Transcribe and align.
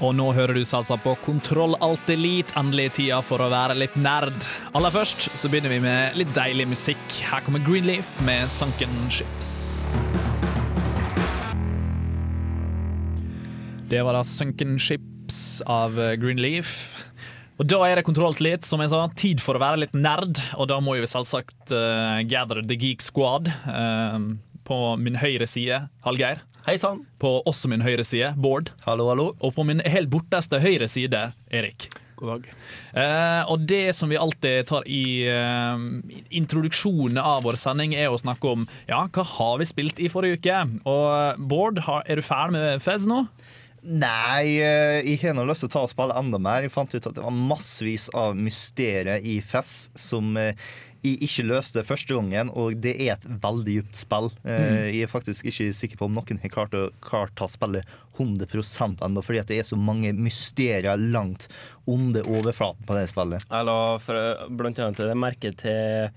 Og 0.00 0.14
nå 0.16 0.30
hører 0.32 0.56
du 0.56 0.62
salsa 0.64 0.96
på 0.96 1.12
Kontroll 1.26 1.74
Alt 1.84 2.08
Elite, 2.08 2.54
endelig 2.56 2.94
tida 2.96 3.18
for 3.20 3.42
å 3.44 3.50
være 3.52 3.76
litt 3.76 3.98
nerd. 4.00 4.32
Aller 4.72 4.94
først 4.94 5.26
så 5.36 5.50
begynner 5.52 5.74
vi 5.74 5.82
med 5.84 6.16
litt 6.16 6.32
deilig 6.32 6.70
musikk. 6.70 7.02
Her 7.28 7.44
kommer 7.44 7.60
Greenleaf 7.66 8.14
med 8.24 8.48
Sunken 8.48 8.94
Ships. 9.12 9.50
Det 13.92 14.00
var 14.06 14.16
da 14.16 14.24
Sunken 14.24 14.78
Ships 14.80 15.60
av 15.68 16.00
Greenleaf. 16.22 16.72
Og 17.60 17.68
da 17.68 17.82
er 17.84 18.00
det 18.00 18.06
Kontroll 18.08 18.30
Alt 18.30 18.40
Elite, 18.40 18.64
som 18.64 18.80
jeg 18.80 18.94
sa. 18.94 19.02
Tid 19.20 19.44
for 19.44 19.58
å 19.58 19.60
være 19.60 19.82
litt 19.82 19.92
nerd. 19.92 20.40
Og 20.56 20.70
da 20.70 20.80
må 20.80 20.96
vi 20.96 21.04
selvsagt 21.10 21.74
uh, 21.76 22.24
gather 22.24 22.64
the 22.64 22.78
geek 22.80 23.04
squad. 23.04 23.52
Uh, 23.68 24.32
på 24.70 24.78
min 25.02 25.18
høyre 25.18 25.48
side, 25.50 25.82
Hallgeir. 26.04 26.44
Hei 26.66 26.76
sann. 26.78 27.02
På 27.18 27.40
også 27.48 27.70
min 27.72 27.82
høyre 27.82 28.04
side, 28.06 28.34
Bård. 28.38 28.70
Hallo, 28.84 29.08
hallo. 29.10 29.32
Og 29.42 29.54
på 29.56 29.64
min 29.66 29.82
helt 29.82 30.10
borteste 30.12 30.60
høyre 30.62 30.86
side, 30.90 31.24
Erik. 31.50 31.88
God 32.20 32.34
dag. 32.34 32.50
Eh, 33.00 33.50
og 33.50 33.64
det 33.66 33.94
som 33.96 34.12
vi 34.12 34.18
alltid 34.20 34.68
tar 34.68 34.84
i 34.86 35.24
eh, 35.26 35.86
introduksjonen 36.36 37.18
av 37.18 37.46
vår 37.48 37.58
sending, 37.58 37.96
er 37.96 38.12
å 38.12 38.20
snakke 38.20 38.52
om 38.52 38.68
ja, 38.90 39.06
hva 39.08 39.24
har 39.32 39.56
vi 39.62 39.70
spilt 39.70 40.02
i 40.02 40.10
forrige 40.12 40.38
uke. 40.38 40.60
Og 40.84 41.40
Bård, 41.50 41.80
har, 41.88 42.04
er 42.06 42.20
du 42.20 42.26
ferdig 42.26 42.58
med 42.58 42.84
Fez 42.84 43.08
nå? 43.08 43.24
Nei, 43.80 44.60
eh, 44.60 45.00
jeg 45.06 45.22
har 45.22 45.32
nå 45.38 45.46
lyst 45.48 45.64
til 45.64 45.70
å 45.70 45.72
ta 45.72 45.82
og 45.86 45.92
spille 45.94 46.16
enda 46.20 46.38
mer. 46.42 46.66
Jeg 46.66 46.74
fant 46.74 46.92
ut 46.92 47.00
at 47.00 47.16
det 47.16 47.24
var 47.24 47.32
massevis 47.32 48.10
av 48.12 48.36
mysterier 48.36 49.24
i 49.24 49.38
FES 49.40 49.72
som 49.96 50.36
eh, 50.36 50.52
jeg 51.00 51.18
ikke 51.24 51.46
løste 51.48 51.84
første 51.86 52.16
gangen, 52.16 52.50
og 52.52 52.76
det 52.84 52.92
er 53.00 53.14
et 53.14 53.26
veldig 53.42 53.76
dypt 53.80 54.00
spill. 54.00 54.30
Mm. 54.44 54.90
Jeg 54.90 55.04
er 55.06 55.12
faktisk 55.12 55.48
ikke 55.48 55.70
sikker 55.76 56.00
på 56.00 56.08
om 56.08 56.18
noen 56.18 56.40
har 56.42 56.52
klart 56.52 56.76
å, 56.76 56.88
klart 57.04 57.40
å 57.40 57.48
spille 57.50 57.82
100% 58.18 59.00
ennå, 59.06 59.22
fordi 59.24 59.40
at 59.40 59.48
det 59.50 59.60
er 59.62 59.68
så 59.68 59.78
mange 59.80 60.12
mysterier 60.16 61.00
langt 61.00 61.48
under 61.88 62.26
overflaten 62.28 62.84
på 62.88 62.98
det 62.98 63.06
spillet. 63.12 63.46
Jeg 63.48 63.68
la 63.70 63.80
for, 64.02 64.44
blant 64.60 64.82
annet 64.82 65.00
det 65.00 65.16
merke 65.18 65.54
til 65.62 66.12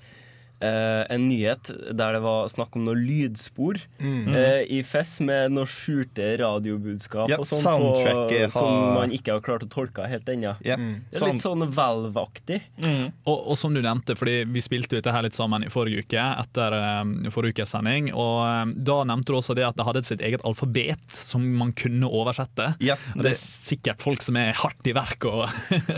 eh, 0.63 1.03
en 1.13 1.27
nyhet 1.27 1.71
der 1.91 2.17
det 2.17 2.21
var 2.23 2.47
snakk 2.51 2.77
om 2.77 2.85
noe 2.87 2.97
lydspor 2.97 3.79
eh, 3.99 4.63
i 4.71 4.81
Fess 4.87 5.17
med 5.23 5.53
noe 5.55 5.69
skjulte 5.69 6.33
radiobudskap 6.39 7.31
yep, 7.31 7.43
og 7.43 7.49
sånt 7.49 7.67
på, 7.67 8.39
som 8.53 8.69
man 8.97 9.13
ikke 9.15 9.37
har 9.37 9.43
klart 9.45 9.65
å 9.67 9.69
tolke 9.71 10.07
helt 10.09 10.29
ennå. 10.29 10.55
Ja. 10.65 10.77
Det 10.77 11.19
er 11.19 11.33
litt 11.33 11.43
sånn 11.43 11.65
Valve-aktig. 11.73 12.59
Og, 12.83 13.35
og 13.35 13.57
som 13.59 13.75
du 13.75 13.81
nevnte, 13.83 14.15
fordi 14.19 14.43
vi 14.49 14.63
spilte 14.63 14.97
dette 14.97 15.13
her 15.13 15.25
litt 15.25 15.37
sammen 15.37 15.65
i 15.65 15.71
forrige 15.73 16.05
uke, 16.05 16.23
etter 16.43 16.77
eh, 16.79 17.29
forrige 17.33 17.59
ukes 17.59 17.73
sending, 17.75 18.11
og 18.13 18.39
um, 18.43 18.73
da 18.85 18.99
nevnte 19.09 19.33
du 19.33 19.39
også 19.39 19.55
det 19.57 19.65
at 19.67 19.77
det 19.79 19.87
hadde 19.87 20.03
sitt 20.07 20.23
eget 20.23 20.43
alfabet 20.47 21.03
som 21.13 21.43
man 21.57 21.73
kunne 21.77 22.09
oversette. 22.09 22.73
Yep, 22.83 23.07
det 23.17 23.33
det, 23.33 23.33
er 23.33 23.39
sikkert 23.39 24.03
folk 24.03 24.23
som 24.23 24.37
er 24.39 24.53
hardt 24.57 24.89
i 24.89 24.93
verk 24.95 25.27
og 25.29 25.45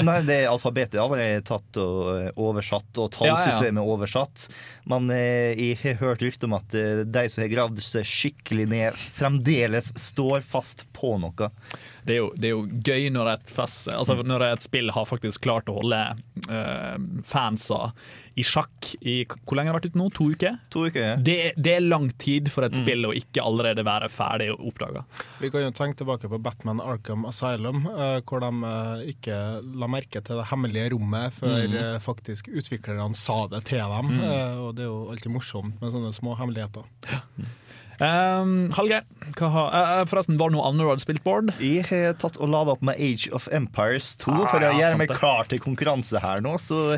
nei, 0.08 0.20
det 0.28 0.42
alfabetet 0.50 1.00
har 1.02 1.12
vært 1.12 1.47
tatt 1.50 1.80
og 1.82 2.00
eh, 2.16 2.30
oversatt, 2.42 2.92
og 3.02 3.12
tallsystemet 3.16 3.82
er 3.82 3.92
oversatt. 3.96 4.47
Eh, 4.86 5.58
jeg 5.58 5.78
har 5.82 5.98
hørt 5.98 6.22
rykte 6.22 6.46
om 6.46 6.54
at 6.58 6.74
eh, 6.78 7.02
de 7.10 7.24
som 7.32 7.42
har 7.42 7.50
gravd 7.50 7.82
seg 7.82 8.06
skikkelig 8.06 8.68
ned, 8.70 9.00
fremdeles 9.16 9.90
står 9.98 10.46
fast 10.46 10.86
på 10.94 11.16
noe. 11.22 11.50
det 12.06 12.14
er, 12.14 12.20
jo, 12.20 12.30
det 12.38 12.50
er 12.50 12.54
jo 12.54 12.68
gøy 12.86 13.10
når 13.14 13.32
et, 13.34 13.54
fest, 13.56 13.90
altså 13.90 14.20
når 14.22 14.46
et 14.52 14.66
spill 14.66 14.94
har 14.94 15.10
faktisk 15.10 15.48
klart 15.48 15.70
å 15.72 15.80
holde 15.80 16.02
uh, 16.52 16.98
fansa 17.26 17.90
i 18.35 18.44
sjakk 18.44 18.91
i 19.01 19.16
Hvor 19.28 19.57
lenge 19.57 19.72
har 19.72 19.78
det 19.78 19.85
vært 19.85 19.94
ute 19.94 20.00
nå? 20.01 20.09
To 20.18 20.28
uker? 20.34 20.57
To 20.73 20.85
uker. 20.88 21.01
ja. 21.01 21.16
Det, 21.16 21.38
det 21.56 21.75
er 21.78 21.85
lang 21.85 22.09
tid 22.22 22.50
for 22.51 22.68
et 22.68 22.75
spill 22.78 23.07
å 23.07 23.13
ikke 23.16 23.44
allerede 23.44 23.85
være 23.88 24.09
ferdig 24.12 24.50
oppdaga. 24.56 25.06
Vi 25.40 25.51
kan 25.53 25.66
jo 25.66 25.73
tenke 25.75 26.01
tilbake 26.01 26.29
på 26.31 26.40
Batman 26.44 26.84
Arkham 26.84 27.25
Asylum, 27.29 27.85
eh, 27.91 28.19
hvor 28.28 28.44
de 28.44 28.51
eh, 28.72 29.06
ikke 29.16 29.40
la 29.79 29.90
merke 29.91 30.22
til 30.25 30.41
det 30.41 30.47
hemmelige 30.51 30.91
rommet 30.96 31.35
før 31.35 31.68
mm. 31.72 31.78
faktisk 32.03 32.50
utviklerne 32.51 33.16
sa 33.18 33.46
det 33.51 33.66
til 33.72 33.84
dem. 33.96 34.16
Mm. 34.16 34.25
og 34.66 34.73
det 34.78 34.85
er 34.85 34.91
jo 34.91 35.06
alltid 35.13 35.31
morsomt 35.34 35.79
med 35.81 35.94
sånne 35.96 36.12
små 36.16 36.35
hemmeligheter. 36.40 36.88
Um, 38.00 38.70
Hallgeir, 38.76 39.06
uh, 39.40 39.46
eh, 39.46 40.02
forresten, 40.10 40.36
var 40.40 40.52
det 40.52 40.58
noe 40.58 40.66
annet 40.68 40.84
du 40.84 40.90
hadde 40.90 41.04
spilt, 41.04 41.24
Bård? 41.24 41.54
Jeg 41.64 41.86
har 41.88 42.18
tatt 42.20 42.36
og 42.42 42.52
lada 42.52 42.74
opp 42.76 42.84
med 42.84 43.00
Age 43.00 43.30
of 43.36 43.48
Empires 43.56 44.14
2 44.20 44.34
Ah, 44.36 44.48
for 44.52 44.60
å 44.60 44.72
ja, 44.74 44.80
gjøre 44.82 45.00
meg 45.00 45.14
klar 45.16 45.48
til 45.48 45.62
konkurranse 45.64 46.20
her 46.20 46.44
nå. 46.44 46.56
Så 46.62 46.98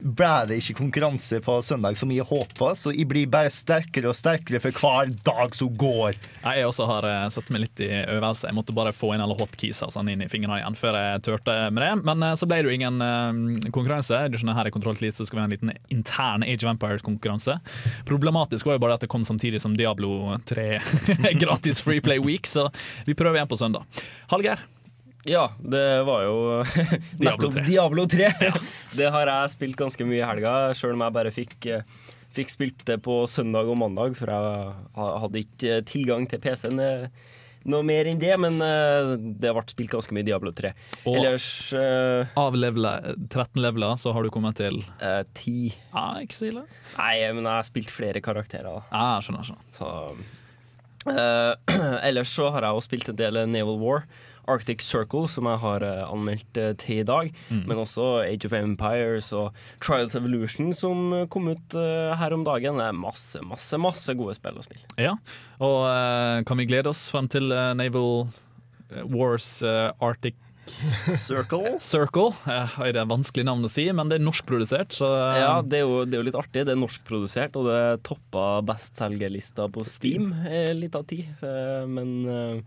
ble 0.00 0.32
det 0.48 0.60
ikke 0.62 0.78
konkurranse 0.80 1.42
på 1.44 1.58
søndag 1.64 1.98
som 2.00 2.12
jeg 2.14 2.24
håpa, 2.28 2.72
så 2.78 2.94
jeg 2.94 3.08
blir 3.10 3.28
bare 3.30 3.52
sterkere 3.52 4.08
og 4.08 4.16
sterkere 4.16 4.62
for 4.64 4.80
hver 4.80 5.12
dag 5.26 5.56
som 5.58 5.74
går. 5.78 6.16
Jeg 6.44 6.68
også 6.68 6.88
har 6.88 7.08
uh, 7.08 7.28
satt 7.32 7.52
meg 7.52 7.66
litt 7.66 7.84
i 7.84 7.90
øvelse. 8.06 8.48
Jeg 8.48 8.56
måtte 8.56 8.76
bare 8.76 8.94
få 8.96 9.12
inn 9.14 9.24
alle 9.24 9.36
hotkeys 9.38 9.82
og 9.84 9.92
sånn 9.94 10.08
inn 10.14 10.24
i 10.24 10.30
fingrene 10.32 10.62
igjen 10.62 10.78
før 10.78 10.96
jeg 10.96 11.24
turte 11.28 11.58
med 11.74 11.84
det. 11.84 11.92
Men 12.08 12.24
eh, 12.24 12.36
så 12.38 12.48
ble 12.48 12.62
det 12.62 12.72
jo 12.72 12.78
ingen 12.78 13.04
uh, 13.04 13.68
konkurranse. 13.74 14.24
Du 14.32 14.38
skjønner, 14.40 14.56
her 14.58 14.70
i 14.70 14.74
Kontroll 14.74 14.96
Elite 14.96 15.20
så 15.20 15.28
skal 15.28 15.38
vi 15.38 15.44
ha 15.44 15.48
en 15.50 15.54
liten 15.54 15.74
intern 15.92 16.46
Age 16.46 16.64
of 16.64 16.72
Empires-konkurranse. 16.72 17.58
Problematisk 18.08 18.68
var 18.68 18.78
jo 18.78 18.84
bare 18.86 18.96
at 18.96 19.04
det 19.04 19.12
kom 19.12 19.26
samtidig 19.28 19.60
som 19.62 19.76
Diablo 19.76 20.37
3 20.46 20.80
gratis 21.42 21.82
Free 21.84 22.02
Play 22.04 22.22
Week, 22.22 22.46
så 22.46 22.68
vi 23.06 23.16
prøver 23.18 23.40
igjen 23.40 23.50
på 23.50 23.58
søndag. 23.60 24.04
Hallgeir? 24.32 24.62
Ja, 25.28 25.50
det 25.58 26.02
var 26.08 26.22
jo 26.24 26.36
nettopp 27.18 27.58
Diablo 27.68 28.06
3. 28.08 28.30
Det 28.98 29.10
har 29.12 29.28
jeg 29.28 29.50
spilt 29.52 29.76
ganske 29.78 30.06
mye 30.08 30.22
i 30.22 30.28
helga, 30.28 30.52
sjøl 30.78 30.94
om 30.96 31.04
jeg 31.04 31.16
bare 31.18 31.32
fikk, 31.34 31.56
eh, 31.68 32.14
fikk 32.36 32.52
spilt 32.54 32.84
det 32.88 33.00
på 33.04 33.20
søndag 33.28 33.68
og 33.68 33.76
mandag, 33.80 34.16
for 34.18 34.32
jeg 34.32 35.10
hadde 35.24 35.42
ikke 35.42 35.74
eh, 35.76 35.84
tilgang 35.88 36.24
til 36.30 36.40
PC-en 36.44 36.80
eh, 36.80 37.26
noe 37.70 37.84
mer 37.86 38.08
enn 38.10 38.18
det, 38.22 38.32
men 38.40 38.56
uh, 38.62 39.14
det 39.18 39.52
ble 39.54 39.62
spilt 39.70 39.92
ganske 39.92 40.14
mye 40.16 40.24
Diablo 40.26 40.52
3. 40.56 40.72
Og- 41.04 41.18
Ellers 41.20 41.48
uh, 41.76 42.30
Av 42.40 42.56
leveler, 42.58 43.12
13 43.28 43.60
leveler 43.64 43.98
så 44.00 44.12
har 44.16 44.24
du 44.26 44.30
kommet 44.34 44.56
til 44.60 44.80
uh, 45.02 45.22
10 45.38 45.76
Ah, 45.92 46.18
ikke 46.24 46.36
så 46.38 46.48
ille. 46.50 46.64
Nei, 46.96 47.14
men 47.36 47.44
jeg 47.44 47.52
har 47.52 47.68
spilt 47.68 47.92
flere 47.92 48.22
karakterer. 48.24 48.82
Ah, 48.90 49.18
skjønner, 49.24 49.44
skjønner. 49.46 49.68
Så, 49.76 49.92
eh, 51.12 51.76
ellers 52.08 52.32
så 52.34 52.48
har 52.54 52.66
jeg 52.66 52.78
også 52.80 52.88
spilt 52.90 53.12
en 53.12 53.18
del 53.20 53.38
Naval 53.50 53.78
War. 53.82 54.04
Arctic 54.48 54.82
Circle, 54.84 55.28
som 55.30 55.48
jeg 55.50 55.60
har 55.62 55.84
eh, 55.84 56.02
anmeldt 56.08 56.60
eh, 56.60 56.72
til 56.80 57.02
i 57.02 57.06
dag. 57.06 57.30
Men 57.52 57.82
også 57.84 58.08
Age 58.24 58.48
of 58.48 58.56
Empires 58.56 59.30
og 59.36 59.56
Trials 59.84 60.16
Evolution, 60.18 60.72
som 60.76 61.12
eh, 61.14 61.28
kom 61.30 61.50
ut 61.52 61.78
her 62.18 62.34
om 62.34 62.44
dagen. 62.46 62.80
Det 62.80 62.88
er 62.88 62.96
masse, 62.96 63.42
masse, 63.44 63.78
masse 63.80 64.16
gode 64.18 64.36
spill 64.38 64.58
å 64.58 64.64
spille. 64.64 64.84
Ja, 65.00 65.14
og 65.58 65.78
uh, 65.90 66.40
kan 66.46 66.60
vi 66.60 66.68
glede 66.68 66.90
oss 66.90 67.08
frem 67.12 67.28
til 67.30 67.50
uh, 67.52 67.72
Naval 67.76 68.28
Wars 69.10 69.58
uh, 69.66 69.90
Arctic 70.04 70.38
Circle. 71.26 71.78
Circle? 71.82 72.32
Ja, 72.44 72.66
det 72.92 73.00
er 73.00 73.08
vanskelig 73.08 73.46
navn 73.48 73.64
å 73.64 73.70
si, 73.72 73.86
men 73.94 74.10
det 74.10 74.18
er 74.18 74.26
norskprodusert, 74.26 74.92
så 74.96 75.08
Ja, 75.38 75.54
det 75.64 75.80
er, 75.80 75.86
jo, 75.86 76.02
det 76.04 76.18
er 76.18 76.22
jo 76.22 76.28
litt 76.28 76.38
artig. 76.38 76.66
Det 76.68 76.74
er 76.74 76.80
norskprodusert, 76.80 77.56
og 77.56 77.70
det 77.70 77.80
toppa 78.06 78.60
bestselgerlista 78.68 79.70
på 79.72 79.86
Steam 79.88 80.34
litt 80.76 80.98
av 80.98 81.08
tid. 81.08 81.30
Men 81.88 82.60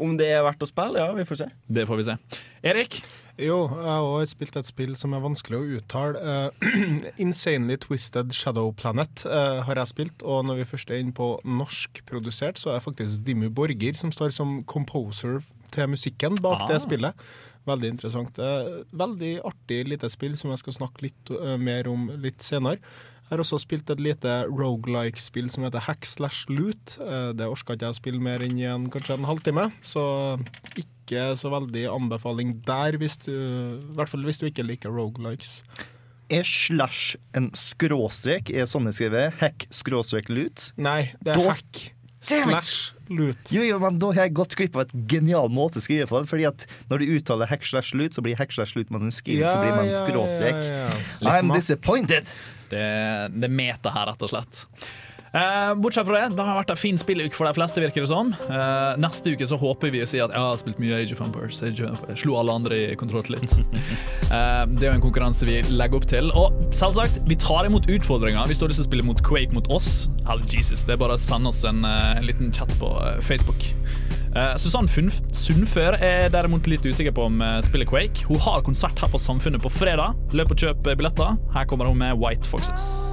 om 0.00 0.16
det 0.18 0.28
er 0.32 0.44
verdt 0.46 0.62
å 0.62 0.68
spille, 0.70 0.98
ja, 1.00 1.12
vi 1.16 1.24
får 1.28 1.42
se. 1.44 1.48
det 1.68 1.86
får 1.88 2.00
vi 2.00 2.06
se. 2.10 2.18
Erik? 2.66 3.00
Jo, 3.38 3.68
jeg 3.70 3.86
har 3.86 4.02
også 4.02 4.32
spilt 4.34 4.56
et 4.58 4.66
spill 4.66 4.96
som 4.98 5.12
er 5.14 5.20
vanskelig 5.22 5.58
å 5.60 5.76
uttale. 5.78 6.18
Uh, 6.18 7.12
Insanely 7.22 7.76
Twisted 7.78 8.32
Shadow 8.34 8.72
Planet 8.74 9.22
uh, 9.30 9.60
har 9.68 9.78
jeg 9.78 9.92
spilt, 9.92 10.24
og 10.26 10.42
når 10.48 10.58
vi 10.64 10.66
først 10.72 10.90
er 10.90 10.98
inne 11.04 11.14
på 11.14 11.28
norskprodusert, 11.46 12.58
så 12.58 12.72
er 12.74 12.82
faktisk 12.82 13.22
Dimmu 13.28 13.46
Borger 13.54 13.94
som 13.94 14.10
står 14.14 14.34
som 14.34 14.58
composer 14.66 15.38
til 15.70 15.86
musikken 15.92 16.34
bak 16.42 16.64
Ah. 16.64 16.66
det 16.72 16.80
spillet. 16.82 17.28
Veldig 17.68 17.92
interessant. 17.94 18.38
Uh, 18.42 18.82
Veldig 18.90 19.36
artig 19.46 19.84
lite 19.86 20.10
spill 20.10 20.34
som 20.40 20.50
jeg 20.50 20.62
skal 20.64 20.78
snakke 20.80 21.06
litt 21.06 21.32
mer 21.62 21.86
om 21.92 22.08
litt 22.18 22.42
senere. 22.42 22.82
Jeg 23.28 23.36
har 23.36 23.42
også 23.44 23.58
spilt 23.60 23.90
et 23.92 24.00
lite 24.00 24.30
rogelike-spill 24.48 25.50
som 25.52 25.66
heter 25.66 25.82
Hack 25.84 26.06
slash 26.08 26.46
loot. 26.48 26.94
Eh, 27.00 27.32
Det 27.36 27.44
orka 27.46 27.74
ikke 27.76 27.84
jeg 27.84 27.92
å 27.92 27.98
spille 27.98 28.20
mer 28.24 28.40
enn 28.40 28.56
en, 28.64 28.86
kanskje 28.90 29.18
en 29.18 29.28
halvtime, 29.28 29.66
så 29.84 30.40
ikke 30.80 31.34
så 31.36 31.50
veldig 31.52 31.86
anbefaling 31.92 32.54
der, 32.64 32.96
hvis 33.00 33.18
du, 33.26 33.32
i 33.32 33.94
hvert 33.96 34.08
fall 34.08 34.24
hvis 34.24 34.40
du 34.40 34.46
ikke 34.48 34.64
liker 34.64 34.90
rogelikes. 34.92 35.58
Er 36.30 36.42
slash 36.44 37.16
en 37.36 37.50
skråstrek, 37.56 38.50
er 38.52 38.66
sånn 38.68 38.84
jeg 38.90 38.98
skriver. 38.98 39.30
Hack 39.40 39.66
skråstrek 39.72 40.28
loot? 40.28 40.72
Nei, 40.76 41.12
det 41.22 41.32
er 41.36 41.40
Da- 41.40 41.52
hack 41.54 41.92
slash 42.28 42.94
loot. 43.08 43.50
Jo, 43.54 43.64
jo, 43.64 43.78
men 43.82 43.98
da 44.00 44.12
har 44.12 44.28
jeg 44.28 44.36
gått 44.38 44.54
glipp 44.58 44.76
av 44.76 44.86
et 44.86 44.94
genial 45.10 45.50
måte 45.52 45.80
å 45.80 45.84
skrive 45.84 46.08
på. 46.10 46.22
Fordi 46.28 46.46
at 46.48 46.66
når 46.92 47.02
du 47.02 47.16
uttaler 47.16 47.50
hack 47.50 47.66
slash 47.66 47.96
lut, 47.98 48.16
så 48.16 48.24
blir 48.24 48.38
hack 48.38 48.54
slash 48.54 48.76
lut, 48.78 48.92
man 48.94 49.10
skriver, 49.14 49.48
så 49.48 49.58
blir 49.62 49.74
man 49.76 49.92
skråstrek. 49.96 50.62
ja, 50.68 50.86
ja. 50.86 51.34
I'm 51.38 51.52
disappointed! 51.54 52.30
Det, 52.68 52.80
det 53.32 53.48
er 53.48 53.52
meta 53.52 53.92
her, 53.94 54.10
rett 54.12 54.24
og 54.26 54.32
slett. 54.34 54.66
Eh, 55.38 55.74
bortsett 55.78 56.06
fra 56.08 56.18
det, 56.18 56.36
det 56.36 56.44
har 56.44 56.58
vært 56.58 56.72
en 56.74 56.80
fin 56.80 56.98
spilluke 56.98 57.36
for 57.36 57.46
de 57.46 57.54
fleste, 57.54 57.82
virker 57.82 58.04
det 58.04 58.10
som. 58.10 58.32
Eh, 58.48 58.98
neste 58.98 59.34
uke 59.34 59.46
så 59.46 59.58
håper 59.60 59.92
vi 59.94 60.02
å 60.02 60.08
si 60.08 60.20
at 60.22 60.34
jeg 60.34 60.42
har 60.42 60.58
spilt 60.60 60.80
mye 60.82 60.98
Age 60.98 61.14
of 61.14 61.22
Empires. 61.24 61.62
Age 61.62 61.84
of 61.84 61.92
Empires. 61.92 62.22
Slo 62.24 62.38
alle 62.40 62.56
andre 62.60 62.80
i 62.88 62.98
kontroll 62.98 63.26
litt. 63.34 63.54
Eh, 64.28 64.64
det 64.68 64.84
er 64.84 64.90
jo 64.90 64.96
en 64.98 65.02
konkurranse 65.02 65.46
vi 65.48 65.54
legger 65.72 65.96
opp 65.96 66.06
til. 66.10 66.26
Og 66.36 66.52
selvsagt, 66.76 67.22
vi 67.30 67.36
tar 67.40 67.64
imot 67.64 67.86
utfordringer. 67.88 68.44
Hvis 68.50 68.60
du 68.60 68.66
har 68.66 68.72
lyst 68.74 68.82
til 68.82 68.84
å 68.84 68.88
spille 68.90 69.06
mot 69.06 69.22
Quake 69.24 69.56
mot 69.56 69.70
oss, 69.72 70.10
hell 70.28 70.42
Jesus, 70.52 70.82
det 70.84 70.98
er 70.98 71.00
bare 71.00 71.16
å 71.16 71.22
sende 71.22 71.48
oss 71.48 71.62
en, 71.68 71.80
eh, 71.88 72.18
en 72.18 72.28
liten 72.28 72.52
chat 72.52 72.72
på 72.80 72.92
eh, 73.06 73.16
Facebook. 73.24 73.70
Uh, 74.36 74.52
Susann 74.60 74.88
Sundfør 75.32 75.96
er 76.04 76.28
derimot 76.28 76.68
litt 76.68 76.84
usikker 76.84 77.14
på 77.16 77.24
om 77.30 77.40
eh, 77.42 77.60
spiller 77.64 77.88
Quake. 77.88 78.26
Hun 78.28 78.38
har 78.44 78.62
konsert 78.66 79.00
her 79.00 79.08
på 79.08 79.20
Samfunnet 79.20 79.64
på 79.64 79.72
fredag. 79.72 80.18
Løp 80.36 80.52
og 80.52 80.60
kjøp 80.60 80.84
billetter. 80.92 81.40
Her 81.56 81.64
kommer 81.70 81.88
hun 81.88 81.98
med 82.04 82.20
White 82.20 82.48
Foxes. 82.48 83.08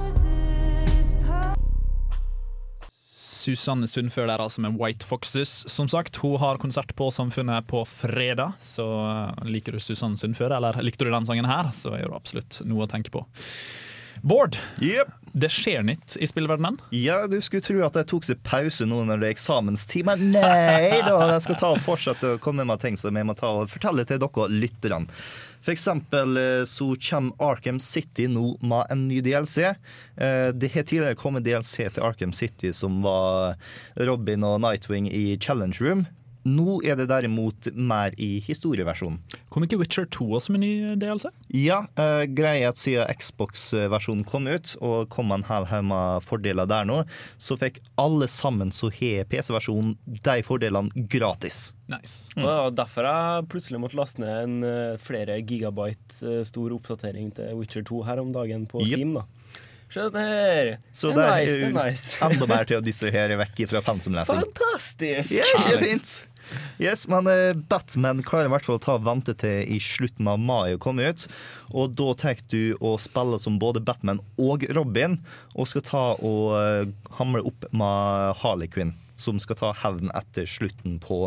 Susanne 3.46 3.86
Sundfør 3.90 4.26
der 4.30 4.42
altså 4.42 4.62
med 4.64 4.74
White 4.80 5.06
Foxes. 5.06 5.52
Som 5.70 5.86
sagt, 5.92 6.18
hun 6.24 6.36
har 6.42 6.58
konsert 6.62 6.90
på 6.98 7.10
Samfunnet 7.14 7.66
på 7.70 7.84
fredag, 7.86 8.56
så 8.62 8.86
eh, 9.06 9.46
liker 9.54 9.76
du 9.76 9.82
Susanne 9.82 10.18
Sundfør, 10.18 10.56
eller 10.58 10.82
likte 10.82 11.06
du 11.06 11.12
den 11.14 11.26
sangen 11.28 11.46
her, 11.48 11.70
så 11.76 11.94
er 11.96 12.08
det 12.08 12.16
absolutt 12.18 12.60
noe 12.66 12.86
å 12.86 12.90
tenke 12.90 13.14
på. 13.14 13.22
Bård, 14.26 14.56
Yep. 14.82 15.10
det 15.36 15.50
skjer 15.52 15.84
nytt 15.84 16.14
i 16.18 16.26
spillverdenen. 16.26 16.78
Ja, 16.96 17.18
du 17.30 17.36
skulle 17.44 17.62
tro 17.62 17.82
at 17.86 17.98
jeg 18.00 18.08
tok 18.10 18.24
seg 18.26 18.40
pause 18.48 18.86
nå 18.88 19.02
når 19.06 19.20
det 19.20 19.28
er 19.28 19.34
eksamenstid, 19.36 20.06
men 20.08 20.30
nei 20.32 21.02
da. 21.04 21.18
Jeg 21.34 21.44
skal 21.44 21.58
ta 21.60 21.70
og 21.76 21.82
fortsette 21.84 22.32
å 22.34 22.40
komme 22.42 22.64
med 22.66 22.80
ting 22.82 22.96
som 22.98 23.14
jeg 23.14 23.28
må 23.28 23.36
ta 23.38 23.52
og 23.60 23.68
fortelle 23.70 24.06
til 24.08 24.18
dere 24.22 24.48
lytterne. 24.50 25.04
For 25.66 25.74
eksempel 25.74 26.36
eh, 26.38 26.64
så 26.70 26.92
kommer 27.08 27.34
Arkham 27.42 27.80
City 27.82 28.28
nå 28.30 28.52
med 28.62 28.86
en 28.94 29.08
ny 29.08 29.18
DLC. 29.26 29.58
Eh, 29.66 30.52
Det 30.54 30.70
har 30.76 30.86
tidligere 30.86 31.18
kommet 31.18 31.42
DLC 31.42 31.88
til 31.90 32.04
Arkham 32.06 32.32
City 32.32 32.70
som 32.70 33.00
var 33.02 33.56
Robin 33.98 34.46
og 34.46 34.60
Nightwing 34.62 35.10
i 35.10 35.34
Challenge 35.42 35.74
Room. 35.82 36.06
Nå 36.46 36.78
er 36.86 36.94
det 37.00 37.08
derimot 37.10 37.68
mer 37.74 38.14
i 38.22 38.36
historieversjonen. 38.44 39.18
Kom 39.50 39.64
ikke 39.66 39.78
Witcher 39.80 40.06
2 40.14 40.26
også 40.38 40.54
med 40.54 40.62
ny 40.62 40.70
DLC? 41.00 41.26
Ja, 41.56 41.80
uh, 41.98 42.22
greia 42.30 42.68
er 42.68 42.72
at 42.72 42.78
siden 42.80 43.08
Xbox-versjonen 43.18 44.22
kom 44.28 44.46
ut, 44.46 44.76
og 44.84 45.08
kom 45.12 45.32
en 45.34 45.44
hel 45.48 45.66
haug 45.70 45.86
med 45.90 46.22
fordeler 46.26 46.68
der 46.70 46.86
nå, 46.88 47.00
så 47.42 47.56
fikk 47.58 47.80
alle 48.00 48.28
sammen 48.30 48.70
som 48.74 48.92
har 48.94 49.26
PC-versjonen, 49.32 49.96
de 50.06 50.36
fordelene 50.46 51.06
gratis. 51.10 51.72
Nice. 51.90 52.30
Og 52.36 52.42
det 52.42 52.54
var 52.54 52.76
derfor 52.82 53.06
jeg 53.10 53.48
plutselig 53.52 53.82
måtte 53.82 53.98
laste 53.98 54.22
ned 54.22 54.36
en 54.44 54.56
eh, 54.66 54.96
flere 55.02 55.36
gigabyte 55.46 56.18
eh, 56.26 56.40
stor 56.48 56.74
oppdatering 56.74 57.28
til 57.36 57.52
Witcher 57.60 57.84
2 57.86 58.00
her 58.08 58.22
om 58.22 58.32
dagen 58.34 58.66
på 58.70 58.82
Yep. 58.86 58.92
Steam. 58.94 59.14
da 59.18 59.26
Skjønner! 59.86 60.72
Så 60.90 61.12
det 61.14 61.20
det 61.20 61.24
er 61.24 61.30
er 61.30 61.44
nice, 61.44 61.58
det 61.60 61.66
er 61.68 61.74
nice. 61.76 62.16
enda 62.26 62.46
mer 62.50 62.66
til 62.66 62.80
å 62.80 62.82
distrahere 62.82 63.36
vekk 63.38 63.60
fra 63.70 63.82
pensumlesing. 63.86 64.40
Fantastisk! 64.42 65.36
Ja, 65.38 65.46
kjempefint. 65.52 66.10
Yes, 66.82 67.06
men 67.08 67.28
eh, 67.30 67.54
Batman 67.56 68.22
klarer 68.26 68.50
i 68.50 68.52
hvert 68.52 68.66
fall 68.66 68.78
å 68.78 68.84
ta 68.84 68.98
vente 69.00 69.34
til 69.40 69.64
i 69.72 69.78
slutten 69.82 70.28
av 70.30 70.40
mai 70.42 70.74
å 70.74 70.82
komme 70.82 71.08
ut. 71.08 71.26
Og 71.72 71.96
da 71.98 72.12
tar 72.18 72.42
du 72.52 72.76
å 72.84 72.96
spille 73.00 73.40
som 73.40 73.58
både 73.62 73.82
Batman 73.84 74.20
og 74.36 74.66
Robin, 74.76 75.18
og 75.56 75.70
skal 75.70 75.86
ta 75.86 76.04
og 76.20 76.54
eh, 76.60 76.84
hamle 77.18 77.44
opp 77.48 77.68
med 77.72 78.38
Harley 78.42 78.70
Quinn. 78.72 78.94
Som 79.16 79.38
skal 79.40 79.56
ta 79.56 79.70
hevn 79.80 80.10
etter 80.12 80.44
slutten 80.44 80.98
på 81.00 81.22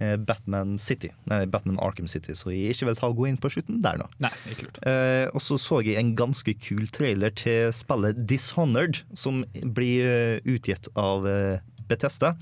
eh, 0.00 0.14
Batman 0.16 0.78
City. 0.80 1.10
Nei, 1.28 1.42
Batman 1.52 1.76
Arkham 1.84 2.08
City, 2.08 2.32
så 2.32 2.48
jeg 2.54 2.72
ikke 2.72 2.88
vil 2.88 2.96
ta 2.96 3.10
og 3.12 3.20
gå 3.20 3.26
inn 3.28 3.36
på 3.36 3.50
slutten 3.52 3.82
der 3.84 4.00
nå. 4.00 4.08
Nei, 4.24 4.32
ikke 4.54 4.70
lurt. 4.70 4.80
Eh, 4.88 5.26
og 5.36 5.44
så 5.44 5.60
så 5.60 5.82
jeg 5.84 6.00
en 6.00 6.14
ganske 6.16 6.56
kul 6.64 6.88
trailer 6.96 7.36
til 7.36 7.68
spillet 7.76 8.24
Dishonored, 8.24 9.02
som 9.12 9.44
blir 9.52 10.40
utgitt 10.48 10.88
av 10.96 11.28
Bethesda. 11.88 12.34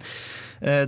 Eh, 0.65 0.87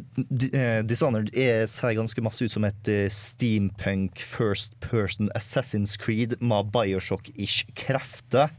eh, 0.53 0.83
Dishonored 0.87 1.35
er, 1.37 1.67
ser 1.69 1.97
ganske 1.99 2.23
masse 2.25 2.45
ut 2.45 2.53
som 2.53 2.65
et 2.65 2.89
eh, 2.89 3.09
steampunk 3.13 4.23
first 4.23 4.79
person 4.81 5.29
Assassin's 5.37 5.97
Creed 6.01 6.37
med 6.41 6.73
Bioshock-ish 6.75 7.67
krefter. 7.77 8.53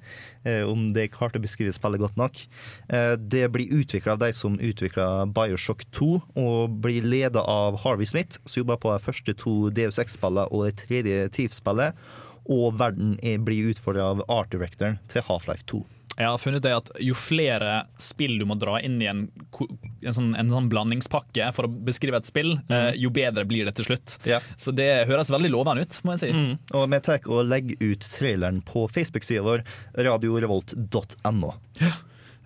Om 0.47 0.93
det 0.95 1.09
klarte 1.11 1.41
å 1.41 1.43
beskrive 1.43 1.73
spillet 1.75 1.99
godt 1.99 2.15
nok. 2.15 2.37
Det 3.19 3.41
blir 3.51 3.73
utvikla 3.81 4.13
av 4.13 4.21
de 4.21 4.29
som 4.31 4.53
utvikla 4.63 5.25
Bioshock 5.35 5.83
2, 5.91 6.07
og 6.39 6.77
blir 6.85 7.03
leda 7.03 7.43
av 7.43 7.81
Harvey 7.83 8.07
Smith, 8.07 8.39
som 8.45 8.61
jobber 8.61 8.79
på 8.79 8.93
de 8.93 9.03
første 9.03 9.35
to 9.43 9.57
Deus 9.75 9.99
X-spillene 9.99 10.47
og 10.47 10.69
det 10.69 10.77
tredje 10.85 11.27
Thief-spillet. 11.35 11.99
Og 12.47 12.79
verden 12.79 13.17
er, 13.19 13.43
blir 13.43 13.73
utfordra 13.73 14.07
av 14.13 14.23
art 14.31 14.55
directoren 14.55 15.01
til 15.11 15.27
Half-Life 15.27 15.67
2. 15.67 15.83
Jeg 16.17 16.31
har 16.33 16.39
funnet 16.41 16.63
det 16.65 16.73
at 16.73 16.89
Jo 17.03 17.13
flere 17.17 17.83
spill 18.01 18.39
du 18.41 18.45
må 18.49 18.57
dra 18.57 18.79
inn 18.81 18.97
i 19.03 19.09
en, 19.09 19.27
en, 19.29 20.15
sånn, 20.15 20.31
en 20.39 20.49
sånn 20.49 20.69
blandingspakke 20.71 21.51
for 21.53 21.67
å 21.67 21.71
beskrive 21.87 22.17
et 22.17 22.29
spill, 22.29 22.55
eh, 22.73 22.89
jo 22.97 23.11
bedre 23.13 23.45
blir 23.45 23.69
det 23.69 23.75
til 23.77 23.91
slutt. 23.91 24.17
Ja. 24.25 24.41
Så 24.57 24.73
det 24.75 24.89
høres 25.09 25.29
veldig 25.33 25.53
lovende 25.53 25.85
ut, 25.85 25.99
må 26.07 26.15
jeg 26.15 26.23
si. 26.25 26.31
Og 26.73 26.89
vi 26.89 27.01
tar 27.05 27.29
og 27.29 27.45
legger 27.51 27.93
ut 27.93 28.09
traileren 28.17 28.61
på 28.65 28.87
Facebook-sida 28.89 29.45
vår, 29.45 29.65
radiorevolt.no. 30.07 31.53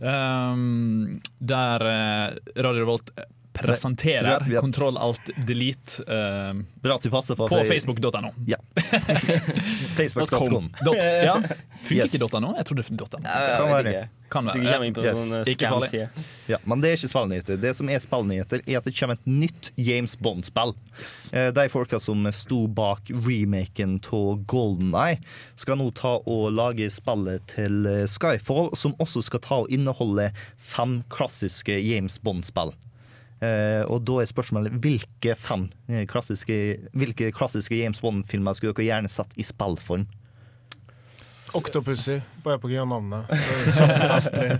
Um, 0.01 1.19
der 1.37 1.83
eh, 1.85 2.39
Radio 2.65 2.81
Revolt 2.83 3.11
presenterer 3.53 4.27
Ja, 4.29 4.53
ja. 4.55 4.61
Kontroll 4.63 4.97
alt 4.97 5.31
delete 5.47 6.03
uh, 6.07 6.53
Bra 6.81 6.95
at 6.95 7.05
vi 7.05 7.09
passer 7.13 7.35
på. 7.35 7.47
på 7.51 7.63
facebook.no. 7.67 8.31
Ja. 8.47 8.57
Facebook.com. 9.97 10.69
Ja, 11.25 11.41
Funker 11.83 11.95
Yes. 12.05 12.13
ikke 12.13 12.39
.no? 12.39 12.53
Jeg 12.57 12.65
trodde 12.65 12.83
.no. 12.91 12.97
Jeg, 13.01 13.21
Kan 13.21 13.27
jeg 13.27 13.57
vet 13.59 13.85
være. 13.85 13.91
ikke. 13.91 14.09
Kan 14.31 14.47
være. 14.47 14.91
Yes. 15.03 15.23
sånn 15.27 15.49
Ikke 15.51 15.71
farlig. 15.71 16.01
Ja, 16.47 16.57
men 16.69 16.81
det 16.83 16.91
er 16.91 16.99
ikke 16.99 17.09
spillnyheter. 17.11 17.57
Det 17.59 17.73
som 17.75 17.89
er 17.91 17.99
spillnyheter, 18.03 18.61
er 18.67 18.77
at 18.79 18.87
det 18.87 18.93
kommer 18.95 19.17
et 19.19 19.27
nytt 19.27 19.71
James 19.75 20.13
Bond-spill. 20.15 20.71
Yes. 21.01 21.15
De 21.57 21.65
folka 21.73 21.99
som 21.99 22.23
sto 22.35 22.61
bak 22.71 23.09
remaken 23.11 23.97
av 24.13 24.45
Golden 24.51 24.93
Eye, 24.95 25.19
skal 25.59 25.81
nå 25.81 25.89
ta 25.97 26.15
og 26.23 26.51
lage 26.55 26.87
spillet 26.93 27.43
til 27.51 27.81
eh, 27.89 28.05
Skyfall, 28.07 28.71
som 28.77 28.95
også 29.03 29.23
skal 29.27 29.43
ta 29.43 29.59
og 29.65 29.73
inneholde 29.73 30.29
fem 30.57 31.01
klassiske 31.11 31.75
James 31.81 32.15
Bond-spill. 32.23 32.71
Eh, 33.41 33.81
og 33.89 34.03
da 34.05 34.19
er 34.21 34.29
spørsmålet 34.29 34.75
hvilke 34.83 35.33
fem 35.35 35.67
eh, 35.89 36.03
klassiske, 36.09 36.57
hvilke 36.93 37.31
klassiske 37.33 37.79
James 37.79 38.01
Bond-filmer 38.03 38.53
skulle 38.53 38.75
dere 38.77 38.85
gjerne 38.91 39.09
sett 39.09 39.33
i 39.41 39.45
spillform? 39.47 40.05
Octopussy, 41.57 42.21
bare 42.45 42.59
på 42.63 42.69
grunn 42.71 42.85
av 42.85 42.91
navnet. 43.01 43.27
Det 43.27 43.37
er 43.37 43.71
Kjempefestlig. 43.79 44.51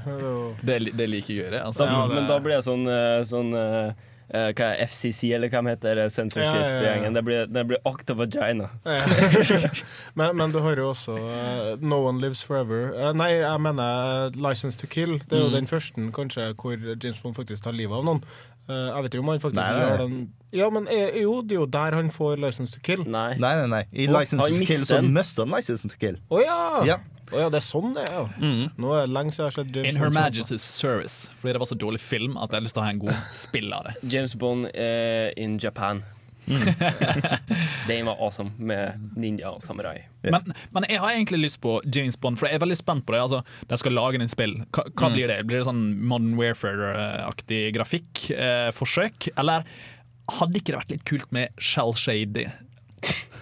Det 0.66 0.80
Det, 0.98 1.04
er 1.06 1.12
like 1.14 1.34
gøy, 1.34 1.46
det. 1.54 1.62
Altså. 1.64 1.86
Ja, 1.88 2.08
det- 2.08 2.16
Men 2.16 2.26
da 2.28 2.40
blir 2.44 2.58
det 2.58 2.66
sånn, 2.68 2.88
eh, 2.90 3.22
sånn 3.24 3.54
eh, 3.56 3.94
Hva 4.32 4.68
er 4.72 4.86
FCC, 4.88 5.34
eller 5.36 5.50
hva 5.52 5.60
de 5.62 5.72
heter 5.74 5.90
Ja, 5.90 5.96
ja, 5.96 6.04
ja. 6.08 6.10
censorship-gjengen? 6.16 7.14
Det 7.18 7.24
blir, 7.28 7.48
det 7.52 7.64
blir 7.68 7.80
Octovagina. 7.86 8.70
men, 10.16 10.36
men 10.40 10.52
du 10.54 10.60
har 10.64 10.80
jo 10.80 10.90
også 10.94 11.16
uh, 11.20 11.76
No 11.84 11.98
One 12.08 12.22
Lives 12.24 12.44
Forever. 12.48 12.94
Uh, 12.96 13.10
nei, 13.12 13.34
jeg 13.42 13.60
mener 13.62 14.32
License 14.40 14.80
to 14.80 14.88
Kill. 14.88 15.18
Det 15.28 15.36
er 15.36 15.44
jo 15.46 15.52
den 15.52 15.68
første 15.68 16.06
kanskje 16.16 16.54
hvor 16.56 16.76
James 16.80 17.20
Bond 17.24 17.36
faktisk 17.36 17.64
tar 17.68 17.76
livet 17.76 17.98
av 18.00 18.08
noen. 18.08 18.24
Eh, 18.72 18.88
jeg 18.88 19.06
vet 19.06 19.16
ikke 19.16 19.24
om 19.26 19.32
han 19.32 19.42
faktisk 19.44 19.60
Nei, 19.60 19.70
nei, 19.76 19.86
gjør 19.86 20.02
den 20.02 20.20
Ja, 20.56 20.68
men 20.74 20.88
eh, 20.92 21.18
jo, 21.22 21.38
det 21.44 21.56
er 21.56 21.62
jo 21.62 21.70
der 21.74 21.96
han 21.98 22.12
får 22.14 22.40
License 22.42 22.76
to 22.76 22.84
Kill. 22.84 23.04
Nei. 23.08 23.34
Nei, 23.42 23.54
nei, 23.62 23.68
nei. 23.72 23.82
I 23.92 24.08
License 24.12 24.48
to 24.48 24.68
Kill 24.68 24.86
så 24.88 25.02
mister 25.06 25.46
han 25.46 25.56
License 25.56 25.88
to 25.88 26.00
Kill. 26.00 26.20
Å 26.32 26.44
ja. 26.44 26.62
Ja. 26.88 27.02
Oh, 27.32 27.40
ja, 27.40 27.48
det 27.48 27.62
er 27.62 27.64
sånn 27.64 27.94
det 27.96 28.04
er, 28.12 28.26
mm. 28.42 28.64
Nå 28.82 28.90
er 28.92 29.06
det 29.06 29.14
lenge 29.16 29.32
siden 29.32 29.46
jeg 29.46 29.48
har 29.48 29.56
sett 29.56 29.76
James 29.78 29.88
In 29.88 30.00
Her 30.02 30.10
Bond. 30.10 30.18
Majesty's 30.20 30.66
Service, 30.68 31.30
fordi 31.40 31.56
det 31.56 31.62
var 31.64 31.70
så 31.70 31.78
dårlig 31.80 32.02
film 32.04 32.36
at 32.36 32.52
jeg 32.52 32.60
har 32.60 32.66
lyst 32.66 32.76
til 32.76 32.84
å 32.84 32.88
ha 32.88 32.92
en 32.92 33.00
god 33.06 33.22
spill 33.36 33.72
av 33.78 33.88
det. 33.88 33.94
James 34.16 34.36
Bond 34.36 34.68
uh, 34.74 35.30
in 35.40 35.56
Japan. 35.62 36.04
Den 37.88 38.08
var 38.08 38.18
awesome, 38.18 38.52
med 38.58 39.12
ninja 39.20 39.52
og 39.54 39.62
samurai. 39.64 40.02
Yeah. 40.24 40.38
Men, 40.38 40.56
men 40.76 40.88
jeg 40.90 41.02
har 41.04 41.14
egentlig 41.14 41.42
lyst 41.46 41.62
på 41.64 41.78
James 41.86 42.18
Bond, 42.20 42.40
for 42.40 42.50
jeg 42.50 42.60
er 42.60 42.64
veldig 42.64 42.80
spent 42.80 43.06
på 43.08 43.16
det. 43.16 43.22
Altså, 43.24 43.42
de 43.70 43.80
skal 43.82 43.98
lage 43.98 44.22
en 44.22 44.32
spill. 44.32 44.58
Hva, 44.74 44.88
hva 44.90 45.12
blir 45.14 45.32
det? 45.32 45.40
Blir 45.50 45.62
det 45.62 45.68
sånn 45.70 45.86
Modern 46.02 46.36
Warfare-aktig 46.40 47.64
grafikk? 47.78 48.26
Eh, 48.36 48.70
forsøk? 48.76 49.32
Eller 49.36 49.68
hadde 50.40 50.60
ikke 50.60 50.74
det 50.74 50.82
vært 50.82 50.94
litt 50.96 51.08
kult 51.10 51.32
med 51.36 51.62
Shell 51.62 51.96
Shady 51.98 52.48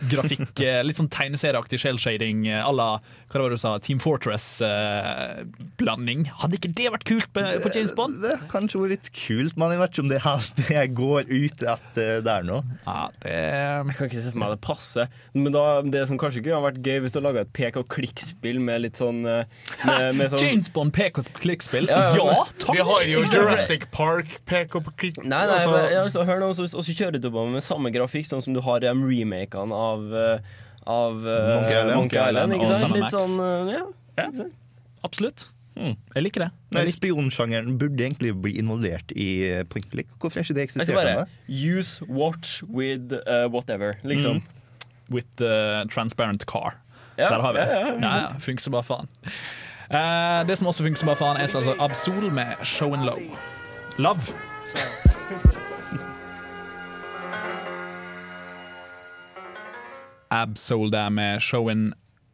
grafikk. 0.09 0.61
eh, 0.63 0.81
Litt 0.85 0.97
sånn 0.99 1.09
tegneserieaktig 1.11 1.79
shell-shading 1.81 2.39
à 2.59 2.71
la 2.75 2.89
hva 3.29 3.37
var 3.43 3.49
det 3.51 3.57
du 3.59 3.61
sa, 3.61 3.71
Team 3.77 3.99
Fortress-blanding. 4.01 6.23
Hadde 6.41 6.55
ikke 6.57 6.71
det 6.73 6.87
vært 6.95 7.03
kult 7.05 7.27
på, 7.35 7.41
på 7.61 7.69
James 7.75 7.91
Bond? 7.93 8.15
Det 8.23 8.31
er 8.33 8.39
kanskje 8.49 8.79
vært 8.81 8.93
litt 8.95 9.09
kult, 9.13 9.53
men 9.59 9.69
jeg 9.75 9.79
vet 9.83 9.91
ikke 9.93 10.03
om 10.05 10.09
det 10.09 10.17
er 10.23 10.39
det 10.57 10.65
jeg 10.73 10.89
går 10.97 11.21
ut 11.29 11.59
etter 11.75 12.23
der 12.25 12.41
nå. 12.47 12.57
Ja, 12.87 13.03
det 13.21 13.35
Jeg 13.35 13.93
kan 13.99 14.05
ikke 14.09 14.23
se 14.23 14.31
for 14.33 14.39
meg 14.41 14.49
det 14.55 14.61
passer. 14.65 15.05
Men 15.37 15.51
da, 15.53 15.63
det 15.85 16.01
som 16.09 16.17
kanskje 16.21 16.41
kunne 16.45 16.57
ha 16.57 16.63
vært 16.65 16.81
gøy 16.85 16.97
hvis 17.05 17.13
du 17.13 17.19
laga 17.21 17.39
et 17.45 17.53
pek 17.55 17.73
og 17.81 17.85
klikk-spill 17.93 18.57
med 18.63 18.77
litt 18.87 18.97
sånn 18.99 19.19
eh, 19.29 19.43
med, 19.85 20.15
med 20.19 20.25
sånn 20.33 20.41
James 20.47 20.69
Bond 20.73 20.91
PK-klikkspill? 20.97 21.85
Ja, 21.91 21.97
Ja, 22.17 22.25
ja, 22.33 22.43
takk! 22.57 22.73
Vi 22.73 22.81
har 22.89 23.01
jo 23.13 23.19
Jurassic 23.29 23.83
Park, 23.93 24.29
pek 24.49 24.73
og 24.79 24.83
klikk 24.97 25.17
Nei, 25.21 25.27
nei, 25.45 25.53
altså, 25.59 25.69
men, 25.75 25.81
altså, 26.01 26.25
hør 26.25 26.37
nå, 26.41 26.45
og 26.49 26.55
så 26.57 26.65
så 26.69 26.81
kjører 26.95 27.19
du 27.21 27.29
på 27.29 27.41
med 27.51 27.61
samme 27.65 27.89
grafikk 27.93 28.25
sånn 28.25 28.41
som 28.41 28.53
du 28.55 28.61
har 28.65 28.77
i 28.81 28.85
de 28.87 28.91
remakene 29.49 29.73
av 29.73 30.15
eh, 30.15 30.39
Av 30.85 31.27
eh, 31.27 31.55
Monkey 31.55 31.71
Island. 31.77 31.95
Monkey 31.95 32.29
Island, 32.29 32.53
ikke 32.53 32.75
sant? 32.75 32.95
Litt 32.95 33.13
sånn 33.13 33.39
eh, 33.43 33.73
ja. 33.75 33.85
Ja, 34.17 34.45
absolutt. 35.05 35.47
Mm. 35.79 35.93
Jeg 36.15 36.23
liker 36.25 36.43
det. 36.43 36.49
Nei, 36.75 36.81
Spionsjangeren 36.91 37.77
burde 37.79 38.03
egentlig 38.03 38.33
bli 38.35 38.55
involvert 38.59 39.13
i 39.15 39.27
point 39.69 39.85
and 39.85 39.93
click. 39.93 40.09
Hvorfor 40.19 40.41
er 40.41 40.47
ikke 40.47 40.57
det 40.57 40.65
eksistert 40.67 40.97
bare 40.97 41.13
ennå? 41.13 41.27
use 41.47 42.03
watch 42.09 42.63
with 42.67 43.13
uh, 43.21 43.47
whatever, 43.47 43.95
liksom. 44.03 44.41
With 45.09 45.29
the 45.39 45.85
transparent 45.93 46.45
car. 46.47 46.81
Ja, 47.15 47.29
Der 47.29 47.39
har 47.45 47.53
vi 47.53 47.59
det. 47.59 47.69
ja, 47.69 47.79
ja, 47.79 47.95
Ja, 47.95 48.17
ja, 48.25 48.27
funker 48.39 48.61
som 48.65 48.75
bare 48.75 48.83
faen. 48.83 49.07
Uh, 49.89 50.43
det 50.47 50.57
som 50.59 50.67
også 50.67 50.83
funker 50.83 50.99
som 50.99 51.13
bare 51.13 51.21
faen, 51.21 51.39
er 51.39 51.47
altså 51.47 51.77
Absol 51.79 52.27
med 52.33 52.59
Show 52.63 52.93
and 52.93 53.07
Low. 53.07 53.23
Love. 53.97 54.35
Absol 60.29 60.91
der 60.93 61.09
med 61.13 61.41
showen 61.41 61.89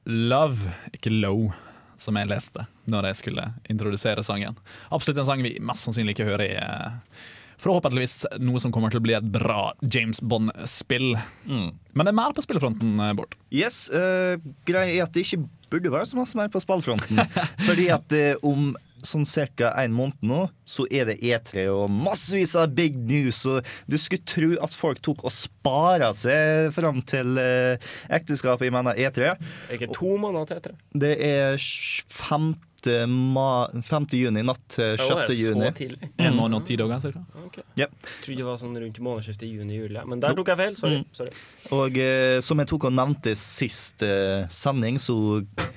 Love, 0.06 0.74
ikke 0.94 1.10
Low, 1.14 1.50
som 1.98 2.18
jeg 2.20 2.30
leste 2.30 2.68
når 2.92 3.10
jeg 3.10 3.22
skulle 3.24 3.48
introdusere 3.72 4.24
sangen. 4.26 4.58
Absolutt 4.94 5.24
en 5.24 5.28
sang 5.30 5.42
vi 5.46 5.56
mest 5.64 5.88
sannsynlig 5.88 6.16
ikke 6.16 6.28
hører 6.28 6.46
i 6.46 6.54
eh, 6.60 7.24
Forhåpentligvis 7.56 8.26
noe 8.44 8.60
som 8.60 8.74
kommer 8.76 8.92
til 8.92 9.00
å 9.00 9.06
bli 9.06 9.14
et 9.16 9.28
bra 9.32 9.72
James 9.80 10.20
Bond-spill. 10.20 11.16
Men 11.48 12.04
det 12.04 12.12
er 12.12 12.18
mer 12.18 12.36
på 12.36 12.44
spillefronten, 12.44 12.98
eh, 13.00 13.14
Bård. 13.16 13.38
Yes, 13.48 13.86
uh, 13.96 14.36
Greia 14.68 14.92
er 14.92 15.06
at 15.06 15.16
det 15.16 15.24
ikke 15.24 15.46
burde 15.72 15.94
være 15.94 16.10
så 16.12 16.20
masse 16.20 16.38
mer 16.38 16.52
på 16.52 16.62
spillfronten. 16.62 17.24
Fordi 17.68 17.88
at 17.96 18.18
uh, 18.20 18.44
om 18.46 18.74
sånn 19.08 19.26
ca. 19.26 19.72
en 19.82 19.96
måned 19.96 20.22
nå, 20.26 20.46
så 20.66 20.86
er 20.92 21.10
det 21.10 21.20
E3 21.22 21.68
og 21.74 21.90
massevis 21.94 22.56
av 22.60 22.74
big 22.76 22.98
news. 22.98 23.44
Og 23.50 23.66
du 23.88 23.98
skulle 24.02 24.26
tro 24.28 24.52
at 24.64 24.76
folk 24.76 25.02
tok 25.06 25.26
og 25.26 25.34
spara 25.34 26.12
seg 26.18 26.72
fram 26.76 27.02
til 27.08 27.40
uh, 27.40 27.76
ekteskapet, 28.10 28.68
jeg 28.68 28.76
mener 28.76 28.98
E3. 28.98 29.36
Ikke 29.76 29.92
to 29.96 30.16
måneder 30.22 30.50
til 30.50 30.62
E3. 30.62 30.78
Det 31.06 31.16
er 31.26 31.60
5. 31.60 32.54
Ma 33.10 33.68
5. 33.74 34.08
juni, 34.20 34.44
natt 34.46 34.62
til 34.72 34.96
6. 35.02 35.34
juni. 35.38 35.72
Så. 35.76 36.12
En 36.22 36.38
måned 36.38 36.60
og 36.60 36.68
ti 36.68 36.78
dager, 36.80 37.02
cirka. 37.04 37.24
Okay. 37.46 37.66
Yep. 37.80 37.94
Trodde 38.26 38.40
det 38.42 38.48
var 38.48 38.60
sånn 38.62 38.80
rundt 38.82 39.02
månedsskiftet 39.04 39.50
juni-juli. 39.50 40.06
Men 40.10 40.24
der 40.24 40.38
tok 40.38 40.52
jeg 40.54 40.62
feil. 40.62 40.80
Sorry. 40.80 41.02
Mm. 41.02 41.08
Sorry. 41.18 41.36
Og 41.76 42.00
eh, 42.02 42.40
som 42.46 42.62
jeg 42.62 42.70
tok 42.70 42.90
og 42.90 42.98
nevnte 42.98 43.36
sist 43.40 44.06
eh, 44.06 44.46
sending, 44.54 45.00
så 45.02 45.18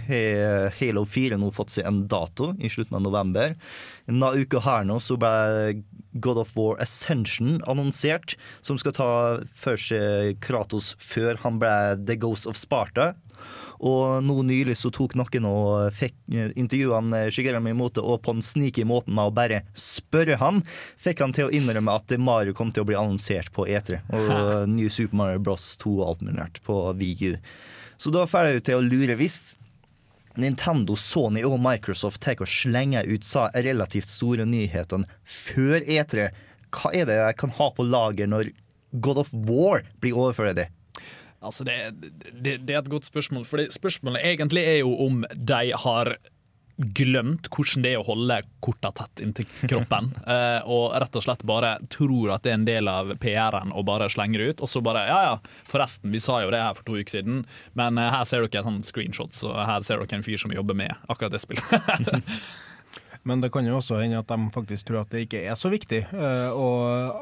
har 0.09 0.73
Halo 0.79 1.05
4 1.09 1.39
nå 1.41 1.53
fått 1.55 1.77
seg 1.77 1.89
en 1.89 2.03
dato 2.11 2.53
i 2.59 2.71
slutten 2.73 2.99
av 2.99 3.05
november. 3.05 3.57
Denne 4.09 4.33
uka 4.41 4.63
her 4.65 4.87
nå 4.89 4.99
så 5.05 5.19
ble 5.21 5.83
God 6.19 6.41
of 6.41 6.55
War 6.57 6.79
Ascension 6.81 7.61
annonsert, 7.69 8.37
som 8.65 8.79
skal 8.81 8.95
ta 8.97 9.11
for 9.55 9.81
seg 9.81 10.39
Kratos 10.45 10.95
før 11.03 11.39
han 11.45 11.61
ble 11.63 11.75
The 12.09 12.17
Ghost 12.21 12.49
of 12.49 12.59
Sparta. 12.59 13.13
Og 13.79 14.25
nå 14.27 14.41
nylig 14.43 14.75
så 14.81 14.91
tok 14.95 15.15
noen 15.19 15.47
og 15.47 15.95
fikk 15.95 16.17
intervjua 16.59 16.99
eh, 17.21 17.29
Shigeru 17.35 17.61
Miyamoto, 17.63 18.03
og 18.03 18.25
på 18.25 18.35
den 18.35 18.43
sneaky 18.43 18.87
måten 18.89 19.15
med 19.15 19.31
å 19.31 19.35
bare 19.35 19.63
spørre 19.79 20.39
han, 20.41 20.65
fikk 20.99 21.23
han 21.23 21.35
til 21.37 21.47
å 21.47 21.55
innrømme 21.55 21.95
at 21.95 22.17
Mario 22.19 22.57
kom 22.59 22.73
til 22.75 22.83
å 22.83 22.89
bli 22.89 22.99
annonsert 22.99 23.53
på 23.55 23.69
E3. 23.71 24.03
Og 24.11 24.69
New 24.73 24.91
Super 24.91 25.21
Mario 25.23 25.45
Bros 25.47 25.77
2 25.85 25.95
og 26.01 26.05
alt 26.09 26.27
mulig 26.27 26.41
rart 26.41 26.61
på 26.67 26.81
VU. 26.99 27.39
Så 27.99 28.15
da 28.15 28.27
får 28.31 28.49
jeg 28.49 28.59
jo 28.59 28.67
til 28.67 28.79
å 28.79 28.87
lure 28.87 29.19
hvis 29.19 29.41
Nintendo, 30.39 30.95
Sony 30.95 31.43
og 31.47 31.59
Microsoft 31.63 32.23
tar 32.23 32.39
og 32.39 32.51
slenger 32.51 33.09
ut 33.11 33.27
sa 33.27 33.49
relativt 33.55 34.11
store 34.11 34.47
nyhetene 34.47 35.09
før 35.27 35.83
E3. 35.83 36.29
Hva 36.75 36.93
er 36.95 37.09
det 37.09 37.19
jeg 37.19 37.39
kan 37.41 37.55
ha 37.59 37.71
på 37.75 37.87
lager 37.87 38.31
når 38.31 38.53
God 39.03 39.23
of 39.25 39.33
War 39.33 39.83
blir 40.03 40.19
overført? 40.19 40.69
Altså 41.39 41.65
det, 41.65 41.77
det, 42.33 42.59
det 42.67 42.75
er 42.75 42.81
et 42.81 42.91
godt 42.91 43.07
spørsmål. 43.09 43.47
Fordi 43.49 43.69
spørsmålet 43.75 44.27
egentlig 44.27 44.65
er 44.67 44.81
jo 44.83 44.95
om 45.07 45.23
de 45.35 45.63
har 45.85 46.17
glemt 46.79 47.49
hvordan 47.51 47.83
det 47.83 47.93
er 47.93 48.01
å 48.01 48.07
holde 48.07 48.37
korta 48.63 48.93
tett 48.95 49.23
inntil 49.25 49.49
kroppen. 49.67 50.13
uh, 50.23 50.63
og 50.75 50.95
rett 51.03 51.19
og 51.19 51.25
slett 51.25 51.43
bare 51.49 51.75
tror 51.91 52.37
at 52.37 52.47
det 52.47 52.53
er 52.53 52.59
en 52.61 52.69
del 52.69 52.91
av 52.91 53.11
PR-en 53.19 53.75
og 53.75 53.87
bare 53.89 54.07
slenger 54.13 54.47
ut. 54.51 54.63
Og 54.63 54.71
så 54.71 54.83
bare 54.85 55.09
ja 55.09 55.19
ja, 55.27 55.35
forresten, 55.69 56.13
vi 56.15 56.23
sa 56.23 56.41
jo 56.45 56.55
det 56.55 56.63
her 56.63 56.79
for 56.79 56.87
to 56.87 57.01
uker 57.01 57.19
siden, 57.19 57.43
men 57.79 57.99
uh, 57.99 58.09
her 58.15 58.25
ser 58.31 58.47
dere 58.47 58.65
sånn 58.67 58.85
screenshots, 58.87 59.43
og 59.49 59.59
her 59.59 59.83
ser 59.87 60.05
dere 60.05 60.21
en 60.21 60.27
fyr 60.27 60.39
som 60.41 60.55
jobber 60.55 60.79
med 60.79 60.95
akkurat 61.11 61.35
det 61.35 61.43
spillet. 61.43 62.29
Men 63.29 63.43
det 63.45 63.51
kan 63.53 63.67
jo 63.69 63.77
også 63.77 64.01
hende 64.01 64.21
at 64.23 64.31
de 64.31 64.49
faktisk 64.55 64.89
tror 64.89 65.03
at 65.03 65.13
det 65.13 65.27
ikke 65.27 65.43
er 65.51 65.57
så 65.59 65.71
viktig 65.73 66.01
eh, 66.07 66.49
å 66.49 66.69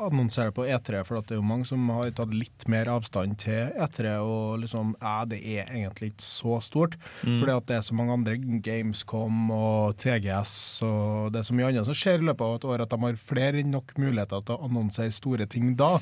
annonsere 0.06 0.54
på 0.54 0.66
E3, 0.70 1.02
for 1.08 1.18
at 1.18 1.26
det 1.26 1.36
er 1.36 1.40
jo 1.40 1.48
mange 1.48 1.66
som 1.66 1.82
har 1.90 2.12
tatt 2.14 2.34
litt 2.34 2.66
mer 2.70 2.90
avstand 2.92 3.38
til 3.42 3.72
E3 3.75 4.16
og 4.22 4.62
liksom 4.62 4.94
Ja, 5.02 5.25
det 5.28 5.40
er 5.42 5.66
egentlig 5.66 6.12
ikke 6.12 6.26
så 6.26 6.60
stort. 6.64 6.94
Fordi 7.25 7.52
at 7.56 7.66
det 7.68 7.78
er 7.78 7.84
så 7.86 7.96
mange 7.98 8.14
andre 8.14 8.36
Gamescom 8.62 9.50
og 9.54 9.96
TGS 10.00 10.54
og 10.86 11.34
det 11.34 11.40
er 11.40 11.48
så 11.48 11.56
mye 11.56 11.70
annet 11.70 11.88
som 11.88 11.96
skjer 11.96 12.22
i 12.22 12.28
løpet 12.30 12.46
av 12.46 12.56
et 12.56 12.68
år 12.70 12.84
at 12.84 12.94
de 12.94 13.00
har 13.02 13.20
flere 13.20 13.60
enn 13.62 13.75
nok 13.75 13.96
muligheter 14.00 14.46
til 14.46 14.56
å 14.56 14.68
annonsere 14.68 15.14
store 15.14 15.48
ting 15.50 15.75
da. 15.78 15.96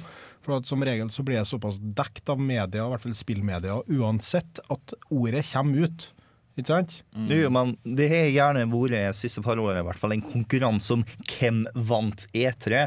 For 0.44 0.58
at 0.58 0.68
som 0.68 0.84
regel 0.84 1.08
så 1.12 1.24
blir 1.24 1.40
det 1.40 1.48
såpass 1.48 1.80
dekt 1.80 2.28
av 2.28 2.40
media, 2.40 2.84
i 2.84 2.92
hvert 2.92 3.04
fall 3.06 3.16
spillmedia, 3.16 3.78
uansett 3.96 4.60
at 4.72 4.96
ordet 5.08 5.44
kommer 5.48 5.88
ut. 5.88 6.10
Ikke 6.54 6.68
sant? 6.70 6.92
Jo, 7.26 7.48
men 7.50 7.72
det 7.82 8.06
har 8.12 8.28
gjerne 8.30 8.64
vært 8.70 8.92
de 8.94 9.00
siste 9.18 9.42
par 9.42 9.58
årene 9.58 9.82
i 9.82 9.86
hvert 9.88 9.98
fall 9.98 10.14
en 10.14 10.22
konkurranse 10.22 10.94
om 10.94 11.02
hvem 11.26 11.64
vant 11.88 12.26
E3. 12.30 12.84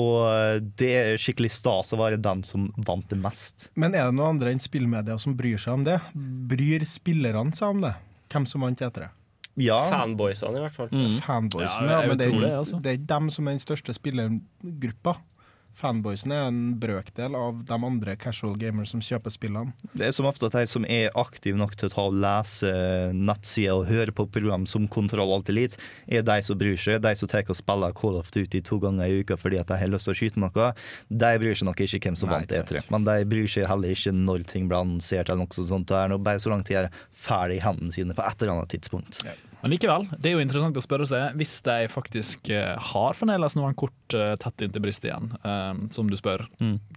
Og 0.00 0.68
det 0.80 0.92
er 0.96 1.20
skikkelig 1.20 1.50
stas 1.58 1.92
å 1.92 1.98
være 2.00 2.20
den 2.24 2.40
som 2.48 2.70
vant 2.88 3.04
det 3.12 3.18
mest. 3.20 3.68
Men 3.76 3.92
er 3.92 4.08
det 4.08 4.16
noen 4.16 4.38
andre 4.38 4.54
enn 4.54 4.62
spillmedia 4.64 5.18
som 5.20 5.36
bryr 5.36 5.60
seg 5.60 5.80
om 5.80 5.84
det? 5.88 5.98
Bryr 6.52 6.86
spillerne 6.88 7.52
seg 7.56 7.76
om 7.76 7.84
det? 7.84 7.92
Hvem 8.32 8.48
som 8.48 8.64
vant 8.64 8.80
E3? 8.80 9.10
Ja, 9.60 9.82
Fanboysene, 9.90 10.56
i 10.56 10.62
hvert 10.64 10.72
fall. 10.78 10.88
Fanboysene, 11.20 11.90
Ja, 11.90 11.98
ja, 12.00 12.08
men 12.08 12.16
det 12.16 12.24
er, 12.24 12.32
tror 12.32 12.40
det, 12.46 12.52
altså. 12.56 12.78
det 12.80 12.94
er 12.94 13.02
dem 13.10 13.26
som 13.34 13.48
er 13.50 13.58
den 13.58 13.60
største 13.60 13.92
spillergruppa. 13.92 15.18
Fanboysene 15.78 16.36
er 16.36 16.50
en 16.50 16.60
brøkdel 16.80 17.36
av 17.38 17.62
de 17.68 17.76
andre 17.76 18.14
casual 18.20 18.54
gamers 18.60 18.92
som 18.92 19.02
kjøper 19.02 19.32
spillene. 19.32 19.72
det 19.96 20.08
er 20.08 20.14
som 20.16 20.28
ofte 20.28 20.48
at 20.50 20.56
de 20.56 20.66
som 20.68 20.84
er 20.84 21.12
aktive 21.18 21.58
nok 21.58 21.74
til 21.78 21.88
å 21.88 21.92
ta 21.94 22.04
og 22.10 22.18
lese 22.22 22.72
nettsider 23.16 23.74
og 23.78 23.88
høre 23.88 24.14
på 24.14 24.26
program 24.32 24.66
som 24.68 24.88
Kontroll 24.92 25.32
Alt 25.34 25.50
Elite, 25.52 25.80
er 26.06 26.24
de 26.26 26.38
som 26.44 26.58
bryr 26.58 26.76
seg. 26.80 27.00
De 27.02 27.14
som 27.18 27.30
tar 27.30 27.48
og 27.48 27.58
spiller 27.58 27.94
Call 27.96 28.18
of 28.20 28.30
Duty 28.34 28.60
to 28.64 28.78
ganger 28.82 29.08
i 29.08 29.22
uka 29.22 29.38
fordi 29.40 29.60
at 29.60 29.70
de 29.70 29.78
har 29.80 29.90
lyst 29.90 30.08
til 30.08 30.14
å 30.14 30.18
skyte 30.18 30.42
noe, 30.42 30.72
de 31.08 31.32
bryr 31.42 31.58
seg 31.58 31.68
nok 31.68 31.84
ikke 31.86 32.02
hvem 32.06 32.18
som 32.20 32.32
vant 32.32 32.50
ikke 32.50 32.62
sant. 32.62 32.74
E3. 32.82 32.92
Men 32.94 33.08
de 33.08 33.16
bryr 33.32 33.48
seg 33.50 33.70
heller 33.70 33.96
ikke 33.96 34.14
når 34.16 34.46
ting 34.52 34.68
blir 34.68 34.82
annonsert 34.82 35.32
eller 35.32 35.46
noe 35.46 35.70
sånt. 35.72 35.88
Det 35.88 35.98
er 35.98 36.18
bare 36.18 36.42
så 36.42 36.52
langt 36.52 36.68
de 36.70 36.78
er 36.84 36.92
ferdig 37.12 37.60
i 37.60 37.64
hendene 37.64 37.94
sine 37.94 38.16
på 38.16 38.24
et 38.26 38.44
eller 38.44 38.58
annet 38.58 38.72
tidspunkt. 38.76 39.24
Men 39.62 39.70
likevel, 39.70 40.08
det 40.18 40.30
er 40.30 40.34
jo 40.36 40.42
interessant 40.42 40.78
å 40.78 40.82
spørre 40.82 41.06
seg 41.06 41.36
hvis 41.38 41.54
de 41.66 41.86
faktisk 41.90 42.50
eh, 42.50 42.74
har 42.90 43.14
fremdeles 43.14 43.54
noen 43.54 43.76
kort 43.78 44.16
eh, 44.18 44.34
tett 44.42 44.64
inntil 44.66 44.82
brystet 44.82 45.12
igjen, 45.12 45.30
eh, 45.46 45.84
som 45.94 46.10
du 46.10 46.18
spør. 46.18 46.48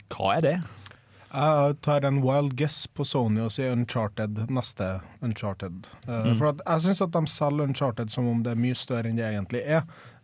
Hva 0.09 0.31
er 0.39 0.45
det? 0.45 0.55
Jeg 1.35 1.75
tar 1.83 2.05
en 2.07 2.21
wild 2.23 2.55
guess 2.57 2.85
på 2.87 3.03
Sony 3.05 3.41
og 3.43 3.51
sier 3.51 3.73
Uncharted, 3.75 4.45
neste 4.49 4.87
Uncharted. 5.25 5.89
Mm. 6.07 6.35
For 6.39 6.53
at 6.53 6.63
jeg 6.63 6.85
syns 6.85 7.03
at 7.03 7.13
de 7.13 7.23
selger 7.27 7.69
Uncharted 7.69 8.13
som 8.13 8.29
om 8.31 8.41
det 8.45 8.53
er 8.53 8.61
mye 8.61 8.77
større 8.79 9.11
enn 9.11 9.19
det 9.19 9.27
egentlig 9.27 9.61
er. 9.65 9.83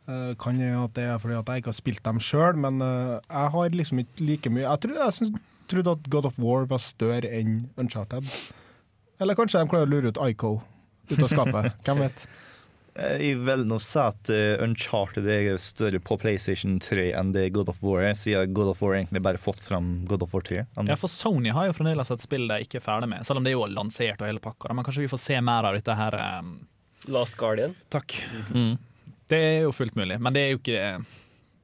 Eh, 0.10 0.32
kan 0.42 0.58
jo 0.58 0.86
at 0.86 0.96
det 0.98 1.06
er 1.06 1.20
fordi 1.22 1.38
at 1.38 1.52
jeg 1.52 1.62
ikke 1.62 1.72
har 1.74 1.78
spilt 1.78 2.04
dem 2.08 2.22
sjøl, 2.24 2.58
men 2.58 2.82
eh, 2.82 3.20
jeg 3.28 3.54
har 3.54 3.76
liksom 3.76 4.02
ikke 4.02 4.26
like 4.26 4.50
mye 4.50 4.64
Jeg, 4.66 4.82
tro, 4.86 4.96
jeg 4.98 5.18
synes, 5.20 5.44
trodde 5.70 5.94
at 5.94 6.10
God 6.10 6.32
of 6.32 6.40
War 6.42 6.66
var 6.66 6.82
større 6.82 7.30
enn 7.30 7.68
Uncharted. 7.78 8.26
Eller 9.22 9.38
kanskje 9.38 9.62
de 9.62 9.70
klarer 9.70 9.86
å 9.86 9.92
lure 9.92 10.10
ut 10.10 10.22
Ico 10.26 10.56
ut 11.12 11.26
av 11.26 11.32
skapet. 11.32 11.76
Hvem 11.88 12.02
vet? 12.06 12.24
Eh, 12.96 13.22
Jeg 13.24 13.38
vil 13.48 13.64
nå 13.70 13.78
si 13.84 14.00
at 14.02 14.32
eh, 14.34 14.64
Uncharted 14.64 15.28
er 15.32 15.60
større 15.64 16.02
på 16.04 16.18
PlayStation 16.20 16.80
3 16.84 17.12
enn 17.20 17.32
det 17.36 17.46
God 17.56 17.72
of 17.72 17.80
War 17.86 18.04
er, 18.10 18.18
siden 18.20 18.54
God 18.58 18.74
of 18.74 18.82
War 18.84 18.98
egentlig 18.98 19.24
bare 19.24 19.40
fått 19.42 19.62
fram 19.64 19.94
God 20.10 20.26
of 20.28 20.34
War 20.36 20.44
3. 20.48 20.66
Ja, 20.90 20.98
for 21.00 21.12
Sony 21.12 21.54
har 21.56 21.70
jo 21.70 21.78
fremdeles 21.78 22.12
et 22.12 22.26
spill 22.26 22.50
de 22.52 22.60
ikke 22.66 22.82
er 22.82 22.86
ferdig 22.88 23.12
med, 23.14 23.26
selv 23.28 23.40
om 23.40 23.48
det 23.48 23.54
er 23.54 23.60
jo 23.60 23.70
lansert 23.72 24.20
og 24.22 24.28
hele 24.28 24.44
pakka. 24.44 24.74
Men 24.76 24.88
kanskje 24.88 25.06
vi 25.06 25.12
får 25.14 25.24
se 25.24 25.40
mer 25.42 25.70
av 25.70 25.80
dette 25.80 25.96
her. 25.96 26.20
Um... 26.42 26.54
Last 27.10 27.38
Guardian. 27.40 27.74
Takk. 27.90 28.20
Det 29.32 29.40
er 29.40 29.62
jo 29.64 29.72
fullt 29.74 29.96
mulig, 29.98 30.20
men 30.22 30.36
det 30.36 30.42
er 30.44 30.52
jo 30.52 30.60
ikke 30.60 30.82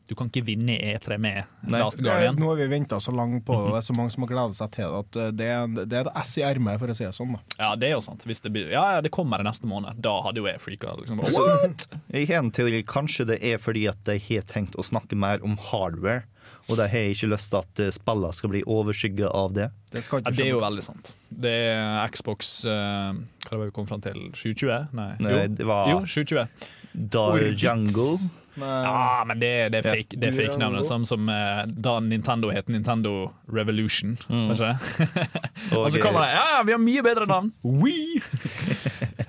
Du 0.07 0.15
kan 0.15 0.29
ikke 0.31 0.45
vinne 0.47 0.77
E3 0.79 1.17
med 1.19 1.41
Nei. 1.67 1.79
Last 1.81 1.97
Det, 1.99 2.05
Guardian. 2.07 2.37
nå 2.39 2.47
har 2.47 2.55
vi 2.61 2.67
venta 2.71 2.95
så 3.03 3.11
langt 3.11 3.43
på 3.45 3.57
det, 3.59 3.73
det 3.73 3.79
er 3.81 3.87
så 3.89 3.95
mange 3.99 4.13
som 4.13 4.23
har 4.23 4.29
gleda 4.31 4.53
seg 4.55 4.71
til 4.77 4.87
det, 4.87 4.99
at 5.03 5.19
eh, 5.19 5.31
det, 5.35 5.47
er- 5.51 5.85
det 5.85 5.97
er 5.99 6.07
et 6.07 6.19
ess 6.23 6.31
i 6.39 6.45
ermet, 6.47 6.79
for 6.79 6.87
å 6.93 6.95
si 6.95 7.03
det 7.03 7.11
sånn. 7.17 7.35
da. 7.35 7.41
Ja, 7.59 7.73
det 7.75 7.89
er 7.89 7.95
jo 7.97 8.01
sant. 8.05 8.23
Hvis 8.29 8.39
det, 8.45 8.53
blir, 8.55 8.69
ja, 8.71 8.85
ja, 8.95 9.01
det 9.03 9.11
kommer 9.11 9.43
i 9.43 9.47
neste 9.49 9.67
måned. 9.67 9.99
Da 10.03 10.15
hadde 10.23 10.39
jo 10.39 10.47
jeg 10.47 10.61
freaka. 10.63 10.95
Liksom. 11.01 11.19
What? 11.27 11.87
Jeg 12.15 12.29
har 12.31 12.39
en 12.45 12.51
teori. 12.55 12.79
Kanskje 12.87 13.27
det 13.33 13.41
er 13.43 13.59
fordi 13.59 13.83
at 13.91 13.99
de 14.07 14.15
har 14.29 14.47
tenkt 14.47 14.79
å 14.79 14.85
snakke 14.87 15.19
mer 15.19 15.43
om 15.43 15.59
hardware. 15.71 16.23
Og 16.67 16.75
de 16.79 16.83
har 16.91 17.05
ikke 17.11 17.27
lyst 17.31 17.51
til 17.51 17.59
at 17.61 17.79
eh, 17.83 17.91
spillene 17.95 18.31
skal 18.35 18.51
bli 18.51 18.61
overskygget 18.67 19.29
av 19.35 19.53
det. 19.55 19.69
Det 19.91 20.01
skal 20.03 20.23
Ja, 20.25 20.31
det 20.35 20.47
er 20.47 20.49
jo 20.53 20.63
veldig 20.63 20.83
sant. 20.83 21.13
Det 21.31 21.51
er 21.71 22.07
Xbox 22.11 22.49
uh, 22.67 23.11
Hva 23.45 23.53
var 23.53 23.61
det 23.61 23.69
vi 23.69 23.75
kom 23.75 23.87
fram 23.87 24.01
til? 24.03 24.19
720? 24.35 24.89
Nei, 24.95 25.09
Nei, 25.23 25.31
jo. 25.31 25.45
det 25.59 25.67
var 25.67 25.91
jo 25.93 26.01
720. 26.07 26.67
Dar 27.15 27.39
Jungle. 27.55 28.17
Nei, 28.57 28.83
Ja, 28.83 29.23
men 29.27 29.39
det, 29.39 29.51
det 29.73 29.79
er 29.83 29.87
Ja. 29.89 29.93
fake, 29.97 30.17
det 30.19 30.29
er 30.31 30.35
fake 30.37 30.57
navnet. 30.61 30.85
Samme 30.87 31.05
som 31.05 31.29
eh, 31.29 31.63
da 31.67 31.99
Nintendo 31.99 32.49
het 32.53 32.69
Nintendo 32.73 33.31
Revolution. 33.53 34.17
Mm. 34.29 34.51
Ikke 34.51 34.71
det? 34.71 35.07
Og, 35.77 35.91
så 35.93 36.01
kommer 36.01 36.25
det 36.25 36.31
Ja, 36.35 36.45
ja, 36.57 36.63
vi 36.67 36.71
har 36.75 36.81
mye 36.81 37.03
bedre 37.05 37.27
navn! 37.29 37.51
We! 37.83 38.21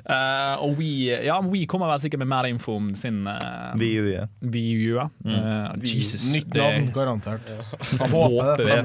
uh, 0.08 0.56
og 0.64 0.78
We, 0.78 0.90
ja, 1.26 1.38
We 1.44 1.66
kommer 1.68 1.90
vel 1.92 2.00
sikkert 2.00 2.23
med 2.25 2.30
mer 2.32 2.49
info 2.49 2.76
om 2.80 2.94
sin 2.97 3.26
uh, 3.28 3.75
Vi 3.78 3.90
gjør 3.94 4.08
det. 4.12 4.25
Wii 4.54 4.73
U. 4.88 4.97
Ja. 4.97 5.08
Eh, 5.25 5.76
Jesus. 5.85 6.30
Nytt 6.35 6.54
navn, 6.56 6.88
garantert. 6.94 7.52
Håper 8.00 8.64
det. 8.64 8.80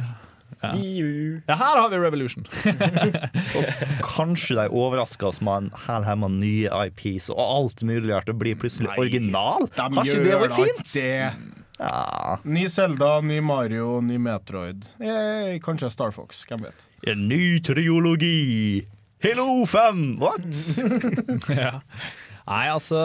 De- 0.71 1.41
Ja, 1.47 1.55
her 1.59 1.79
har 1.81 1.89
vi 1.91 1.97
Revolution. 1.99 2.45
Kanskje 4.03 4.55
de 4.55 4.67
overrasker 4.71 5.27
oss 5.27 5.41
med 5.43 5.53
en 5.65 5.71
hel 5.87 6.05
haug 6.07 6.19
med 6.23 6.37
nye 6.43 6.69
IPs 6.87 7.29
og 7.33 7.41
alt 7.43 7.83
mulig 7.87 8.13
rart 8.13 8.29
det 8.29 8.35
blir 8.39 8.55
plutselig 8.59 8.89
original? 8.97 9.67
De 9.75 9.89
Kanskje 9.97 10.23
det 10.23 10.39
var 10.39 10.55
fint? 10.57 10.93
det. 10.93 11.33
Ja. 11.79 12.37
Ny 12.45 12.67
Zelda, 12.69 13.19
ny 13.25 13.39
Mario, 13.41 13.99
ny 14.05 14.17
Metroid. 14.21 14.85
Eh, 15.01 15.57
kanskje 15.63 15.89
Star 15.91 16.11
Fox, 16.15 16.45
hvem 16.47 16.61
vet. 16.67 16.85
En 17.09 17.25
ny 17.27 17.57
triologi! 17.65 18.85
Hello 19.23 19.65
5! 19.65 20.17
What? 20.19 20.45
ja. 21.57 21.79
Nei, 22.43 22.63
altså 22.67 22.99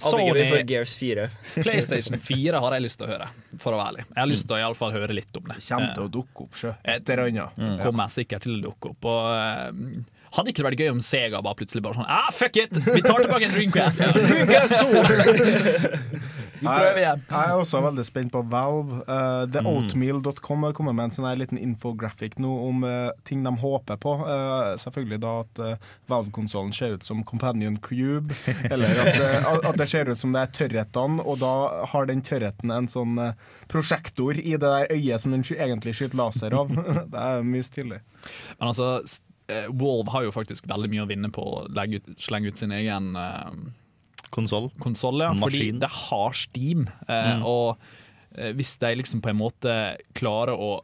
får 0.00 0.08
Sony 0.08 0.62
Gears 0.68 0.94
4. 0.96 1.26
PlayStation 1.64 2.18
4 2.20 2.62
har 2.64 2.76
jeg 2.78 2.84
lyst 2.86 3.00
til 3.00 3.08
å 3.08 3.10
høre, 3.12 3.28
for 3.60 3.76
å 3.76 3.80
være 3.80 3.90
ærlig. 3.92 4.04
Jeg 4.08 4.20
har 4.22 4.30
lyst 4.30 4.48
til 4.48 4.56
å 4.56 4.60
i 4.62 4.64
alle 4.70 4.78
fall 4.78 4.94
høre 4.96 5.16
litt 5.16 5.40
om 5.40 5.50
det. 5.50 5.58
Kommer 5.68 5.92
til 5.98 6.06
å 6.06 6.12
dukke 6.18 6.46
opp, 6.46 6.56
sjø. 6.60 6.72
Et 6.94 7.12
eller 7.14 7.28
annet. 7.28 7.60
Eh, 7.60 7.76
kommer 7.84 8.12
sikkert 8.12 8.46
til 8.46 8.56
å 8.56 8.62
dukke 8.70 8.94
opp. 8.94 9.08
Og, 9.12 9.26
eh, 9.36 10.13
hadde 10.36 10.50
ikke 10.52 10.62
det 10.62 10.68
vært 10.70 10.82
gøy 10.84 10.90
om 10.94 11.02
Sega 11.04 11.40
bare 11.44 11.58
plutselig 11.60 11.82
bare 11.84 11.98
sånn 12.00 12.08
Ah, 12.10 12.30
fuck 12.34 12.56
it! 12.60 12.74
Vi 12.86 13.02
tar 13.04 13.22
tilbake 13.24 13.48
en 13.48 13.54
Dreamcast! 13.54 14.04
Dreamcast 14.30 14.74
2! 14.80 16.20
Vi 16.64 16.68
prøver 16.70 16.98
igjen. 17.02 17.22
Jeg 17.28 17.50
er 17.50 17.58
også 17.60 17.80
veldig 17.84 18.04
spent 18.06 18.32
på 18.32 18.40
Valve. 18.48 19.02
Uh, 19.04 19.44
Mm. 19.44 19.50
TheOatmeal.com 19.52 20.62
har 20.64 20.72
kommet 20.76 20.94
med 20.96 21.08
en 21.08 21.12
sånn 21.12 21.26
her 21.28 21.36
liten 21.36 21.58
infographic 21.60 22.38
nå 22.40 22.48
om 22.68 22.84
uh, 22.86 23.10
ting 23.28 23.42
de 23.44 23.50
håper 23.60 23.98
på. 24.00 24.14
Uh, 24.22 24.72
selvfølgelig 24.80 25.18
da 25.20 25.32
at 25.42 25.60
uh, 25.60 25.90
Valve-konsollen 26.10 26.72
ser 26.74 26.94
ut 26.96 27.04
som 27.04 27.20
Companion 27.28 27.76
Cube, 27.84 28.32
eller 28.72 29.02
at, 29.04 29.18
eh, 29.20 29.50
at 29.68 29.76
det 29.80 29.88
ser 29.90 30.08
ut 30.08 30.20
som 30.20 30.32
det 30.34 30.44
er 30.46 30.54
tørrhetene, 30.56 31.20
og 31.24 31.42
da 31.42 31.52
har 31.92 32.08
den 32.08 32.22
tørrheten 32.24 32.72
en 32.72 32.88
sånn 32.90 33.18
eh, 33.20 33.36
prosjektor 33.70 34.38
i 34.40 34.54
det 34.56 34.64
der 34.64 34.88
øyet 34.94 35.20
som 35.22 35.34
den 35.34 35.44
egentlig 35.44 35.94
skyter 35.98 36.18
laser 36.22 36.56
av. 36.56 36.72
det 37.12 37.20
er 37.26 37.44
mye 37.46 37.66
stilig. 37.66 38.00
Men 38.60 38.70
altså, 38.72 39.02
s- 39.48 39.68
Wolve 39.68 39.80
Valve 39.80 40.10
har 40.14 40.22
jo 40.24 40.30
faktisk 40.34 40.66
veldig 40.70 40.90
mye 40.92 41.02
å 41.04 41.08
vinne 41.10 41.30
på 41.34 41.42
å 41.44 41.64
legge 41.74 42.00
ut, 42.00 42.14
slenge 42.18 42.48
ut 42.48 42.58
sin 42.58 42.72
egen 42.72 43.14
uh, 43.16 43.50
Konsoll. 44.34 44.70
konsoll, 44.80 45.20
ja, 45.22 45.32
fordi 45.38 45.68
det 45.78 45.90
har 45.94 46.32
Steam. 46.34 46.88
Eh, 47.06 47.44
Og 47.46 47.76
eh, 48.34 48.50
hvis 48.56 48.72
de 48.82 48.94
liksom 48.98 49.20
på 49.22 49.30
en 49.30 49.38
måte 49.38 49.74
klarer 50.18 50.54
å 50.58 50.80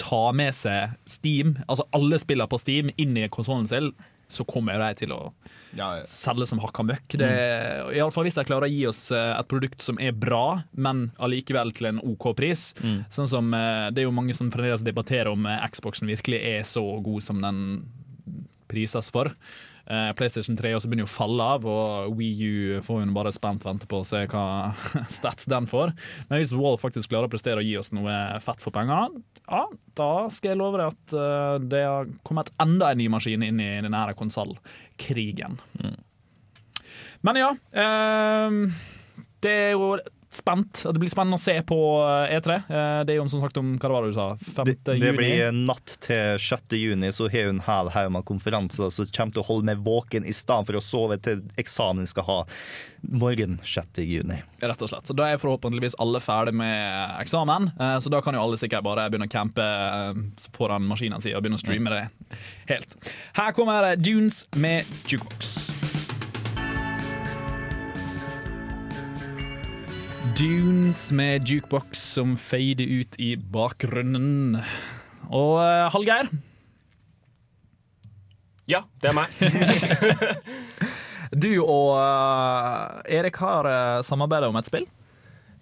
ta 0.00 0.32
med 0.32 0.54
seg 0.56 0.94
Steam, 1.06 1.56
altså 1.68 1.84
alle 1.92 2.18
spiller 2.18 2.48
på 2.48 2.58
Steam, 2.58 2.88
inn 2.96 3.16
i 3.20 3.28
konsollen 3.28 3.66
sin, 3.68 3.90
så 4.28 4.44
kommer 4.48 4.78
de 4.80 4.94
til 5.04 5.12
å 5.12 5.20
selge 6.08 6.46
som 6.48 6.60
hakka 6.62 6.84
møkk. 6.86 7.16
Det, 7.20 7.28
i 7.94 8.00
alle 8.00 8.14
fall 8.14 8.26
hvis 8.28 8.38
de 8.38 8.44
klarer 8.48 8.68
å 8.68 8.72
gi 8.72 8.82
oss 8.88 9.02
eh, 9.14 9.32
et 9.36 9.48
produkt 9.50 9.84
som 9.84 10.00
er 10.00 10.12
bra, 10.16 10.60
men 10.72 11.08
allikevel 11.18 11.72
til 11.76 11.90
en 11.92 12.02
OK 12.02 12.30
pris. 12.38 12.70
Sånn 13.14 13.30
som 13.30 13.52
eh, 13.54 13.88
Det 13.92 14.02
er 14.02 14.08
jo 14.08 14.14
mange 14.16 14.36
som 14.36 14.50
fremdeles 14.54 14.84
debatterer 14.86 15.30
om 15.32 15.46
eh, 15.46 15.64
Xboxen 15.72 16.08
virkelig 16.10 16.40
er 16.40 16.62
så 16.68 16.84
god 17.04 17.24
som 17.24 17.42
den 17.44 17.62
prises 18.68 19.08
for. 19.12 19.32
Eh, 19.88 20.10
PlayStation 20.12 20.56
3 20.58 20.74
også 20.76 20.90
begynner 20.90 21.08
å 21.08 21.10
falle 21.10 21.44
av, 21.56 21.64
og 21.64 22.16
Wii 22.18 22.48
U 22.48 22.80
får 22.84 23.00
jo 23.00 23.14
bare 23.16 23.32
spent 23.32 23.64
vente 23.64 23.88
på 23.88 24.02
å 24.02 24.06
se 24.06 24.24
hva 24.28 24.74
stats 25.18 25.48
den 25.48 25.68
får. 25.70 25.94
Men 26.28 26.42
hvis 26.42 26.52
Wall 26.56 26.76
faktisk 26.80 27.12
klarer 27.12 27.30
å 27.30 27.32
prestere 27.32 27.62
og 27.62 27.68
gi 27.68 27.78
oss 27.80 27.92
noe 27.96 28.18
fett 28.44 28.60
for 28.64 28.74
penger, 28.74 29.16
ja, 29.48 29.62
da 29.96 30.10
skal 30.32 30.52
jeg 30.52 30.60
love 30.60 30.82
deg 30.82 30.92
at 30.92 31.16
eh, 31.16 31.54
det 31.72 31.82
har 31.86 32.12
kommet 32.28 32.52
enda 32.60 32.92
en 32.92 33.00
ny 33.00 33.08
maskin 33.12 33.46
inn 33.46 33.64
i 33.64 33.70
den 33.80 33.96
her 33.96 34.12
konsollkrigen. 34.18 35.56
Men 37.24 37.40
ja. 37.40 37.48
ehm, 37.72 38.60
det 39.42 39.54
er 39.70 39.72
jo 39.72 39.96
spent. 40.34 40.82
Det 40.84 41.00
blir 41.00 41.10
spennende 41.10 41.38
å 41.38 41.42
se 41.42 41.54
på 41.66 41.76
eh, 42.04 42.34
E3. 42.36 42.56
Eh, 42.68 43.04
Det 43.08 43.14
er 43.14 43.18
jo 43.20 43.28
som 43.32 43.40
sagt 43.40 43.56
om 43.60 43.74
hva 43.78 43.88
det 43.88 43.94
var 43.94 44.06
du 44.08 44.16
sa? 44.16 44.26
5. 44.58 44.64
Det, 44.68 44.74
det 44.84 44.96
juni? 44.98 45.16
blir 45.16 45.52
natt 45.56 45.94
til 46.04 46.38
6. 46.42 46.76
juni, 46.76 47.10
så 47.14 47.28
har 47.32 47.48
hun 47.48 47.62
hel 47.64 47.88
haug 47.94 48.12
med 48.12 48.26
konferanser 48.28 48.90
som 48.94 49.08
kommer 49.14 49.36
til 49.36 49.42
å 49.44 49.46
holde 49.48 49.68
meg 49.70 49.80
våken 49.86 50.26
i 50.28 50.34
stedet 50.36 50.68
for 50.68 50.78
å 50.78 50.84
sove 50.84 51.18
til 51.24 51.42
eksamen 51.60 52.08
skal 52.10 52.26
ha 52.28 52.38
morgen 53.08 53.58
6. 53.64 54.02
juni. 54.04 54.40
Rett 54.60 54.82
og 54.82 54.90
slett. 54.90 55.06
Så 55.08 55.16
Da 55.16 55.30
er 55.32 55.40
forhåpentligvis 55.40 55.96
alle 56.02 56.20
ferdig 56.20 56.54
med 56.58 57.16
eksamen, 57.22 57.70
eh, 57.78 57.96
så 58.02 58.10
da 58.12 58.20
kan 58.24 58.34
jo 58.36 58.42
alle 58.44 58.58
sikkert 58.60 58.84
bare 58.84 59.08
begynne 59.10 59.28
å 59.30 59.32
campe 59.32 59.64
foran 60.52 60.86
maskinen 60.88 61.22
sin 61.22 61.36
og 61.36 61.42
begynne 61.44 61.58
å 61.60 61.64
streame 61.64 61.90
det 61.94 62.04
helt. 62.68 62.96
Her 63.38 63.52
kommer 63.56 63.94
Dunes 63.96 64.44
med 64.56 64.84
Jukebox. 65.08 65.67
Dunes 70.38 71.00
med 71.10 71.48
jukebox 71.50 71.98
som 72.14 72.36
fader 72.38 72.86
ut 72.86 73.16
i 73.18 73.32
bakgrunnen. 73.34 74.60
Og 75.34 75.56
uh, 75.58 75.88
Hallgeir, 75.90 76.28
Ja, 78.70 78.84
det 79.02 79.10
er 79.10 79.16
meg. 79.16 79.32
du 81.42 81.48
og 81.64 81.96
uh, 81.98 83.00
Erik 83.10 83.40
har 83.42 83.66
uh, 83.66 84.04
samarbeida 84.06 84.46
om 84.52 84.60
et 84.60 84.68
spill. 84.70 84.86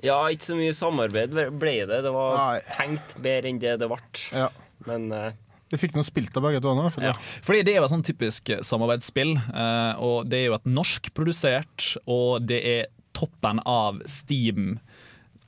Ja, 0.05 0.19
ikke 0.29 0.51
så 0.51 0.59
mye 0.59 0.75
samarbeid 0.77 1.33
ble 1.33 1.75
det. 1.89 2.03
Det 2.05 2.13
var 2.13 2.37
Nei. 2.37 2.61
tenkt 2.77 3.17
bedre 3.25 3.55
enn 3.55 3.63
det 3.63 3.79
det 3.81 3.89
ble. 3.89 4.03
Ja. 4.29 4.51
Men 4.85 5.09
uh, 5.09 5.31
Vi 5.73 5.81
fikk 5.81 5.97
noe 5.97 6.05
spilt 6.05 6.37
av 6.37 6.45
begge 6.51 6.61
to. 6.61 6.75
Ja. 7.01 7.15
Fordi 7.47 7.65
det 7.65 7.73
er 7.73 7.81
jo 7.81 7.89
et 7.89 7.95
sånn 7.95 8.05
typisk 8.05 8.53
samarbeidsspill, 8.61 9.33
eh, 9.41 10.05
og 10.05 10.29
det 10.29 10.43
er 10.43 10.51
jo 10.51 10.59
et 10.61 10.69
norskprodusert, 10.69 11.89
og 12.05 12.45
det 12.47 12.61
er 12.61 12.85
toppen 13.17 13.63
av 13.65 14.03
Steam 14.11 14.77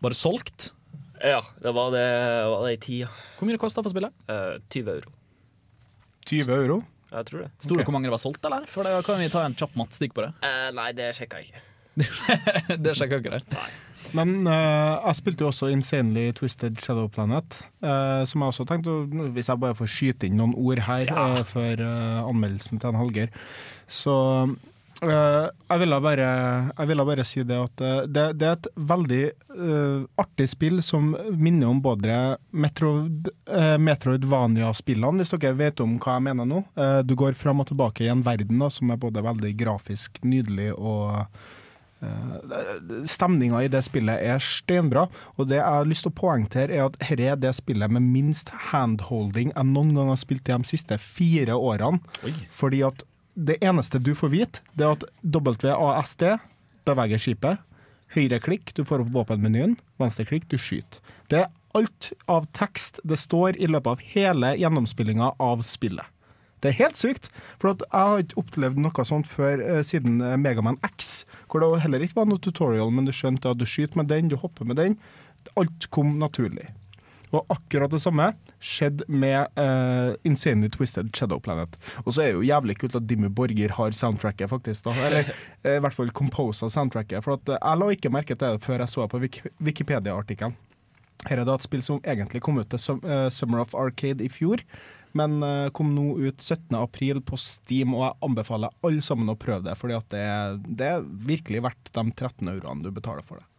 Var 0.01 0.15
det 0.15 0.19
solgt. 0.19 0.73
ja, 1.21 1.41
det 1.63 1.73
var 1.75 1.91
det, 1.93 2.07
var 2.49 2.67
det 2.67 2.77
i 2.77 2.81
tida. 2.83 3.09
Hvor 3.39 3.49
mye 3.49 3.57
det 3.57 3.63
kosta 3.63 3.83
for 3.83 3.91
spillet? 3.91 4.15
Uh, 4.31 4.61
20 4.71 4.93
euro. 4.93 5.11
20 6.29 6.53
euro. 6.55 6.77
Jeg 7.11 7.27
tror 7.31 7.43
det. 7.43 7.49
Sto 7.65 7.75
det 7.75 7.87
hvor 7.89 7.97
mange 7.97 8.07
det 8.07 8.15
var 8.15 8.23
solgt, 8.23 8.45
eller? 8.45 8.69
For 8.71 8.87
da 8.87 9.01
kan 9.03 9.19
vi 9.19 9.31
ta 9.33 9.43
en 9.49 9.57
kjapp 9.59 9.75
mattstikk 9.81 10.15
på 10.15 10.27
det. 10.27 10.31
Uh, 10.45 10.69
nei, 10.77 10.91
det 10.97 11.11
sjekka 11.17 11.41
jeg 11.41 11.51
ikke. 11.51 11.63
det 12.85 12.95
sjekker 12.99 13.23
ikke 13.23 13.39
det. 13.39 13.63
Men 14.17 14.47
uh, 14.47 15.01
jeg 15.09 15.19
spilte 15.19 15.45
jo 15.45 15.51
også 15.51 15.71
Insanely 15.73 16.29
Twisted 16.37 16.79
Shadow 16.81 17.09
Planet. 17.13 17.59
uh, 17.83 18.23
som 18.29 18.45
jeg 18.45 18.53
også 18.55 18.65
tenkte 18.69 18.95
Hvis 19.35 19.51
jeg 19.51 19.61
bare 19.61 19.77
får 19.77 19.91
skyte 19.93 20.29
inn 20.29 20.39
noen 20.39 20.55
ord 20.57 20.81
her 20.87 21.11
eh, 21.13 21.43
før 21.49 21.83
eh, 21.85 22.21
anmeldelsen 22.23 22.81
til 22.81 22.93
en 22.93 23.01
Hallgeir, 23.01 23.35
så 23.91 24.15
eh, 24.45 24.55
jeg, 25.01 25.79
ville 25.79 25.99
bare, 26.03 26.29
jeg 26.75 26.89
ville 26.91 27.05
bare 27.07 27.27
si 27.27 27.43
det 27.47 27.59
at 27.59 27.83
eh, 27.85 28.01
det, 28.11 28.25
det 28.41 28.49
er 28.49 28.57
et 28.57 28.69
veldig 28.91 29.21
uh, 29.55 30.01
artig 30.19 30.49
spill 30.51 30.83
som 30.83 31.13
minner 31.39 31.71
om 31.71 31.83
både 31.83 32.17
Metroid, 32.51 33.31
uh, 33.51 33.77
Metroidvania-spillene, 33.79 35.23
hvis 35.23 35.35
dere 35.37 35.55
vet 35.59 35.85
om 35.85 35.97
hva 36.03 36.17
jeg 36.17 36.27
mener 36.31 36.51
nå. 36.51 36.65
Uh, 36.79 36.99
du 37.07 37.15
går 37.19 37.39
fram 37.39 37.63
og 37.63 37.71
tilbake 37.71 38.07
i 38.07 38.11
en 38.11 38.25
verden 38.27 38.59
da, 38.59 38.71
som 38.75 38.91
er 38.91 38.99
både 38.99 39.23
veldig 39.27 39.55
grafisk 39.61 40.21
nydelig 40.27 40.73
og 40.75 41.25
Stemninga 43.11 43.65
i 43.67 43.71
det 43.73 43.81
spillet 43.83 44.21
er 44.23 44.39
steinbra, 44.39 45.09
og 45.35 45.49
det 45.51 45.57
jeg 45.57 45.67
har 45.67 45.89
lyst 45.91 46.05
til 46.07 46.13
å 46.13 46.19
poengtere, 46.21 46.77
er 46.77 46.85
at 46.85 46.95
dette 47.01 47.27
er 47.27 47.41
det 47.43 47.51
spillet 47.59 47.91
med 47.91 48.07
minst 48.07 48.53
handholding 48.69 49.51
jeg 49.51 49.67
noen 49.67 49.91
gang 49.97 50.13
har 50.13 50.21
spilt 50.23 50.47
de 50.47 50.61
siste 50.69 50.95
fire 51.03 51.59
årene. 51.59 51.99
Fordi 52.55 52.85
at 52.87 53.03
det 53.39 53.61
eneste 53.63 54.01
du 54.03 54.15
får 54.19 54.33
vite, 54.33 54.63
det 54.75 54.87
er 54.87 54.97
at 54.97 55.05
WASD 55.23 56.25
beveger 56.89 57.23
skipet. 57.23 57.65
Høyreklikk, 58.17 58.73
du 58.75 58.83
får 58.89 59.05
opp 59.05 59.13
våpenmenyen. 59.15 59.77
Venstreklikk, 60.01 60.49
du 60.51 60.57
skyter. 60.59 61.03
Det 61.31 61.45
er 61.45 61.51
alt 61.77 62.11
av 62.27 62.49
tekst 62.57 62.99
det 63.07 63.19
står 63.21 63.59
i 63.61 63.69
løpet 63.69 63.93
av 63.93 64.07
hele 64.15 64.55
gjennomspillinga 64.59 65.35
av 65.39 65.63
spillet. 65.69 66.07
Det 66.59 66.73
er 66.73 66.79
helt 66.81 66.99
sykt. 66.99 67.29
For 67.61 67.71
jeg 67.71 67.93
har 67.93 68.25
ikke 68.25 68.41
opplevd 68.43 68.81
noe 68.83 69.07
sånt 69.07 69.29
før 69.31 69.63
eh, 69.63 69.85
siden 69.87 70.19
eh, 70.25 70.39
Megaman 70.41 70.81
X, 70.89 71.23
hvor 71.47 71.63
det 71.63 71.85
heller 71.85 72.03
ikke 72.03 72.19
var 72.23 72.33
noe 72.33 72.43
tutorial, 72.43 72.91
men 72.91 73.07
du 73.07 73.15
skjønte 73.15 73.53
at 73.53 73.61
du 73.61 73.67
skyter 73.69 74.01
med 74.01 74.11
den, 74.11 74.33
du 74.33 74.39
hopper 74.41 74.67
med 74.67 74.81
den. 74.81 74.99
Alt 75.61 75.87
kom 75.95 76.17
naturlig. 76.19 76.67
Og 77.35 77.45
akkurat 77.53 77.93
det 77.93 78.01
samme 78.03 78.31
skjedde 78.63 79.05
med 79.13 79.51
uh, 79.61 80.15
Insanely 80.29 80.71
Twisted 80.73 81.11
Shadow 81.17 81.41
Planet. 81.45 81.77
Og 82.07 82.15
så 82.15 82.25
er 82.25 82.31
det 82.31 82.39
jo 82.39 82.47
jævlig 82.49 82.79
kult 82.81 82.97
at 82.99 83.09
Dimmu 83.09 83.29
Borger 83.29 83.75
har 83.77 83.97
soundtracket, 83.97 84.49
faktisk. 84.51 84.89
da 84.89 84.95
Eller 85.09 85.29
eh, 85.65 85.77
i 85.77 85.83
hvert 85.85 85.97
fall 85.97 86.15
composa 86.17 86.71
soundtracket. 86.73 87.21
For 87.25 87.37
at 87.37 87.53
uh, 87.53 87.59
jeg 87.59 87.83
la 87.83 87.91
ikke 87.95 88.15
merke 88.15 88.37
til 88.39 88.57
det 88.57 88.65
før 88.65 88.81
jeg 88.85 88.95
så 88.95 89.05
det 89.05 89.13
på 89.13 89.23
Wik 89.27 89.43
Wikipedia-artikkelen. 89.61 90.57
Her 91.27 91.41
er 91.41 91.49
det 91.49 91.57
et 91.57 91.67
spill 91.67 91.83
som 91.83 91.99
egentlig 92.07 92.43
kom 92.47 92.61
ut 92.61 92.69
til 92.71 92.79
Sum- 92.79 93.03
eh, 93.03 93.27
Summer 93.35 93.65
of 93.65 93.75
Arcade 93.75 94.23
i 94.23 94.31
fjor, 94.31 94.63
men 95.19 95.43
eh, 95.43 95.71
kom 95.75 95.91
nå 95.97 96.13
ut 96.21 96.39
17. 96.39 96.77
april 96.79 97.21
på 97.27 97.39
Steam, 97.43 97.97
og 97.97 98.05
jeg 98.05 98.19
anbefaler 98.29 98.75
alle 98.87 99.03
sammen 99.03 99.33
å 99.33 99.39
prøve 99.39 99.67
det, 99.67 99.75
fordi 99.81 99.99
det, 100.15 100.25
det 100.79 100.93
er 100.95 101.09
virkelig 101.33 101.65
verdt 101.67 101.91
de 101.91 102.05
13 102.13 102.53
euroene 102.55 102.87
du 102.87 102.93
betaler 102.95 103.27
for 103.27 103.43
det. 103.43 103.58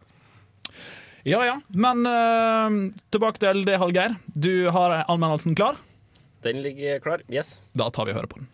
Ja 1.22 1.42
ja, 1.44 1.58
men 1.68 2.06
eh, 2.08 2.92
tilbake 3.12 3.42
til 3.42 3.64
det, 3.68 3.76
Hallgeir. 3.76 4.16
Du 4.32 4.70
har 4.72 5.02
anmeldelsen 5.04 5.54
klar. 5.54 5.76
Den 6.40 6.62
ligger 6.64 7.00
klar. 7.04 7.20
Yes. 7.28 7.58
Da 7.76 7.90
tar 7.92 8.08
vi 8.08 8.14
og 8.14 8.22
hører 8.22 8.30
på 8.30 8.40
den. 8.40 8.48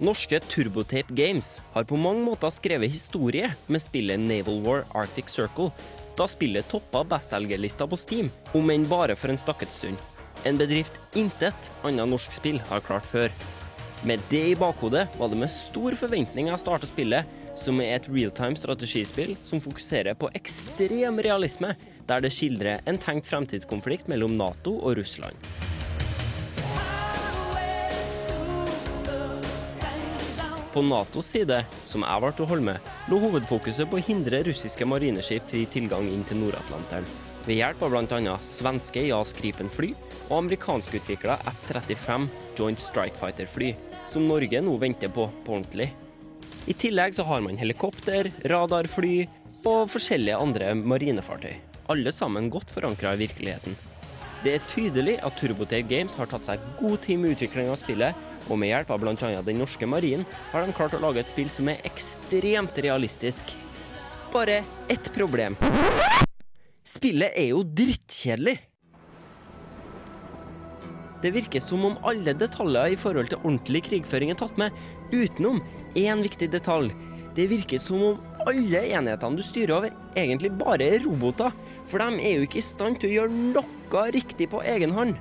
Norske 0.00 0.40
Turbotape 0.40 1.12
Games 1.14 1.60
har 1.74 1.84
på 1.84 1.96
mange 2.00 2.24
måter 2.24 2.50
skrevet 2.50 2.90
historie 2.90 3.50
med 3.68 3.82
spillet 3.84 4.18
Naval 4.18 4.62
War 4.64 4.86
Arctic 4.96 5.28
Circle, 5.28 5.68
da 6.16 6.26
spillet 6.26 6.66
toppa 6.72 7.04
bestselgerlista 7.04 7.86
på 7.86 7.98
Steam, 8.00 8.30
om 8.56 8.72
enn 8.72 8.88
bare 8.88 9.14
for 9.14 9.30
en 9.30 9.38
stakket 9.38 9.70
stund. 9.76 10.00
En 10.48 10.58
bedrift 10.58 10.96
intet 11.14 11.70
annet 11.84 12.08
norsk 12.08 12.32
spill 12.32 12.58
har 12.72 12.82
klart 12.82 13.06
før. 13.06 13.28
Med 14.02 14.20
det 14.30 14.46
i 14.48 14.56
bakhodet 14.56 15.08
var 15.18 15.28
det 15.28 15.36
med 15.36 15.50
stor 15.52 15.92
forventning 15.92 16.46
jeg 16.48 16.60
starta 16.62 16.88
spillet, 16.88 17.26
som 17.60 17.82
er 17.84 17.98
et 17.98 18.06
realtime 18.08 18.56
strategispill 18.56 19.34
som 19.44 19.60
fokuserer 19.60 20.16
på 20.16 20.30
ekstrem 20.38 21.18
realisme, 21.20 21.74
der 22.08 22.24
det 22.24 22.30
skildrer 22.32 22.80
en 22.88 22.96
tenkt 22.96 23.28
fremtidskonflikt 23.28 24.08
mellom 24.08 24.32
Nato 24.38 24.78
og 24.78 24.96
Russland. 24.96 25.36
På 30.72 30.80
Natos 30.86 31.28
side, 31.34 31.60
som 31.84 32.06
jeg 32.06 32.24
valgte 32.24 32.46
å 32.46 32.48
holde 32.48 32.70
med, 32.70 32.90
lå 33.10 33.18
hovedfokuset 33.20 33.90
på 33.90 33.98
å 33.98 34.06
hindre 34.06 34.40
russiske 34.46 34.88
marineskip 34.88 35.50
fri 35.50 35.66
tilgang 35.68 36.08
inn 36.08 36.24
til 36.24 36.40
Nord-Atlanteren. 36.40 37.04
Ved 37.44 37.58
hjelp 37.58 37.84
av 37.84 37.92
bl.a. 37.92 38.38
svenske 38.44 39.04
JAS 39.10 39.36
Gripen-fly 39.36 39.92
og 40.30 40.36
amerikanskutvikla 40.38 41.40
F-35 41.52 42.30
Joint 42.56 42.80
Strike 42.80 43.18
Fighter-fly, 43.20 43.74
som 44.10 44.26
Norge 44.28 44.62
nå 44.62 44.76
venter 44.82 45.12
på 45.12 45.28
på 45.44 45.56
ordentlig. 45.56 45.90
I 46.66 46.74
tillegg 46.76 47.14
så 47.16 47.24
har 47.26 47.40
man 47.42 47.58
helikopter, 47.58 48.28
radarfly 48.50 49.14
og 49.66 49.88
forskjellige 49.90 50.38
andre 50.38 50.74
marinefartøy. 50.74 51.54
Alle 51.90 52.12
sammen 52.14 52.50
godt 52.52 52.70
forankra 52.70 53.14
i 53.16 53.22
virkeligheten. 53.24 53.76
Det 54.44 54.54
er 54.56 54.68
tydelig 54.70 55.18
at 55.20 55.36
TurboTave 55.36 55.84
Games 55.88 56.14
har 56.16 56.28
tatt 56.30 56.46
seg 56.48 56.62
god 56.78 57.00
tid 57.04 57.20
med 57.20 57.34
utvikling 57.34 57.68
av 57.68 57.76
spillet, 57.80 58.16
og 58.48 58.56
med 58.60 58.70
hjelp 58.70 58.92
av 58.94 59.02
bl.a. 59.02 59.42
den 59.44 59.60
norske 59.60 59.86
marinen 59.86 60.24
har 60.52 60.64
de 60.64 60.76
klart 60.76 60.96
å 60.96 61.02
lage 61.02 61.20
et 61.20 61.32
spill 61.32 61.50
som 61.52 61.68
er 61.68 61.82
ekstremt 61.84 62.78
realistisk. 62.80 63.52
Bare 64.32 64.62
ett 64.88 65.12
problem. 65.12 65.58
Spillet 66.86 67.36
er 67.36 67.50
jo 67.52 67.62
drittkjedelig. 67.66 68.56
Det 71.20 71.34
virker 71.34 71.60
som 71.60 71.84
om 71.84 71.98
alle 72.08 72.32
detaljer 72.36 72.94
i 72.94 72.98
forhold 72.98 73.30
til 73.30 73.42
ordentlig 73.42 73.84
krigføring 73.90 74.32
er 74.32 74.40
tatt 74.40 74.56
med, 74.60 74.74
utenom 75.12 75.60
én 75.98 76.22
viktig 76.24 76.48
detalj. 76.52 76.94
Det 77.36 77.46
virker 77.50 77.80
som 77.82 78.02
om 78.02 78.46
alle 78.48 78.80
enhetene 78.88 79.38
du 79.38 79.44
styrer 79.44 79.76
over, 79.76 79.96
egentlig 80.18 80.52
bare 80.58 80.86
er 80.96 81.04
roboter, 81.04 81.52
for 81.90 82.00
de 82.00 82.24
er 82.24 82.38
jo 82.38 82.46
ikke 82.48 82.62
i 82.62 82.64
stand 82.64 83.00
til 83.00 83.10
å 83.10 83.16
gjøre 83.18 83.42
noe 83.54 84.06
riktig 84.16 84.48
på 84.50 84.62
egen 84.64 84.96
hånd. 84.96 85.18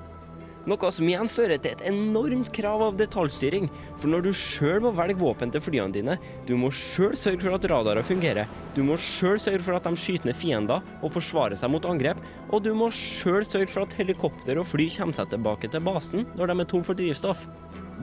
Noe 0.70 0.92
som 0.94 1.08
igjen 1.10 1.30
fører 1.32 1.58
til 1.58 1.72
et 1.74 1.82
enormt 1.90 2.52
krav 2.54 2.84
av 2.86 2.98
detaljstyring. 3.00 3.70
For 3.98 4.12
når 4.12 4.28
du 4.28 4.30
sjøl 4.38 4.84
må 4.84 4.92
velge 4.94 5.18
våpen 5.18 5.50
til 5.50 5.64
flyene 5.66 5.96
dine, 5.96 6.18
du 6.46 6.54
må 6.62 6.70
sjøl 6.76 7.16
sørge 7.18 7.42
for 7.42 7.58
at 7.58 7.66
radarer 7.72 8.06
fungerer, 8.06 8.46
du 8.76 8.84
må 8.86 9.00
sjøl 9.02 9.40
sørge 9.42 9.64
for 9.66 9.80
at 9.80 9.88
de 9.88 9.98
skyter 9.98 10.30
ned 10.30 10.38
fiender 10.38 10.86
og 11.02 11.16
forsvarer 11.16 11.58
seg 11.58 11.74
mot 11.74 11.90
angrep, 11.90 12.22
og 12.54 12.62
du 12.68 12.70
må 12.78 12.92
sjøl 12.94 13.48
sørge 13.48 13.72
for 13.74 13.88
at 13.88 13.98
helikopter 13.98 14.62
og 14.62 14.70
fly 14.70 14.86
kommer 14.94 15.18
seg 15.18 15.34
tilbake 15.34 15.72
til 15.74 15.86
basen 15.90 16.28
når 16.38 16.54
de 16.54 16.60
er 16.62 16.72
tom 16.76 16.86
for 16.86 17.02
drivstoff. 17.02 17.48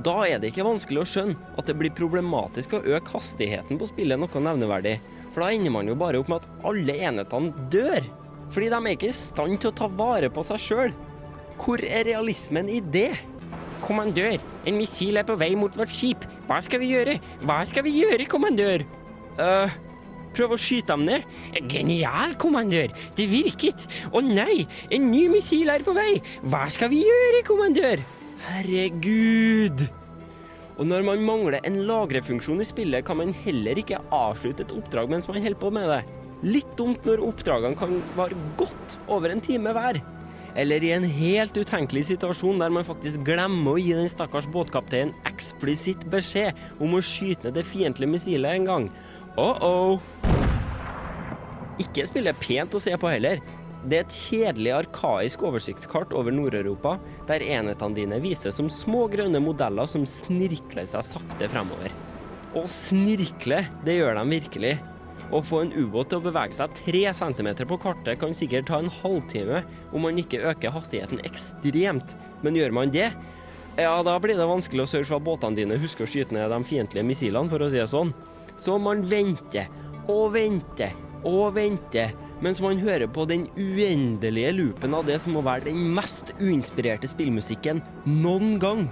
Da 0.03 0.19
er 0.27 0.43
det 0.43 0.51
ikke 0.51 0.67
vanskelig 0.67 1.05
å 1.05 1.09
skjønne 1.13 1.55
at 1.55 1.71
det 1.71 1.79
blir 1.79 1.95
problematisk 1.95 2.75
å 2.75 2.83
øke 2.83 3.15
hastigheten 3.15 3.79
på 3.79 3.93
spillet 3.95 4.19
noe 4.19 4.47
nevneverdig, 4.51 4.99
for 5.31 5.45
da 5.45 5.55
ender 5.55 5.79
man 5.79 5.87
jo 5.87 5.95
bare 6.03 6.19
opp 6.19 6.33
med 6.33 6.43
at 6.43 6.67
alle 6.67 6.99
enhetene 7.13 7.69
dør. 7.71 8.03
Fordi 8.51 8.71
de 8.75 8.79
er 8.79 8.95
ikke 8.97 9.11
i 9.13 9.17
stand 9.17 9.61
til 9.63 9.71
å 9.71 9.79
ta 9.85 9.87
vare 9.91 10.35
på 10.35 10.43
seg 10.47 10.63
sjøl. 10.63 10.97
Hvor 11.57 11.83
er 11.83 12.07
realismen 12.07 12.69
i 12.71 12.81
det? 12.81 13.11
Kommandør, 13.83 14.39
en 14.67 14.79
missil 14.79 15.19
er 15.19 15.27
på 15.27 15.37
vei 15.39 15.53
mot 15.59 15.75
vårt 15.77 15.93
skip. 15.93 16.25
Hva 16.47 16.61
skal 16.65 16.81
vi 16.83 16.93
gjøre? 16.95 17.19
Hva 17.43 17.63
skal 17.69 17.87
vi 17.87 17.99
gjøre, 18.01 18.29
kommandør? 18.31 18.87
øh 19.41 19.83
prøv 20.37 20.57
å 20.57 20.61
skyte 20.61 20.93
dem 20.93 21.07
ned. 21.09 21.27
Genial, 21.71 22.37
kommandør. 22.41 22.93
Det 23.17 23.29
virket. 23.31 23.87
Å 24.13 24.23
nei, 24.25 24.67
en 24.93 25.09
ny 25.11 25.27
missil 25.33 25.73
er 25.73 25.85
på 25.87 25.95
vei. 25.97 26.19
Hva 26.45 26.67
skal 26.73 26.93
vi 26.93 27.03
gjøre, 27.07 27.45
kommandør? 27.47 28.03
Herregud. 28.47 29.87
Og 30.77 30.85
når 30.85 31.07
man 31.07 31.25
mangler 31.25 31.63
en 31.65 31.81
lagrefunksjon 31.89 32.61
i 32.61 32.69
spillet, 32.69 33.07
kan 33.09 33.17
man 33.23 33.33
heller 33.47 33.81
ikke 33.81 34.03
avslutte 34.13 34.67
et 34.67 34.77
oppdrag 34.77 35.09
mens 35.13 35.29
man 35.31 35.41
holder 35.41 35.61
på 35.63 35.73
med 35.73 35.89
det. 35.89 36.03
Litt 36.45 36.77
dumt 36.77 37.07
når 37.09 37.25
oppdragene 37.25 37.79
kan 37.81 37.97
vare 38.19 38.37
godt 38.61 38.99
over 39.09 39.33
en 39.33 39.41
time 39.41 39.73
hver. 39.73 40.03
Eller 40.57 40.85
i 40.85 40.93
en 40.97 41.05
helt 41.05 41.57
utenkelig 41.57 42.07
situasjon 42.09 42.63
der 42.63 42.73
man 42.73 42.87
faktisk 42.89 43.21
glemmer 43.27 43.77
å 43.77 43.81
gi 43.81 43.93
den 43.93 44.09
stakkars 44.09 44.49
båtkapteinen 44.49 45.13
eksplisitt 45.29 46.07
beskjed 46.13 46.57
om 46.81 46.97
å 46.97 47.03
skyte 47.05 47.51
ned 47.51 47.59
det 47.59 47.67
fiendtlige 47.69 48.15
missilet 48.15 48.57
en 48.57 48.69
gang. 48.71 48.89
Oh-oh. 49.37 50.01
Ikke 51.83 52.07
spille 52.09 52.33
pent 52.41 52.73
å 52.73 52.81
se 52.81 52.97
på 52.97 53.13
heller. 53.13 53.45
Det 53.87 53.99
er 53.99 54.07
et 54.07 54.17
kjedelig 54.17 54.73
arkaisk 54.79 55.45
oversiktskart 55.47 56.15
over 56.17 56.33
Nord-Europa, 56.35 56.97
der 57.29 57.45
enhetene 57.45 57.95
dine 58.01 58.19
vises 58.25 58.57
som 58.57 58.73
små 58.73 59.05
grønne 59.13 59.39
modeller 59.45 59.87
som 59.87 60.09
snirkler 60.09 60.89
seg 60.89 61.05
sakte 61.07 61.53
fremover. 61.53 61.93
Og 62.57 62.65
snirkle, 62.73 63.61
det 63.85 64.01
gjør 64.01 64.17
de 64.17 64.25
virkelig. 64.33 64.73
Å 65.35 65.41
få 65.43 65.65
en 65.65 65.73
ubåt 65.75 66.13
til 66.13 66.21
å 66.21 66.27
bevege 66.29 66.55
seg 66.55 66.75
tre 66.79 67.03
centimeter 67.17 67.67
på 67.67 67.79
kartet 67.83 68.21
kan 68.21 68.35
sikkert 68.37 68.69
ta 68.71 68.79
en 68.79 68.93
halvtime 69.03 69.65
om 69.91 70.05
man 70.07 70.21
ikke 70.23 70.45
øker 70.53 70.75
hastigheten 70.75 71.23
ekstremt, 71.27 72.15
men 72.47 72.59
gjør 72.59 72.77
man 72.77 72.93
det, 72.95 73.09
ja, 73.77 73.97
da 74.07 74.15
blir 74.23 74.39
det 74.39 74.47
vanskelig 74.49 74.87
å 74.87 74.89
sørge 74.89 75.09
for 75.11 75.19
at 75.19 75.27
båtene 75.27 75.59
dine 75.59 75.77
husker 75.81 76.07
å 76.07 76.09
skyte 76.09 76.33
ned 76.33 76.49
de 76.49 76.61
fiendtlige 76.65 77.05
missilene, 77.05 77.51
for 77.53 77.61
å 77.61 77.69
si 77.69 77.77
det 77.77 77.89
sånn. 77.91 78.15
Så 78.57 78.79
man 78.81 79.03
venter 79.05 79.67
og 80.09 80.31
venter 80.37 80.95
og 81.27 81.57
venter, 81.57 82.15
mens 82.41 82.61
man 82.63 82.81
hører 82.81 83.11
på 83.11 83.27
den 83.29 83.49
uendelige 83.59 84.55
loopen 84.57 84.95
av 84.97 85.05
det 85.09 85.19
som 85.25 85.35
må 85.37 85.43
være 85.45 85.67
den 85.69 85.91
mest 85.97 86.33
uinspirerte 86.41 87.11
spillmusikken 87.11 87.83
noen 88.07 88.57
gang. 88.63 88.87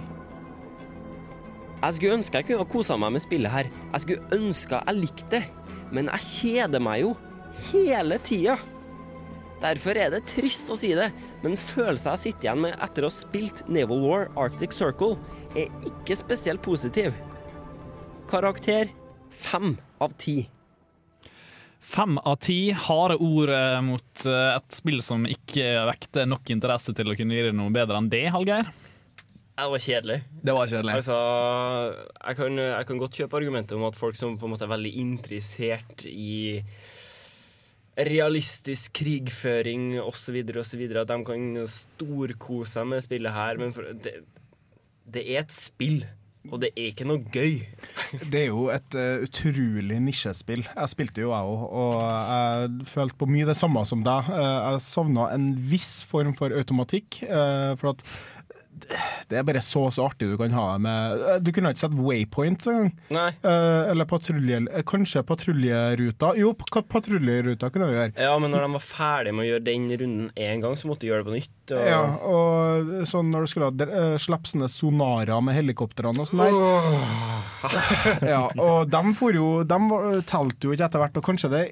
Jeg 1.85 1.99
skulle 1.99 2.19
ønske 2.19 2.41
jeg 2.41 2.49
kunne 2.49 2.65
ha 2.65 2.73
kosa 2.75 2.97
meg 3.01 3.13
med 3.15 3.25
spillet 3.25 3.53
her. 3.53 3.69
Jeg 3.93 4.05
skulle 4.05 4.37
ønske 4.37 4.81
jeg 4.81 5.01
likte 5.01 5.31
det. 5.37 5.43
Men 5.95 6.11
jeg 6.11 6.27
kjeder 6.29 6.83
meg 6.83 7.05
jo 7.05 7.13
hele 7.71 8.19
tida. 8.27 8.59
Derfor 9.63 9.97
er 9.97 10.11
det 10.13 10.25
trist 10.29 10.69
å 10.69 10.77
si 10.77 10.91
det, 10.97 11.07
men 11.45 11.55
følelsen 11.57 12.13
jeg 12.13 12.23
sitter 12.25 12.49
igjen 12.49 12.65
med 12.67 12.75
etter 12.85 13.07
å 13.07 13.09
ha 13.09 13.15
spilt 13.15 13.63
Naval 13.71 14.03
War 14.03 14.27
Arctic 14.41 14.75
Circle, 14.77 15.15
er 15.57 15.71
ikke 15.89 16.19
spesielt 16.19 16.61
positiv. 16.65 17.15
Karakter 18.29 18.91
fem 19.31 19.77
av 20.03 20.13
ti. 20.21 20.43
Fem 21.85 22.19
av 22.19 22.39
ti 22.41 22.59
harde 22.73 23.17
ord 23.21 23.53
eh, 23.53 23.81
mot 23.85 24.27
eh, 24.29 24.51
et 24.57 24.77
spill 24.77 25.03
som 25.05 25.27
ikke 25.29 25.85
vekter 25.91 26.29
nok 26.29 26.49
interesse 26.53 26.95
til 26.97 27.13
å 27.13 27.17
kunne 27.17 27.37
gi 27.37 27.49
deg 27.49 27.57
noe 27.57 27.73
bedre 27.73 28.01
enn 28.01 28.09
det, 28.13 28.25
Hallgeir. 28.33 28.71
Det 29.55 29.71
var 29.71 29.79
kjedelig. 29.79 30.19
Det 30.43 30.55
var 30.57 30.67
kjedelig. 30.67 30.95
Altså, 30.99 31.17
jeg 32.19 32.37
kan, 32.41 32.59
jeg 32.59 32.87
kan 32.89 32.99
godt 32.99 33.19
kjøpe 33.21 33.39
argumentet 33.39 33.77
om 33.79 33.87
at 33.87 33.97
folk 33.99 34.19
som 34.19 34.35
på 34.39 34.49
en 34.49 34.55
måte 34.55 34.67
er 34.67 34.73
veldig 34.73 34.93
interessert 34.99 36.07
i 36.11 36.65
realistisk 37.95 38.97
krigføring 38.99 40.01
osv., 40.03 40.41
osv., 40.59 40.83
at 40.99 41.13
de 41.13 41.21
kan 41.29 41.47
storkose 41.71 42.75
seg 42.75 42.91
med 42.91 43.07
spillet 43.07 43.35
her, 43.37 43.63
men 43.63 43.71
for, 43.77 43.95
det, 43.95 44.17
det 45.07 45.23
er 45.23 45.45
et 45.45 45.55
spill. 45.55 46.03
Og 46.53 46.61
det 46.61 46.75
er 46.75 46.91
ikke 46.91 47.07
noe 47.09 47.23
gøy. 47.33 47.63
Det 48.31 48.43
er 48.43 48.51
jo 48.51 48.67
et 48.71 48.97
uh, 49.01 49.23
utrolig 49.25 49.97
nisjespill. 50.05 50.61
Jeg 50.67 50.91
spilte 50.93 51.23
jo, 51.23 51.31
jeg 51.33 51.55
òg, 51.55 51.63
og 51.81 52.03
jeg 52.05 52.89
følte 52.91 53.17
på 53.19 53.29
mye 53.33 53.49
det 53.49 53.57
samme 53.57 53.81
som 53.89 54.05
deg. 54.05 54.29
Uh, 54.29 54.75
jeg 54.75 54.83
savna 54.85 55.31
en 55.33 55.49
viss 55.73 56.05
form 56.07 56.35
for 56.37 56.53
automatikk. 56.53 57.23
Uh, 57.25 57.73
for 57.81 57.95
at 57.95 58.05
det 59.31 59.39
er 59.39 59.47
bare 59.47 59.63
så 59.65 59.85
så 59.95 60.05
artig 60.09 60.29
du 60.31 60.37
kan 60.41 60.53
ha 60.57 60.65
det 60.75 60.83
med 60.85 61.23
eh, 61.29 61.39
Du 61.45 61.51
kunne 61.55 61.71
ikke 61.73 61.83
sett 61.85 61.95
Waypoint 61.97 62.67
engang. 62.71 62.91
Eh, 63.15 63.91
eller 63.93 64.09
patrulje... 64.11 64.61
eh, 64.71 64.85
Kanskje 64.87 65.23
patruljeruta. 65.27 66.33
Jo, 66.39 66.53
pa- 66.59 66.83
patruljeruta 66.83 67.71
kunne 67.73 67.89
du 67.91 67.97
gjøre. 67.97 68.13
Ja, 68.21 68.35
men 68.43 68.53
når 68.55 68.67
de 68.67 68.71
var 68.77 68.85
ferdig 68.85 69.35
med 69.35 69.47
å 69.47 69.49
gjøre 69.53 69.67
den 69.69 69.87
runden 70.03 70.31
én 70.37 70.65
gang, 70.65 70.77
så 70.79 70.91
måtte 70.91 71.07
de 71.07 71.13
gjøre 71.13 71.25
det 71.25 71.29
på 71.31 71.37
nytt. 71.37 71.75
Og... 71.75 71.85
Ja, 71.89 72.01
og 72.29 72.93
sånn 73.09 73.31
når 73.33 73.47
du 73.47 73.53
skulle 73.53 73.71
ha 73.71 73.89
uh, 73.95 74.19
slappe 74.21 74.51
sånne 74.51 74.69
sonarer 74.73 75.41
med 75.45 75.57
helikoptrene 75.59 76.25
og 76.25 76.29
sånn 76.31 76.45
der. 76.45 76.59
ja, 78.35 78.43
og 78.61 78.91
dem 78.93 79.15
for 79.17 79.35
jo 79.35 79.49
Dem 79.69 79.89
talte 80.29 80.69
jo 80.69 80.75
ikke 80.75 80.89
etter 80.89 81.01
hvert, 81.01 81.17
og 81.21 81.25
kanskje 81.27 81.51
det, 81.53 81.63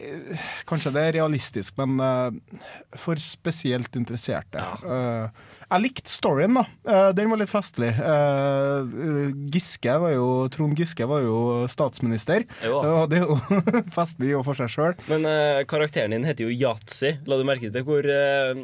kanskje 0.68 0.94
det 0.94 1.04
er 1.08 1.16
realistisk, 1.20 1.76
men 1.80 1.98
uh, 2.00 2.62
for 2.98 3.20
spesielt 3.20 3.96
interesserte. 3.98 4.62
Eh, 4.82 5.28
jeg 5.72 5.82
likte 5.86 6.12
storyen, 6.12 6.54
da. 6.58 6.64
Eh, 6.84 7.08
den 7.16 7.30
var 7.32 7.40
litt 7.40 7.50
festlig. 7.52 7.90
Eh, 7.96 9.32
Giske 9.52 9.94
var 10.02 10.12
jo 10.14 10.28
Trond 10.52 10.76
Giske 10.78 11.06
var 11.08 11.24
jo 11.24 11.64
statsminister, 11.72 12.44
Jo. 12.64 12.82
det 13.10 13.20
er 13.22 13.26
jo 13.26 13.38
festlig 13.98 14.34
og 14.38 14.44
for 14.48 14.58
seg 14.58 14.72
sjøl. 14.72 14.96
Men 15.10 15.26
eh, 15.28 15.62
karakteren 15.70 16.14
din 16.14 16.26
heter 16.28 16.48
jo 16.48 16.52
Yatzy. 16.52 17.16
La 17.26 17.40
du 17.40 17.44
merke 17.48 17.72
til 17.72 17.86
hvor 17.88 18.04
uh, 18.06 18.62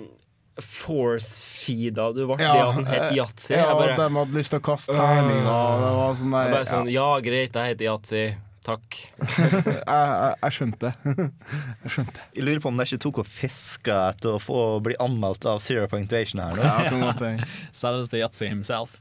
force-feeda 0.59 2.11
du 2.17 2.25
ble 2.27 2.37
det 2.41 2.49
at 2.51 2.77
den 2.81 2.89
het 2.91 3.17
Yatzy? 3.17 3.55
Ja, 3.57 3.71
bare, 3.79 3.95
de 3.99 4.09
hadde 4.19 4.37
lyst 4.39 4.53
til 4.55 4.61
å 4.61 4.65
kaste 4.69 4.97
terninger. 4.97 5.49
og 5.49 5.83
Det 5.85 5.95
var 5.99 6.19
sånn 6.21 6.35
der, 6.37 6.53
bare 6.57 6.69
sånn 6.73 6.93
Ja, 6.93 7.09
greit, 7.25 7.57
jeg 7.57 7.75
heter 7.75 7.89
Yatzy. 7.89 8.25
Takk. 8.69 8.99
jeg, 9.39 9.79
jeg, 9.87 10.35
jeg 10.43 10.57
skjønte. 10.59 10.93
jeg 11.85 11.95
skjønte. 11.95 12.27
Jeg 12.37 12.45
lurer 12.45 12.61
på 12.65 12.73
om 12.73 12.81
de 12.81 12.87
ikke 12.89 13.01
tok 13.07 13.23
og 13.23 13.31
fiska 13.31 13.97
etter 14.13 14.37
å 14.37 14.43
få 14.43 14.61
bli 14.85 14.99
anmeldt 15.03 15.49
av 15.49 15.63
Zero 15.65 15.87
Point 15.89 16.09
Punctuation 16.09 16.43
her 16.45 16.55
nå. 16.57 16.65
Ja, 16.65 16.77
hende. 16.89 17.49
Selveste 17.81 18.21
Yatzy 18.21 18.49
himself. 18.51 19.01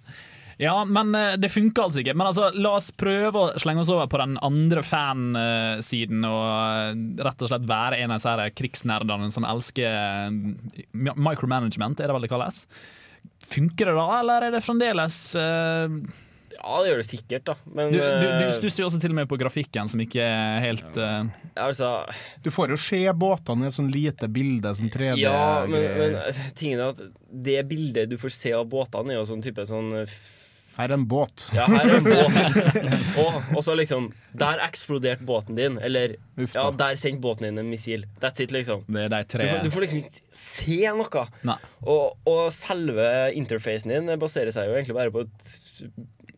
Ja, 0.58 0.74
men 0.90 1.14
eh, 1.16 1.36
det 1.38 1.52
funka 1.54 1.86
altså 1.86 2.02
ikke. 2.02 2.16
Men 2.18 2.32
altså, 2.32 2.50
la 2.58 2.74
oss 2.80 2.90
prøve 2.98 3.44
å 3.44 3.50
slenge 3.62 3.84
oss 3.84 3.92
over 3.94 4.10
på 4.10 4.20
den 4.24 4.38
andre 4.42 4.82
fansiden 4.86 6.26
og 6.26 6.46
eh, 6.50 7.02
rett 7.28 7.44
og 7.44 7.52
slett 7.52 7.68
være 7.70 8.00
en 8.02 8.16
av 8.16 8.22
disse 8.22 8.48
krigsnerdene 8.58 9.30
som 9.34 9.46
elsker 9.46 9.86
eh, 9.86 11.12
micromanagement, 11.14 12.02
er 12.02 12.10
det 12.10 12.18
vel 12.18 12.26
det 12.26 12.32
kalles. 12.34 12.64
Funker 13.48 13.92
det 13.92 14.00
da, 14.00 14.08
eller 14.18 14.48
er 14.48 14.58
det 14.58 14.64
fremdeles 14.66 15.20
eh, 15.38 16.00
Ja, 16.58 16.78
det 16.84 16.90
gjør 16.92 17.02
det 17.04 17.08
sikkert, 17.08 17.44
da. 17.48 17.56
Men 17.70 17.92
Du, 17.94 18.00
du, 18.00 18.26
du 18.42 18.46
eh, 18.48 18.54
stusser 18.56 18.84
jo 18.84 18.88
også 18.90 19.02
til 19.04 19.14
og 19.14 19.20
med 19.20 19.30
på 19.30 19.38
grafikken, 19.40 19.90
som 19.92 20.02
ikke 20.04 20.24
er 20.26 20.64
helt 20.64 20.98
eh, 21.02 21.28
altså 21.62 21.92
Du 22.44 22.50
får 22.54 22.74
jo 22.74 22.80
se 22.82 23.04
båtene 23.18 23.68
i 23.68 23.72
et 23.72 23.78
sånn 23.78 23.92
lite 23.94 24.30
bilde, 24.32 24.74
sånn 24.80 24.90
3D-greier. 24.94 25.28
Ja, 25.28 25.68
men, 25.70 25.86
men 26.02 26.18
eh, 26.24 26.42
tingen 26.58 26.82
er 26.82 26.96
at 26.96 27.06
det 27.28 27.62
bildet 27.70 28.10
du 28.12 28.18
får 28.22 28.34
se 28.36 28.56
av 28.58 28.66
båtene, 28.72 29.14
er 29.14 29.22
jo 29.22 29.30
sånn 29.30 29.46
type 29.46 29.66
sånn 29.70 29.94
eh, 30.02 30.18
Her 30.78 30.92
er 30.92 30.96
en 30.98 31.06
båt. 31.10 31.48
Ja, 31.58 31.66
her 31.72 31.88
er 31.90 31.96
en 32.00 32.06
båt. 32.06 32.58
og, 33.24 33.38
og 33.58 33.64
så 33.66 33.74
liksom 33.78 34.12
Der 34.38 34.60
eksploderte 34.66 35.26
båten 35.26 35.58
din. 35.58 35.80
Eller 35.82 36.18
ja, 36.38 36.68
der 36.78 37.00
sendte 37.02 37.24
båten 37.24 37.48
din 37.48 37.58
en 37.64 37.72
missil. 37.72 38.06
That's 38.22 38.44
it, 38.44 38.54
liksom. 38.54 38.84
Det 38.86 39.08
er 39.08 39.14
de 39.16 39.24
Du 39.26 39.32
tre 39.34 39.48
får, 39.50 39.64
du 39.66 39.72
får 39.74 39.88
liksom 39.88 40.04
ikke 40.04 40.22
se 40.38 40.78
noe. 41.00 41.26
Nei. 41.50 41.58
Og, 41.82 42.30
og 42.30 42.44
selve 42.54 43.10
interfacen 43.40 43.96
din 43.96 44.14
baserer 44.22 44.54
seg 44.54 44.70
jo 44.70 44.78
egentlig 44.78 45.00
bare 45.00 45.16
på 45.16 45.26
et 45.26 45.58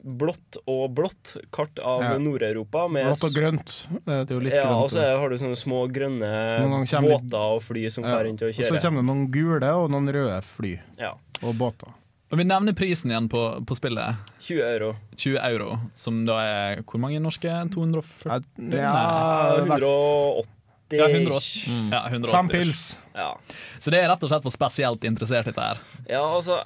blått 0.04 0.58
og 0.66 0.94
blått 0.96 1.36
kart 1.52 1.80
av 1.84 2.02
Ja. 2.04 2.18
Nord-Europa. 2.18 2.86
Blått 2.88 3.24
og 3.28 3.34
grønt. 3.36 3.74
Det 4.06 4.32
er 4.32 4.34
jo 4.34 4.40
litt 4.40 4.54
Ja, 4.56 4.72
og 4.80 4.90
så 4.90 5.04
har 5.20 5.30
du 5.30 5.36
sånne 5.38 5.58
små 5.60 5.88
grønne 5.92 6.86
kommer 6.88 7.10
litt- 7.10 7.30
båter 7.30 7.56
og 7.56 7.62
fly 7.64 7.90
som 7.92 8.04
Ja. 8.06 8.20
rundt 8.24 8.42
og 8.42 8.48
Og 8.50 8.54
så 8.56 8.80
kommer 8.82 9.02
det 9.02 9.08
noen 9.10 9.30
gule 9.32 9.64
og 9.76 9.90
noen 9.92 10.08
røde 10.08 10.42
fly. 10.44 10.80
Ja. 10.98 11.14
Og 11.44 11.56
båter. 11.56 11.90
Og 12.32 12.38
Vi 12.38 12.44
nevner 12.44 12.74
prisen 12.74 13.10
igjen 13.10 13.28
på, 13.28 13.66
på 13.66 13.76
spillet. 13.76 14.16
20 14.42 14.62
euro. 14.62 14.96
20 15.18 15.38
euro, 15.50 15.80
som 15.96 16.26
da 16.26 16.38
er 16.40 16.82
hvor 16.84 17.00
mange 17.00 17.20
norske? 17.20 17.50
240? 17.72 18.72
Ja, 18.72 18.94
Ja, 18.94 19.58
180 19.58 20.46
Ja, 20.92 21.08
180. 21.08 21.90
Ja, 21.92 22.08
180. 22.10 22.32
Fem 22.32 22.50
pils. 22.50 22.98
Ja. 23.16 23.36
Så 23.80 23.92
det 23.92 24.00
er 24.04 24.10
rett 24.10 24.24
og 24.24 24.30
slett 24.30 24.44
for 24.44 24.52
spesielt 24.52 25.04
interessert, 25.06 25.46
dette 25.46 25.62
her. 25.62 25.78
Ja, 26.08 26.22
altså 26.22 26.64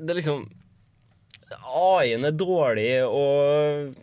Det 0.00 0.10
er 0.10 0.14
liksom 0.20 0.48
AI-en 1.56 2.28
er 2.28 2.34
dårlig, 2.36 2.90
og 3.08 3.94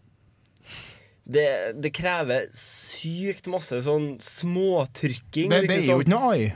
det, 1.25 1.47
det 1.81 1.91
krever 1.95 2.47
sykt 2.57 3.49
masse 3.51 3.79
sånn 3.85 4.15
småtrykking. 4.21 5.49
Det, 5.49 5.61
liksom 5.65 5.69
det 5.69 5.77
er 5.77 5.87
sånn- 5.87 5.99
jo 5.99 6.05
ikke 6.05 6.13
noe 6.13 6.31
AI. 6.33 6.53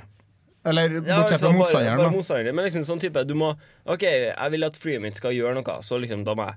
Eller 0.69 0.89
bortsett 0.99 1.37
altså, 1.37 1.47
fra 1.47 1.55
motstanderen. 1.55 1.97
bare 1.97 2.09
da. 2.09 2.15
motstanderen. 2.17 2.55
Men 2.57 2.65
liksom 2.67 2.83
sånn 2.83 2.99
type 2.99 3.21
Du 3.23 3.31
må 3.39 3.53
OK, 3.87 4.03
jeg 4.03 4.51
vil 4.51 4.67
at 4.67 4.75
flyet 4.77 5.01
mitt 5.01 5.15
skal 5.15 5.31
gjøre 5.33 5.55
noe, 5.55 5.77
så 5.85 5.97
liksom 6.01 6.25
da 6.27 6.35
må 6.35 6.49
jeg 6.49 6.55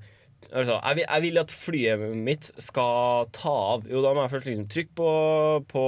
Altså, 0.51 0.75
jeg 0.83 0.97
vil, 0.99 1.05
jeg 1.07 1.23
vil 1.25 1.39
at 1.41 1.53
flyet 1.55 2.03
mitt 2.19 2.49
skal 2.61 3.29
ta 3.33 3.53
av. 3.75 3.85
Jo, 3.89 4.03
da 4.05 4.11
må 4.13 4.25
jeg 4.25 4.33
først 4.35 4.49
liksom 4.51 4.67
trykke 4.73 4.95
på, 4.99 5.13
på 5.71 5.83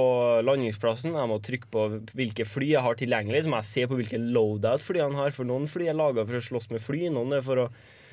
landingsplassen. 0.47 1.13
Jeg 1.17 1.29
må 1.29 1.37
trykke 1.43 1.69
på 1.73 1.83
hvilke 2.17 2.47
fly 2.49 2.71
jeg 2.71 2.81
har 2.85 2.97
tilgjengelig. 2.97 3.43
Så 3.45 3.51
må 3.51 3.59
jeg 3.61 3.69
se 3.69 3.83
på 3.91 3.99
hvilke 3.99 4.21
loadout 4.21 4.81
flyene 4.85 5.19
har. 5.19 5.35
For 5.35 5.45
noen 5.49 5.67
fly 5.69 5.89
er 5.91 5.97
laga 5.99 6.25
for 6.25 6.39
å 6.39 6.43
slåss 6.47 6.69
med 6.73 6.81
fly, 6.81 7.03
noen 7.13 7.37
er 7.37 7.43
for 7.45 7.65
å 7.65 7.67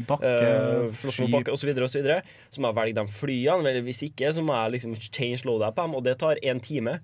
Bakke, 0.09 0.29
uh, 0.29 0.89
slåss 0.99 1.21
med 1.23 1.29
sky. 1.29 1.33
bakke 1.37 1.55
osv. 1.55 1.73
osv. 1.87 2.11
Så 2.51 2.61
må 2.65 2.73
jeg 2.73 2.79
velge 2.81 2.99
de 3.01 3.17
flyene. 3.21 3.69
Eller 3.73 3.87
hvis 3.87 4.03
ikke, 4.11 4.33
så 4.37 4.45
må 4.45 4.57
jeg 4.59 4.77
liksom 4.77 4.97
change 5.09 5.47
loadout 5.49 5.77
på 5.79 5.87
dem. 5.87 5.97
Og 6.01 6.05
det 6.09 6.19
tar 6.21 6.43
én 6.43 6.61
time. 6.65 6.99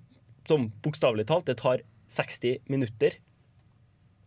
Som 0.49 0.69
bokstavelig 0.83 1.27
talt, 1.29 1.45
det 1.49 1.57
tar 1.61 1.81
60 2.09 2.59
minutter. 2.69 3.17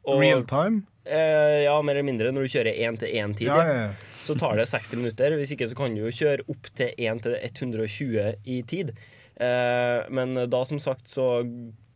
Og- 0.06 0.20
Real 0.22 0.42
time? 0.46 0.82
Eh, 1.04 1.62
ja, 1.64 1.74
mer 1.82 1.96
eller 1.96 2.06
mindre. 2.06 2.30
Når 2.32 2.46
du 2.46 2.52
kjører 2.52 2.76
én-til-én-tid, 2.86 3.48
Ja, 3.48 3.56
ja, 3.66 3.74
ja. 3.86 3.88
så 4.22 4.36
tar 4.38 4.56
det 4.56 4.68
60 4.70 4.96
minutter. 5.00 5.34
Hvis 5.38 5.52
ikke 5.56 5.68
så 5.68 5.76
kan 5.76 5.94
du 5.96 6.02
jo 6.04 6.12
kjøre 6.14 6.44
opp 6.48 6.68
til 6.78 6.92
1-120 6.98 8.34
i 8.44 8.60
tid. 8.62 8.92
Eh, 9.36 10.02
men 10.10 10.34
da, 10.50 10.64
som 10.64 10.78
sagt, 10.80 11.08
så 11.10 11.42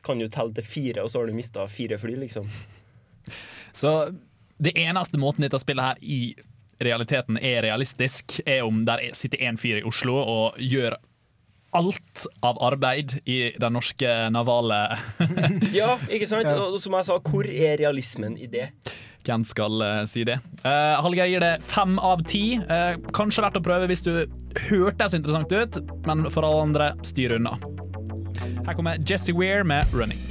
kan 0.06 0.18
du 0.18 0.28
telle 0.28 0.54
til 0.54 0.64
fire, 0.66 1.02
og 1.02 1.10
så 1.10 1.20
har 1.20 1.26
du 1.30 1.34
mista 1.34 1.66
fire 1.70 1.98
fly, 1.98 2.16
liksom. 2.16 2.48
Så 3.74 3.92
det 4.62 4.72
eneste 4.78 5.18
måten 5.18 5.42
dette 5.44 5.58
spillet 5.60 5.84
her 5.84 5.98
i 6.02 6.20
realiteten 6.82 7.38
er 7.40 7.62
realistisk, 7.64 8.40
er 8.46 8.62
om 8.64 8.84
der 8.84 8.98
er- 9.08 9.14
sitter 9.16 9.42
en 9.48 9.56
fyr 9.56 9.78
i 9.80 9.82
Oslo 9.88 10.14
og 10.16 10.58
gjør 10.58 10.96
alt 11.76 12.26
av 12.46 12.60
arbeid 12.62 13.18
i 13.24 13.52
den 13.60 13.74
norske 13.76 14.08
navale 14.32 14.78
Ja, 15.76 15.96
ikke 16.08 16.28
sant? 16.28 16.48
Og 16.48 16.78
som 16.82 16.96
jeg 16.96 17.08
sa, 17.08 17.18
hvor 17.20 17.48
er 17.48 17.76
realismen 17.80 18.38
i 18.38 18.48
det? 18.50 18.70
Hvem 19.26 19.42
skal 19.46 19.82
uh, 19.82 20.04
si 20.06 20.22
det? 20.26 20.38
Uh, 20.62 21.02
Hallgeir 21.02 21.26
gir 21.32 21.42
det 21.42 21.54
fem 21.66 21.96
av 21.98 22.22
ti. 22.30 22.60
Uh, 22.62 22.94
kanskje 23.16 23.42
verdt 23.42 23.58
å 23.58 23.64
prøve 23.64 23.88
hvis 23.90 24.04
du 24.06 24.12
hørtes 24.68 25.16
interessant 25.18 25.50
ut, 25.50 25.80
men 26.06 26.28
for 26.30 26.46
alle 26.46 26.62
andre, 26.68 26.92
styr 27.06 27.34
unna. 27.40 27.56
Her 28.66 28.76
kommer 28.78 29.00
Jesse 29.02 29.34
Weir 29.34 29.66
med 29.66 29.90
'Running'. 29.90 30.22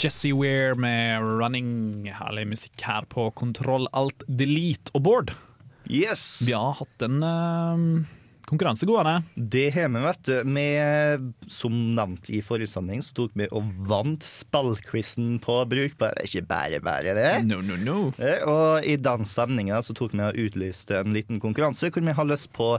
Jesse 0.00 0.32
Weir 0.32 0.74
med 0.80 1.20
'Running'. 1.20 2.08
Herlig 2.16 2.48
musikk 2.56 2.80
her 2.88 3.04
på 3.08 3.30
Kontroll 3.36 3.88
Alt 3.92 4.24
Delete 4.28 4.92
og 4.94 5.04
Board. 5.04 5.36
Yes! 5.90 6.42
Vi 6.46 6.52
har 6.56 6.76
hatt 6.78 7.04
en 7.04 7.22
uh, 7.22 8.04
konkurranse 8.48 8.86
gående. 8.88 9.22
Det 9.34 9.66
har 9.74 9.88
vi, 9.92 10.02
vet 10.04 10.22
du. 10.28 10.34
Vi, 10.56 10.66
som 11.52 11.76
nevnt 11.96 12.30
i 12.32 12.40
forrige 12.44 12.70
sending, 12.72 13.02
så 13.04 13.16
tok 13.18 13.36
vi 13.38 13.48
og 13.52 13.68
vant 13.88 14.24
spillquizen 14.24 15.38
på 15.44 15.58
Brukbar. 15.70 16.16
Det 16.16 16.26
er 16.26 16.30
ikke 16.30 16.48
bare 16.50 16.82
bare, 16.84 17.16
det. 17.16 17.30
No, 17.48 17.60
no, 17.64 17.78
no. 17.80 17.98
Eh, 18.18 18.44
Og 18.48 18.86
i 18.88 18.96
den 19.00 19.26
stemninga 19.28 19.80
så 19.84 19.96
tok 19.96 20.16
vi 20.16 20.24
og 20.26 20.40
utlyste 20.46 21.00
en 21.00 21.14
liten 21.16 21.42
konkurranse 21.42 21.92
hvor 21.92 22.04
vi 22.04 22.16
har 22.16 22.30
lyst 22.30 22.52
på 22.56 22.74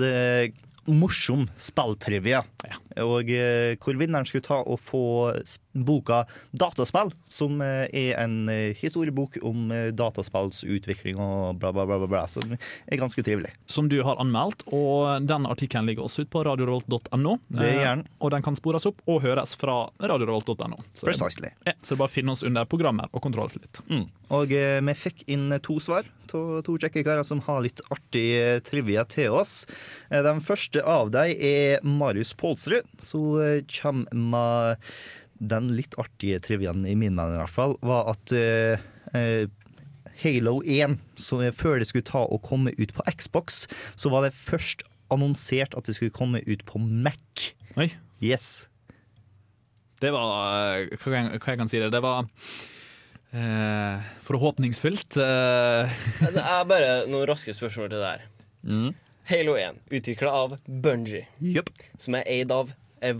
det 0.00 0.52
morsom 0.90 1.44
spilltrivia. 1.60 2.40
Og 2.98 3.30
eh, 3.30 3.76
hvor 3.80 3.98
vinneren 3.98 4.26
skulle 4.26 4.44
ta 4.46 4.60
og 4.60 4.80
få 4.82 5.02
boka 5.72 6.24
'Dataspill', 6.50 7.12
som 7.30 7.60
eh, 7.62 7.86
er 7.92 8.18
en 8.18 8.48
eh, 8.48 8.74
historiebok 8.76 9.38
om 9.46 9.70
dataspillsutvikling 9.70 9.96
dataspills 10.00 10.64
utvikling 10.64 11.20
og 11.20 11.58
bla, 11.60 11.72
bla, 11.72 11.86
bla, 11.86 11.98
bla, 12.02 12.08
bla. 12.10 12.24
Som 12.28 12.56
er 12.56 12.96
ganske 12.98 13.22
trivelig. 13.22 13.52
som 13.66 13.88
du 13.88 14.02
har 14.02 14.18
anmeldt, 14.20 14.64
og 14.66 15.26
den 15.26 15.46
artikkelen 15.46 15.86
ligger 15.86 16.04
også 16.04 16.22
ute 16.22 16.30
på 16.30 16.44
radiorolt.no. 16.44 17.36
Og 18.18 18.30
den 18.30 18.42
kan 18.42 18.56
spores 18.56 18.86
opp 18.86 19.00
og 19.06 19.22
høres 19.22 19.54
fra 19.54 19.90
radiorolt.no. 20.00 20.82
Så, 20.92 21.06
Precisely. 21.06 21.52
ja, 21.66 21.74
så 21.82 21.96
bare 21.96 22.10
finne 22.10 22.32
oss 22.32 22.42
under 22.42 22.64
programmer 22.64 23.08
og 23.12 23.22
kontroll 23.22 23.50
litt. 23.54 23.82
Mm. 23.88 24.08
Og 24.30 24.50
vi 24.50 24.94
fikk 24.94 25.24
inn 25.30 25.50
to 25.62 25.78
svar 25.82 26.06
av 26.34 26.62
to 26.66 26.76
kjekke 26.78 27.04
karer 27.06 27.26
som 27.26 27.40
har 27.46 27.62
litt 27.64 27.80
artig 27.90 28.62
trivia 28.66 29.04
til 29.08 29.34
oss. 29.34 29.64
Den 30.10 30.40
første 30.44 30.82
av 30.86 31.10
dem 31.14 31.34
er 31.34 31.82
Marius 31.86 32.32
Pålsrud, 32.38 32.79
så 33.02 33.22
eh, 33.44 33.62
kommer 33.70 34.14
med 34.16 34.90
den 35.40 35.70
litt 35.72 35.94
artige 36.00 36.40
triviaen 36.44 36.82
i 36.84 36.92
min 36.94 37.14
mening 37.16 37.38
i 37.38 37.40
hvert 37.40 37.54
fall, 37.54 37.76
var 37.86 38.10
at 38.12 38.32
eh, 38.36 38.82
eh, 39.16 39.46
Halo 40.20 40.58
1, 40.68 40.98
så 41.16 41.38
før 41.56 41.78
det 41.80 41.88
skulle 41.88 42.04
ta 42.04 42.26
og 42.28 42.42
komme 42.44 42.74
ut 42.76 42.92
på 42.92 43.04
Xbox, 43.16 43.62
så 43.96 44.12
var 44.12 44.26
det 44.26 44.34
først 44.36 44.84
annonsert 45.10 45.72
at 45.78 45.88
det 45.88 45.96
skulle 45.96 46.12
komme 46.14 46.42
ut 46.44 46.64
på 46.68 46.78
Mac. 46.82 47.46
Oi. 47.80 47.88
Yes. 48.20 48.66
Det 50.00 50.12
var 50.12 50.84
Hva 50.92 51.08
Hva 51.08 51.16
jeg, 51.16 51.40
hva 51.40 51.54
jeg 51.54 51.60
kan 51.60 51.70
si 51.72 51.80
det? 51.80 51.88
Det 51.92 52.00
var 52.04 52.28
eh, 53.32 54.10
forhåpningsfullt. 54.28 55.16
Eh, 55.20 55.98
Det 56.36 56.44
er 56.44 56.68
bare 56.68 56.92
noen 57.10 57.26
raske 57.30 57.54
spørsmål 57.56 57.90
til 57.92 58.00
det 58.04 58.12
her. 58.12 58.28
Mm. 58.68 58.90
Halo 59.30 59.56
1, 59.56 59.76
utvikla 59.90 60.30
av 60.34 60.56
Bungie, 60.66 61.26
yep. 61.38 61.68
som 62.02 62.16
er 62.18 62.24
eid 62.26 62.50
av 62.50 62.72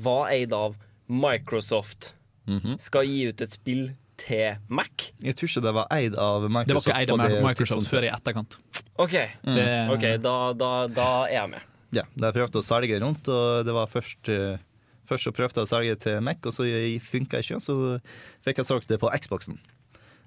var 0.03 0.31
eid 0.35 0.53
av 0.53 0.75
Microsoft, 1.07 2.14
Mhm. 2.49 2.81
skal 2.81 3.05
gi 3.07 3.29
ut 3.29 3.40
et 3.40 3.53
spill 3.53 3.92
til 4.16 4.57
Mac. 4.68 5.12
Jeg 5.23 5.37
tror 5.37 5.49
ikke 5.49 5.62
det 5.62 5.75
var 5.75 5.87
eid 5.92 6.14
av 6.18 6.42
Microsoft. 6.51 6.66
det 6.66 6.75
var 6.75 6.83
ikke 6.83 7.01
eid 7.01 7.11
av 7.11 7.44
Microsoft 7.46 7.87
før 7.88 8.03
i 8.03 8.11
etterkant. 8.11 8.57
OK, 8.99 9.12
Det, 9.44 9.90
ok, 9.90 10.07
da, 10.20 10.53
da, 10.53 10.87
da 10.88 11.27
er 11.27 11.33
jeg 11.33 11.51
med. 11.51 11.61
Ja, 11.92 12.03
de 12.16 12.33
prøvde 12.33 12.59
å 12.59 12.62
selge 12.66 13.01
rundt, 13.01 13.29
og 13.29 13.64
det 13.64 13.73
var 13.73 13.87
først 13.87 14.29
eh, 14.29 14.59
Først 15.11 15.25
så 15.27 15.33
prøvde 15.35 15.59
jeg 15.59 15.66
å 15.66 15.70
selge 15.70 15.94
til 15.99 16.20
Mac, 16.20 16.37
og 16.46 16.53
så 16.53 16.62
funka 17.03 17.38
ikke, 17.42 17.57
og 17.57 17.62
så 17.62 18.01
fikk 18.46 18.59
jeg 18.59 18.66
solgt 18.66 18.87
det 18.87 19.01
på 19.01 19.11
Xboxen. 19.11 19.59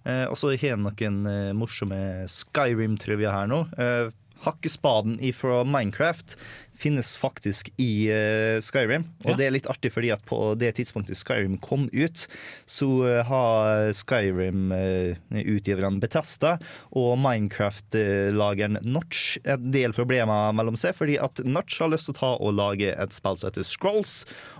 Eh, 0.05 0.25
og 0.27 0.35
så 0.35 0.49
har 0.51 0.57
jeg 0.75 0.77
noen 0.77 1.25
eh, 1.25 1.53
morsomme 1.55 2.27
Skyrim-trivia 2.27 3.31
her 3.31 3.47
nå. 3.47 3.61
Eh, 3.79 4.09
hakkespaden 4.45 5.17
fra 5.37 5.63
Minecraft 5.67 6.37
finnes 6.83 7.13
faktisk 7.21 7.69
i 7.79 8.09
uh, 8.09 8.57
Skyrim. 8.63 9.03
Og 9.23 9.29
Ja. 9.33 9.37
det 9.39 9.45
er 9.45 9.53
litt 9.55 9.67
artig 9.69 9.91
fordi 9.93 10.09
at 10.11 10.23
på 10.27 10.39
det 10.59 10.71
tidspunktet 10.79 11.19
Skyrim 11.19 11.57
kom 11.61 11.85
ut, 11.93 12.25
så 12.65 12.87
uh, 13.05 13.21
har 13.29 13.91
Skyrim-utgiverne 13.95 16.01
Betesta 16.01 16.55
og 16.91 17.17
Minecraft-lageren 17.21 18.79
Notch 18.83 19.37
en 19.45 19.69
del 19.73 19.93
problemer 19.95 20.53
mellom 20.57 20.77
seg, 20.79 20.95
fordi 20.97 21.17
at 21.21 21.41
Notch 21.45 21.79
har 21.83 21.91
lyst 21.93 22.09
til 22.09 22.15
å 22.17 22.19
ta 22.19 22.31
og 22.39 22.55
lage 22.57 22.93
et 22.93 23.13
spill 23.15 23.37
som 23.39 23.49
heter 23.51 23.67
Scrolls, 23.67 24.15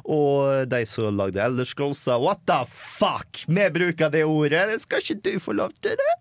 og 0.05 0.67
de 0.71 0.83
som 0.89 1.17
lagde 1.17 1.41
Elder 1.43 1.67
Scrolls 1.67 2.01
sa 2.05 2.19
what 2.21 2.43
the 2.49 2.61
fuck, 2.69 3.43
vi 3.47 3.67
bruker 3.73 4.13
det 4.13 4.23
ordet, 4.29 4.67
skal 4.83 5.01
ikke 5.03 5.21
du 5.25 5.33
få 5.43 5.55
lov 5.57 5.73
til 5.83 5.97
det? 5.99 6.13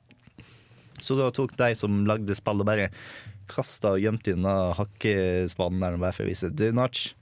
Så 1.03 1.17
da 1.19 1.31
tok 1.35 1.57
de 1.59 1.73
som 1.75 2.05
lagde 2.07 2.35
spillet, 2.39 2.67
bare 2.67 2.89
kasta 3.51 3.95
og 3.97 4.03
gjemt 4.03 4.29
inn 4.31 4.47
av 4.49 4.77
hakkespaden 4.79 5.83
der 5.83 5.99
bare 6.01 6.17
for 6.17 6.27
å 6.27 6.31
vise 6.31 6.53
du, 6.53 6.69
Notch. 6.77 7.13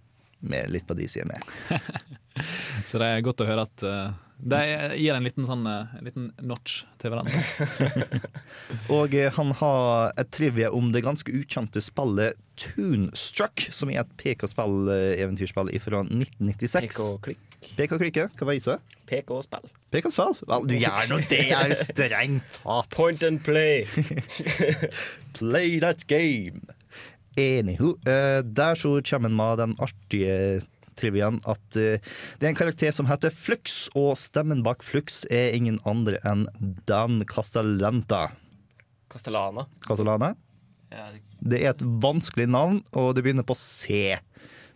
Er 0.41 0.71
litt 0.73 0.87
på 0.89 0.97
de 0.97 1.07
sidene. 1.11 1.37
med. 1.69 2.21
så 2.89 3.01
det 3.03 3.09
er 3.11 3.25
godt 3.25 3.43
å 3.45 3.49
høre 3.49 3.67
at 3.69 3.85
eh, 3.85 4.13
de 4.43 4.61
gir 4.97 5.17
en 5.17 5.27
liten, 5.27 5.47
sånn, 5.49 5.67
eh, 5.69 5.97
en 5.99 6.07
liten 6.07 6.29
notch 6.47 6.85
til 7.03 7.13
hverandre. 7.13 8.21
Og 8.97 9.15
eh, 9.17 9.29
han 9.37 9.53
har 9.61 10.15
et 10.21 10.31
trivia 10.33 10.71
om 10.75 10.93
det 10.95 11.05
ganske 11.07 11.35
ukjente 11.35 11.83
spillet 11.85 12.39
Toonstruck, 12.61 13.69
som 13.73 13.93
er 13.93 14.03
et 14.03 14.17
PK-spill-eventyrspill 14.21 15.73
fra 15.81 16.03
1996. 16.07 16.89
PK 16.89 17.07
Klikk. 17.29 17.47
PK-klikke, 17.77 18.27
hva 18.37 18.49
var 18.49 18.57
isa? 18.57 18.79
jeg 18.79 18.81
sa? 18.81 19.07
Pek 19.11 19.31
og 19.35 19.45
spill. 19.45 19.71
PK-spill? 19.93 20.37
Vel, 20.49 20.67
du 20.71 20.77
gjør 20.79 21.09
nå 21.11 21.21
det, 21.31 21.41
er 21.53 21.73
jo 21.73 21.79
strengt 21.79 22.61
tatt. 22.61 22.91
Point 22.95 23.25
and 23.27 23.43
play. 23.45 23.85
Play 25.39 25.81
that 25.83 26.07
game. 26.09 26.63
Anywho, 27.39 27.95
eh, 28.09 28.41
der 28.45 28.75
så 28.75 29.01
kommer 29.07 29.29
en 29.29 29.37
med 29.37 29.59
den 29.59 29.75
artige 29.79 30.63
triviaen 31.01 31.41
at 31.49 31.81
eh, 31.81 31.99
det 32.39 32.47
er 32.47 32.53
en 32.53 32.61
karakter 32.61 32.95
som 32.95 33.09
heter 33.11 33.33
Flux, 33.35 33.89
og 33.99 34.13
stemmen 34.21 34.63
bak 34.67 34.85
Flux 34.87 35.25
er 35.33 35.57
ingen 35.57 35.81
andre 35.89 36.21
enn 36.29 36.47
Dan 36.91 37.25
Castellanta. 37.29 38.29
Castellana. 39.11 39.67
Castellana? 39.87 40.35
Det 41.41 41.61
er 41.63 41.73
et 41.73 41.83
vanskelig 42.03 42.49
navn, 42.51 42.81
og 42.93 43.15
det 43.17 43.25
begynner 43.25 43.47
på 43.47 43.57
C. 43.59 44.17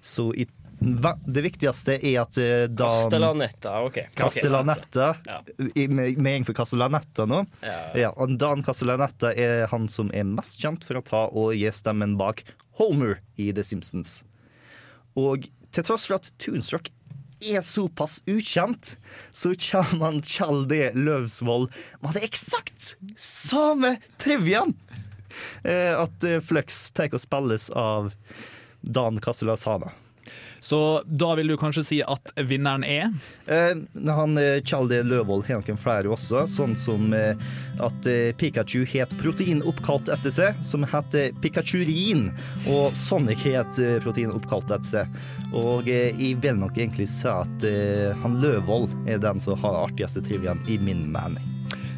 Så 0.05 0.29
i, 0.39 0.47
det 0.79 1.43
viktigste 1.45 1.97
er 1.97 2.21
at 2.23 2.39
eh, 2.41 2.67
Dan 2.71 2.93
Castellanetta, 2.93 3.77
OK. 3.87 4.01
Castellanetta 4.19 5.15
Ja. 5.27 5.41
Med 5.89 6.19
gjeng 6.19 6.47
for 6.47 6.57
Castellanetta 6.57 7.27
nå. 7.31 7.45
Ja. 7.65 7.79
Ja, 8.07 8.13
og 8.15 8.37
Dan 8.41 8.65
Castellanetta 8.67 9.33
er 9.33 9.67
han 9.73 9.89
som 9.93 10.13
er 10.15 10.27
mest 10.29 10.61
kjent 10.63 10.87
for 10.87 11.01
å 11.01 11.05
ta 11.07 11.25
og 11.31 11.55
gi 11.59 11.71
stemmen 11.75 12.19
bak 12.21 12.45
Homer 12.79 13.21
i 13.39 13.51
The 13.55 13.65
Simpsons. 13.67 14.23
Og 15.19 15.47
til 15.75 15.87
tross 15.87 16.07
for 16.09 16.19
at 16.21 16.31
Toonstruck 16.43 16.91
er 17.45 17.61
såpass 17.61 18.23
ukjent, 18.31 18.95
så 19.35 19.53
kommer 19.59 20.07
han 20.07 20.23
Tjaldi 20.25 20.81
Løvsvold 20.97 21.69
med 22.01 22.17
det 22.17 22.25
eksakt 22.31 22.95
samme 23.21 23.97
triviaen! 24.23 24.73
Eh, 25.67 25.93
at 25.99 26.25
eh, 26.25 26.41
Flux 26.41 26.87
tar 26.95 27.13
og 27.13 27.21
spilles 27.21 27.69
av 27.75 28.13
Dan 28.81 29.19
Castellasana. 29.21 29.91
Så 30.65 31.03
da 31.07 31.35
vil 31.37 31.53
du 31.53 31.59
kanskje 31.61 31.85
si 31.85 32.01
at 32.01 32.33
vinneren 32.41 32.85
er 32.89 33.11
Eh, 33.45 33.75
han 34.09 34.39
Tjaldi 34.65 34.65
Kjell 34.65 34.89
D. 34.89 35.03
Løvold 35.09 35.45
har 35.49 35.61
noen 35.61 35.81
flere 35.81 36.09
også, 36.13 36.47
sånn 36.49 36.75
som 36.79 37.13
eh, 37.13 37.37
at 37.85 38.09
eh, 38.09 38.33
Pikachu 38.41 38.85
het 38.89 39.13
protein 39.21 39.63
oppkalt 39.69 40.09
etter 40.13 40.33
seg, 40.33 40.61
som 40.65 40.87
heter 40.89 41.33
Pikachurin, 41.45 42.31
og 42.71 42.97
Sonic 42.97 43.45
het 43.45 43.81
eh, 43.83 43.99
protein 44.05 44.33
oppkalt 44.35 44.71
etter 44.71 45.05
seg. 45.05 45.19
Og 45.53 45.89
eh, 45.89 46.13
jeg 46.17 46.39
vil 46.45 46.61
nok 46.61 46.79
egentlig 46.79 47.09
si 47.13 47.29
at 47.31 47.69
eh, 47.69 48.13
han 48.25 48.41
Løvold 48.43 48.93
er 49.09 49.23
den 49.23 49.43
som 49.45 49.61
har 49.63 49.85
artigste 49.87 50.25
triviaen, 50.25 50.63
i 50.69 50.79
min 50.81 51.07
mening. 51.13 51.54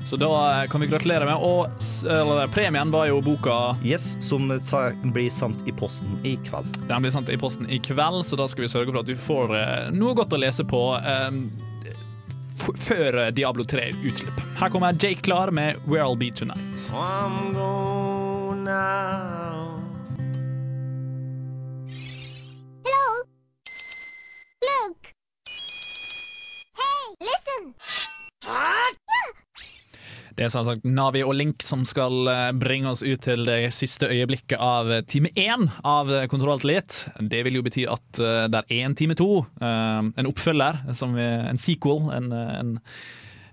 Så 0.07 0.17
da 0.17 0.63
eh, 0.63 0.69
kan 0.71 0.81
vi 0.81 0.87
gratulere 0.87 1.25
med. 1.25 1.35
Og 1.35 1.67
eller, 2.07 2.47
premien 2.55 2.91
var 2.91 3.09
jo 3.11 3.21
boka 3.21 3.77
Yes, 3.85 4.17
som 4.23 4.61
tar, 4.71 4.95
blir 5.03 5.31
sendt 5.31 5.67
i 5.69 5.73
posten 5.73 6.21
i 6.23 6.37
kveld. 6.47 6.79
Den 6.89 7.03
blir 7.03 7.11
sendt 7.11 7.29
i 7.29 7.39
posten 7.39 7.67
i 7.71 7.79
kveld, 7.83 8.23
så 8.27 8.39
da 8.39 8.47
skal 8.49 8.63
vi 8.63 8.69
sørge 8.71 8.93
for 8.93 9.03
at 9.03 9.11
du 9.11 9.17
får 9.19 9.57
eh, 9.59 9.89
noe 9.97 10.15
godt 10.15 10.37
å 10.37 10.39
lese 10.39 10.63
på 10.63 10.83
eh, 11.01 11.41
f 12.57 12.71
før 12.87 13.19
eh, 13.25 13.33
Diablo 13.35 13.67
3 13.67 13.89
utslipp. 14.07 14.39
Her 14.61 14.71
kommer 14.71 14.95
Jake 14.95 15.27
Klar 15.27 15.51
med 15.51 15.83
Where 15.87 16.07
I'll 16.07 16.19
Be 16.19 16.31
Tonight. 16.31 16.87
I'm 16.95 17.53
gonna 17.55 18.87
Hello. 22.85 23.27
Look! 24.63 25.15
Hey, 26.79 27.17
listen! 27.21 27.75
Det 30.37 30.45
er 30.45 30.51
selvsagt 30.53 30.85
Navi 30.85 31.23
og 31.25 31.33
Link 31.33 31.65
som 31.65 31.87
skal 31.89 32.29
eh, 32.29 32.51
bringe 32.61 32.91
oss 32.93 33.01
ut 33.01 33.23
til 33.25 33.47
det 33.49 33.71
siste 33.73 34.11
øyeblikket 34.13 34.61
av 34.61 34.91
eh, 34.93 35.05
time 35.09 35.31
én 35.33 35.71
av 35.81 36.13
eh, 36.13 36.27
Kontroll 36.29 36.61
Elite. 36.61 37.15
Det 37.25 37.41
vil 37.47 37.57
jo 37.57 37.65
bety 37.65 37.87
at 37.89 38.21
det 38.53 38.61
er 38.61 38.83
en 38.85 38.95
time 38.97 39.17
to, 39.17 39.45
en 39.61 40.29
oppfølger, 40.29 40.79
en 40.89 41.61
sequel, 41.61 42.07
en, 42.17 42.29
en, 42.33 42.71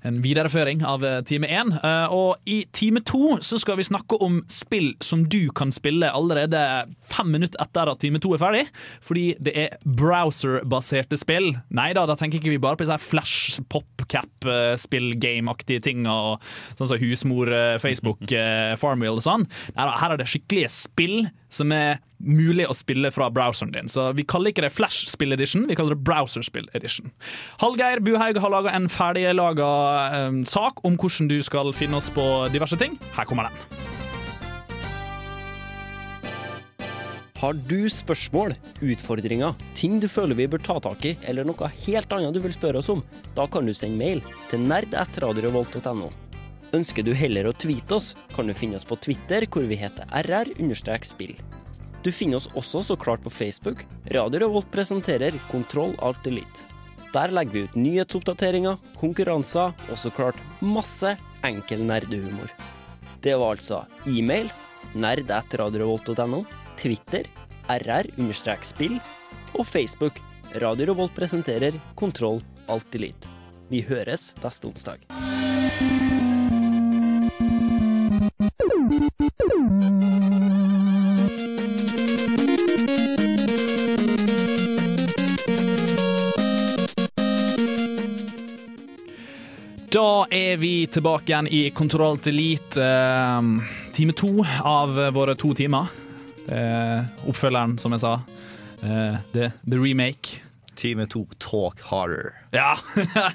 en 0.03 0.19
videreføring 0.23 0.83
av 0.87 1.03
eh, 1.07 1.21
time 1.27 1.47
én. 1.47 1.71
Eh, 1.79 2.13
Og 2.13 2.35
i 2.49 2.63
time 2.75 3.01
to 3.07 3.37
så 3.43 3.59
skal 3.61 3.77
vi 3.79 3.85
snakke 3.87 4.17
om 4.23 4.41
spill 4.51 4.91
som 5.03 5.23
du 5.31 5.49
kan 5.55 5.71
spille 5.71 6.09
allerede 6.11 6.59
fem 7.07 7.31
minutter 7.31 7.61
etter 7.63 7.91
at 7.91 7.99
time 8.03 8.19
to 8.23 8.33
er 8.35 8.41
ferdig, 8.41 8.63
fordi 9.03 9.25
det 9.43 9.53
er 9.65 9.77
browser-baserte 9.85 11.17
spill. 11.19 11.53
Nei 11.73 11.91
da, 11.95 12.05
da 12.09 12.17
tenker 12.19 12.39
ikke 12.41 12.53
vi 12.55 12.61
bare 12.63 12.79
på 12.79 12.87
sånn 12.89 13.01
flash, 13.01 13.59
popcap-spill, 13.71 15.13
game-aktige 15.23 15.83
ting, 15.83 16.05
og 16.09 16.43
sånn 16.77 16.91
som 16.93 17.01
husmor, 17.01 17.51
eh, 17.53 17.77
Facebook, 17.83 18.23
eh, 18.31 18.75
Farmwheel 18.79 19.19
og 19.21 19.25
sånn. 19.25 19.47
Her 19.77 20.11
er 20.13 20.19
det 20.21 20.29
skikkelige 20.31 20.71
spill 20.73 21.23
som 21.53 21.71
er 21.75 22.01
mulig 22.23 22.65
å 22.69 22.75
spille 22.77 23.11
fra 23.13 23.29
browseren 23.33 23.73
din. 23.75 23.91
Så 23.91 24.09
vi 24.17 24.25
kaller 24.27 24.53
ikke 24.53 24.65
det 24.65 24.73
Flash-spill 24.73 25.35
edition, 25.35 25.67
vi 25.69 25.77
kaller 25.77 25.97
det 25.97 26.05
browser-spill 26.07 26.69
edition. 26.77 27.11
Hallgeir 27.61 28.03
Buhaug 28.03 28.39
har 28.41 28.53
laga 28.53 28.75
en 28.75 28.89
ferdiglaga 28.91 29.71
eh, 30.09 30.43
sak 30.49 30.83
om 30.87 30.97
hvordan 30.99 31.31
du 31.31 31.39
skal 31.45 31.73
finne 31.75 31.99
oss 31.99 32.11
på 32.13 32.27
diverse 32.53 32.79
ting. 32.79 32.97
Her 33.17 33.29
kommer 33.29 33.49
den. 33.49 33.83
Har 37.43 37.57
du 37.67 37.89
spørsmål, 37.91 38.53
utfordringer, 38.79 39.57
ting 39.75 39.97
du 39.99 40.07
føler 40.07 40.37
vi 40.37 40.45
bør 40.47 40.61
ta 40.63 40.77
tak 40.85 41.03
i, 41.09 41.17
eller 41.27 41.43
noe 41.43 41.67
helt 41.89 42.15
annet 42.15 42.37
du 42.37 42.39
vil 42.39 42.55
spørre 42.55 42.79
oss 42.79 42.87
om, 42.93 43.03
da 43.35 43.49
kan 43.51 43.67
du 43.67 43.75
sende 43.75 43.99
mail 43.99 44.23
til 44.47 44.63
nerd.radiorevolt.no. 44.63 46.22
Ønsker 46.73 47.05
du 47.05 47.11
heller 47.13 47.45
å 47.45 47.53
tweete 47.53 47.99
oss, 47.99 48.13
kan 48.33 48.47
du 48.49 48.53
finne 48.57 48.79
oss 48.79 48.87
på 48.87 48.97
Twitter, 48.97 49.45
hvor 49.45 49.67
vi 49.69 49.77
heter 49.77 50.09
rr-spill. 50.25 51.35
Du 52.03 52.09
finner 52.11 52.39
oss 52.39 52.49
også 52.57 52.81
så 52.83 52.97
klart 52.99 53.21
på 53.23 53.31
Facebook. 53.31 53.83
Radio 54.11 54.41
Revolt 54.43 54.71
presenterer 54.73 55.37
Kontroll 55.51 55.93
Alt 56.01 56.25
Elite. 56.27 56.65
Der 57.13 57.29
legger 57.29 57.53
vi 57.53 57.63
ut 57.67 57.77
nyhetsoppdateringer, 57.77 58.79
konkurranser 58.97 59.77
og 59.85 59.99
så 60.01 60.09
klart 60.09 60.39
masse 60.65 61.13
enkel 61.45 61.85
nerdehumor. 61.85 62.49
Det 63.21 63.37
var 63.37 63.53
altså 63.55 63.83
e-mail 64.09 64.49
nerd.radiorevolt.no, 64.97 66.41
Twitter 66.81 67.29
rr-spill 67.69 68.97
og 69.53 69.67
Facebook 69.69 70.17
Radio 70.57 70.89
Revolt 70.91 71.13
presenterer 71.15 71.77
Kontroll 71.95 72.41
Alt 72.67 72.97
Elite. 72.97 73.29
Vi 73.69 73.85
høres 73.85 74.33
neste 74.43 74.69
onsdag. 74.73 76.22
Da 79.63 79.69
er 90.31 90.57
vi 90.57 90.87
tilbake 90.87 91.31
igjen 91.31 91.47
i 91.47 91.69
Kontroll 91.69 92.17
til 92.19 92.33
Elite, 92.33 92.81
eh, 92.81 93.41
time 93.93 94.13
to 94.17 94.45
av 94.63 94.89
våre 95.15 95.35
to 95.39 95.53
timer. 95.53 95.85
Eh, 96.47 97.03
oppfølgeren, 97.29 97.77
som 97.79 97.91
jeg 97.95 98.03
sa. 98.03 98.17
Eh, 98.83 99.15
the, 99.31 99.51
the 99.63 99.79
remake. 99.79 100.41
Time 100.83 101.07
to 101.07 101.23
talk 101.39 101.79
harder. 101.87 102.33
Ja, 102.51 102.73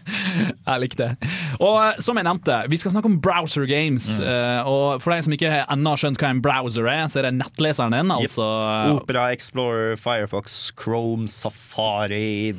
jeg 0.69 0.83
likte 0.83 1.07
det. 1.07 1.31
Og 1.65 1.79
eh, 1.81 2.03
som 2.05 2.21
jeg 2.21 2.29
nevnte, 2.29 2.61
vi 2.69 2.77
skal 2.81 2.93
snakke 2.93 3.09
om 3.09 3.17
browser 3.25 3.65
games. 3.71 4.11
Eh, 4.21 4.69
og 4.69 5.01
for 5.01 5.15
deg 5.15 5.25
som 5.25 5.37
ikke 5.39 5.63
ennå 5.65 5.95
har 5.95 6.03
skjønt 6.05 6.21
hva 6.21 6.35
en 6.35 6.45
browser 6.45 6.91
er, 6.93 7.07
så 7.09 7.23
er 7.23 7.31
det 7.31 7.39
nettleseren 7.41 7.97
din. 7.97 8.13
Altså 8.13 8.47
Opera, 8.93 9.31
Explorer, 9.33 9.97
Firefox, 9.97 10.61
Chrome, 10.77 11.25
Safari 11.33 12.53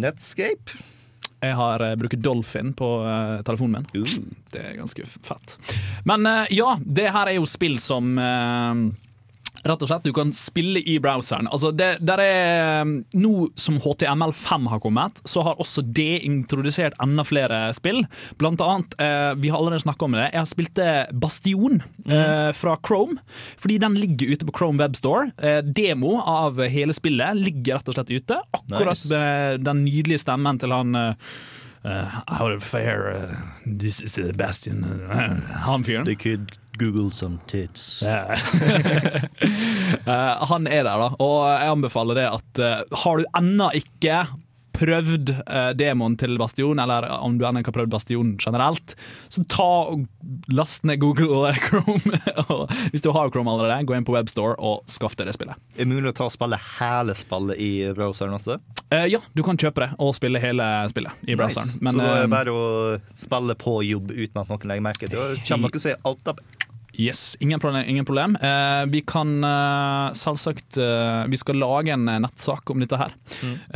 Netscape. 0.00 0.80
Jeg 1.44 1.56
har 1.56 1.82
uh, 1.84 1.94
bruker 2.00 2.16
Dolphin 2.16 2.72
på 2.76 2.88
uh, 3.04 3.42
telefonen 3.44 3.84
min. 3.92 4.02
Uh. 4.02 4.14
Det 4.52 4.62
er 4.62 4.78
ganske 4.80 5.04
fett. 5.06 5.56
Men 6.08 6.24
uh, 6.26 6.44
ja, 6.52 6.76
det 6.80 7.10
her 7.12 7.28
er 7.28 7.36
jo 7.36 7.48
spill 7.48 7.76
som 7.82 8.16
eh, 8.18 8.80
Rett 9.66 9.82
og 9.82 9.90
slett, 9.90 10.04
Du 10.06 10.12
kan 10.14 10.32
spille 10.36 10.80
i 10.80 10.98
browseren. 11.02 11.48
Altså 11.50 11.72
det, 11.74 11.96
der 12.06 12.22
er, 12.22 12.90
nå 13.16 13.32
som 13.58 13.80
HTML5 13.82 14.68
har 14.70 14.82
kommet, 14.82 15.20
så 15.28 15.42
har 15.46 15.60
også 15.62 15.82
det 15.82 16.22
introdusert 16.26 16.96
enda 17.02 17.24
flere 17.26 17.60
spill. 17.76 18.04
Blant 18.40 18.62
annet, 18.62 18.94
eh, 19.02 19.32
vi 19.42 19.50
har 19.50 19.58
allerede 19.58 19.84
snakka 19.84 20.06
om 20.06 20.16
det, 20.16 20.28
jeg 20.30 20.42
har 20.42 20.50
spilt 20.50 20.82
eh, 20.82 21.02
Bastion 21.12 21.82
eh, 22.06 22.52
fra 22.56 22.76
Chrome. 22.86 23.18
Fordi 23.58 23.80
den 23.82 23.98
ligger 23.98 24.36
ute 24.36 24.48
på 24.48 24.56
Chrome 24.56 24.82
Webstore. 24.82 25.30
Eh, 25.38 25.60
demo 25.64 26.20
av 26.22 26.60
hele 26.70 26.94
spillet 26.96 27.36
ligger 27.40 27.80
rett 27.80 27.90
og 27.90 27.98
slett 27.98 28.14
ute. 28.14 28.40
Akkurat 28.56 28.96
Nice. 28.96 29.10
med 29.10 29.66
den 29.66 29.84
nydelige 29.84 30.22
stemmen 30.22 30.58
til 30.62 30.72
han 30.72 30.94
uh, 31.86 32.40
out 32.40 32.52
of 32.52 32.62
fair, 32.62 33.10
uh, 33.14 33.36
this 33.66 34.00
is 34.00 34.18
Bastion. 34.36 34.84
Uh, 34.84 35.36
han 35.66 35.84
fyren. 35.84 36.04
Google 36.78 37.10
some 37.12 37.38
tits. 37.46 38.02
Eh, 40.06 40.44
han 40.50 40.66
er 40.70 40.84
der, 40.86 41.00
da. 41.00 41.06
Og 41.22 41.38
jeg 41.48 41.70
anbefaler 41.72 42.18
det 42.18 42.26
at 42.30 42.60
eh, 42.62 42.98
har 43.02 43.18
du 43.18 43.24
ennå 43.38 43.66
ikke 43.74 44.20
prøvd 44.76 45.32
eh, 45.32 45.70
demoen 45.78 46.16
til 46.20 46.36
Bastion, 46.40 46.78
eller 46.82 47.06
om 47.16 47.38
du 47.38 47.46
ennå 47.46 47.62
ikke 47.62 47.72
har 47.72 47.78
prøvd 47.80 47.92
Bastion 47.94 48.34
generelt, 48.42 48.94
så 49.32 49.44
ta 49.50 49.68
og 49.92 50.06
last 50.52 50.84
ned 50.88 51.00
Google 51.02 51.52
Chrome. 51.66 52.20
og 52.46 52.72
hvis 52.92 53.04
du 53.04 53.10
har 53.16 53.32
Chrome 53.32 53.52
allerede, 53.52 53.86
gå 53.88 53.96
inn 53.96 54.06
på 54.06 54.16
Webstore 54.16 54.56
og 54.58 54.84
skaff 54.90 55.16
deg 55.18 55.30
det 55.30 55.36
spillet. 55.38 55.58
Er 55.76 55.84
det 55.84 55.90
mulig 55.94 56.12
å 56.12 56.16
ta 56.16 56.28
og 56.28 56.34
spille 56.34 56.60
hele 56.78 57.16
spillet 57.16 57.62
i 57.62 57.70
browseren 57.96 58.36
også? 58.36 58.60
Eh, 58.90 59.08
ja, 59.10 59.22
du 59.34 59.42
kan 59.46 59.58
kjøpe 59.58 59.82
det 59.82 59.90
og 60.02 60.12
spille 60.14 60.42
hele 60.42 60.66
spillet 60.92 61.26
i 61.26 61.38
browseren. 61.38 61.72
Nice. 61.72 61.82
Men, 61.82 61.96
så 61.96 62.04
da 62.04 62.12
er 62.12 62.20
eh, 62.20 62.26
det 62.26 62.34
bare 62.36 62.54
å 62.54 63.16
spille 63.26 63.58
på 63.58 63.80
jobb 63.86 64.12
uten 64.14 64.42
at 64.44 64.52
noen 64.52 64.70
legger 64.70 64.86
merke 64.90 65.10
til 65.10 65.18
det. 65.22 65.42
Kommer 65.48 65.72
dere 65.74 65.82
se 65.88 65.96
alt 66.06 66.32
opp? 66.34 66.44
Yes, 66.96 67.36
ingen 67.40 67.60
problem. 67.60 67.84
Ingen 67.88 68.04
problem. 68.08 68.36
Eh, 68.40 68.84
vi 68.88 69.02
kan 69.04 69.44
eh, 69.44 70.12
selvsagt 70.16 70.78
eh, 70.80 71.26
Vi 71.28 71.36
skal 71.36 71.58
lage 71.60 71.92
en 71.92 72.08
eh, 72.08 72.20
nettsak 72.24 72.70
om 72.72 72.80
dette 72.80 72.96
her. 73.00 73.12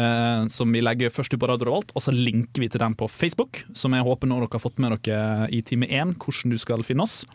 Eh, 0.00 0.46
som 0.48 0.72
vi 0.72 0.80
legger 0.80 1.12
først 1.12 1.34
ut 1.34 1.40
på 1.42 1.50
Radio 1.50 1.68
Revolt, 1.68 1.92
og 1.92 2.00
så 2.04 2.14
linker 2.16 2.64
vi 2.64 2.70
til 2.72 2.80
den 2.80 2.96
på 2.96 3.08
Facebook. 3.12 3.60
Som 3.76 3.92
jeg 3.96 4.06
håper 4.08 4.30
nå 4.30 4.40
dere 4.40 4.56
har 4.56 4.64
fått 4.64 4.80
med 4.80 4.96
dere 5.04 5.50
i 5.52 5.60
time 5.68 5.90
én, 5.92 6.14
hvordan 6.16 6.54
du 6.54 6.58
skal 6.62 6.86
finne 6.86 7.04
oss. 7.04 7.26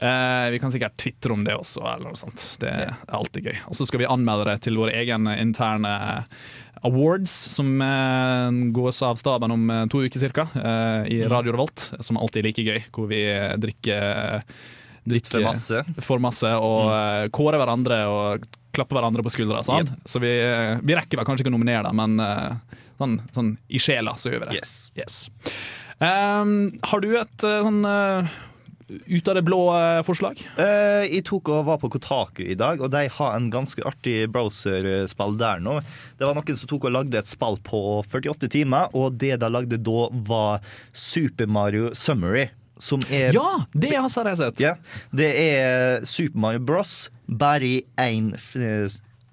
Eh, 0.00 0.46
vi 0.54 0.62
kan 0.62 0.72
sikkert 0.72 0.96
tvitre 0.96 1.36
om 1.36 1.44
det 1.44 1.58
også, 1.58 1.84
eller 1.84 2.14
noe 2.14 2.16
sånt. 2.16 2.40
Det 2.62 2.72
er 2.72 2.96
alltid 3.12 3.50
gøy. 3.50 3.60
Og 3.68 3.76
så 3.76 3.84
skal 3.88 4.00
vi 4.00 4.08
anmelde 4.08 4.48
det 4.48 4.62
til 4.64 4.80
vår 4.80 4.94
egen 5.02 5.28
interne 5.36 5.92
awards, 6.80 7.36
som 7.58 7.76
eh, 7.84 8.48
gås 8.72 9.02
av 9.04 9.20
staben 9.20 9.52
om 9.52 9.68
eh, 9.68 9.86
to 9.92 10.00
uker 10.08 10.32
ca. 10.32 10.48
i 11.04 11.20
Radio 11.28 11.52
Revolt. 11.52 11.90
Som 12.00 12.16
alltid 12.16 12.40
er 12.40 12.48
like 12.48 12.64
gøy, 12.70 12.84
hvor 12.96 13.12
vi 13.12 13.26
eh, 13.28 13.58
drikker 13.60 14.46
drikke 15.12 15.34
For 15.34 15.46
masse. 15.46 15.84
for 16.06 16.22
masse 16.22 16.50
og 16.56 16.90
mm. 16.90 17.34
kåre 17.36 17.60
hverandre 17.60 18.00
og 18.10 18.48
klappe 18.74 18.96
hverandre 18.96 19.24
på 19.26 19.32
skuldra. 19.34 19.64
Sånn. 19.66 19.90
Så 20.08 20.22
vi, 20.22 20.30
eh, 20.30 20.78
vi 20.82 20.96
rekker 20.96 21.20
vel 21.20 21.26
kanskje 21.28 21.44
ikke 21.44 21.52
å 21.52 21.58
nominere 21.58 21.88
dem, 21.88 21.98
men 22.00 22.22
eh, 22.24 22.78
sånn, 23.00 23.16
sånn 23.34 23.54
i 23.68 23.80
sjela 23.82 24.16
så 24.20 24.32
gjør 24.32 24.46
vi 24.46 24.52
det. 24.52 24.62
Yes. 24.98 25.24
Um, 26.00 26.70
har 26.88 27.02
du 27.04 27.10
et 27.18 27.44
eh, 27.44 27.58
sånn 27.60 27.82
uh, 27.84 28.30
ut 28.90 29.28
av 29.28 29.36
det 29.36 29.42
blå 29.46 29.58
eh, 29.76 30.00
forslag? 30.06 30.40
Uh, 30.56 31.04
jeg 31.04 31.24
tok 31.28 31.50
og 31.52 31.66
var 31.68 31.80
på 31.82 31.90
Kotaku 31.92 32.42
i 32.46 32.56
dag, 32.58 32.80
og 32.82 32.90
de 32.94 33.04
har 33.12 33.34
en 33.36 33.50
ganske 33.52 33.84
artig 33.86 34.24
browserspill 34.32 35.36
der 35.40 35.60
nå. 35.62 35.76
Det 36.18 36.26
var 36.26 36.38
noen 36.38 36.58
som 36.58 36.70
tok 36.70 36.88
og 36.88 36.96
lagde 36.96 37.20
et 37.20 37.30
spill 37.30 37.60
på 37.66 38.00
48 38.08 38.50
timer, 38.56 38.88
og 38.96 39.20
det 39.20 39.36
de 39.42 39.52
lagde 39.52 39.80
da, 39.84 40.08
var 40.26 40.64
Super 40.96 41.50
Mario 41.50 41.92
Summary. 41.94 42.48
Som 42.80 43.02
er 43.10 43.34
Ja, 43.36 43.64
det 43.76 43.92
har 43.96 44.32
jeg 44.32 44.40
sett. 44.40 44.60
Ja, 44.64 44.74
det 45.12 45.30
er 45.36 46.04
Super 46.08 46.38
Mario 46.40 46.62
Bros. 46.64 47.10
bare 47.28 47.62
i 47.66 47.84
én 48.00 48.32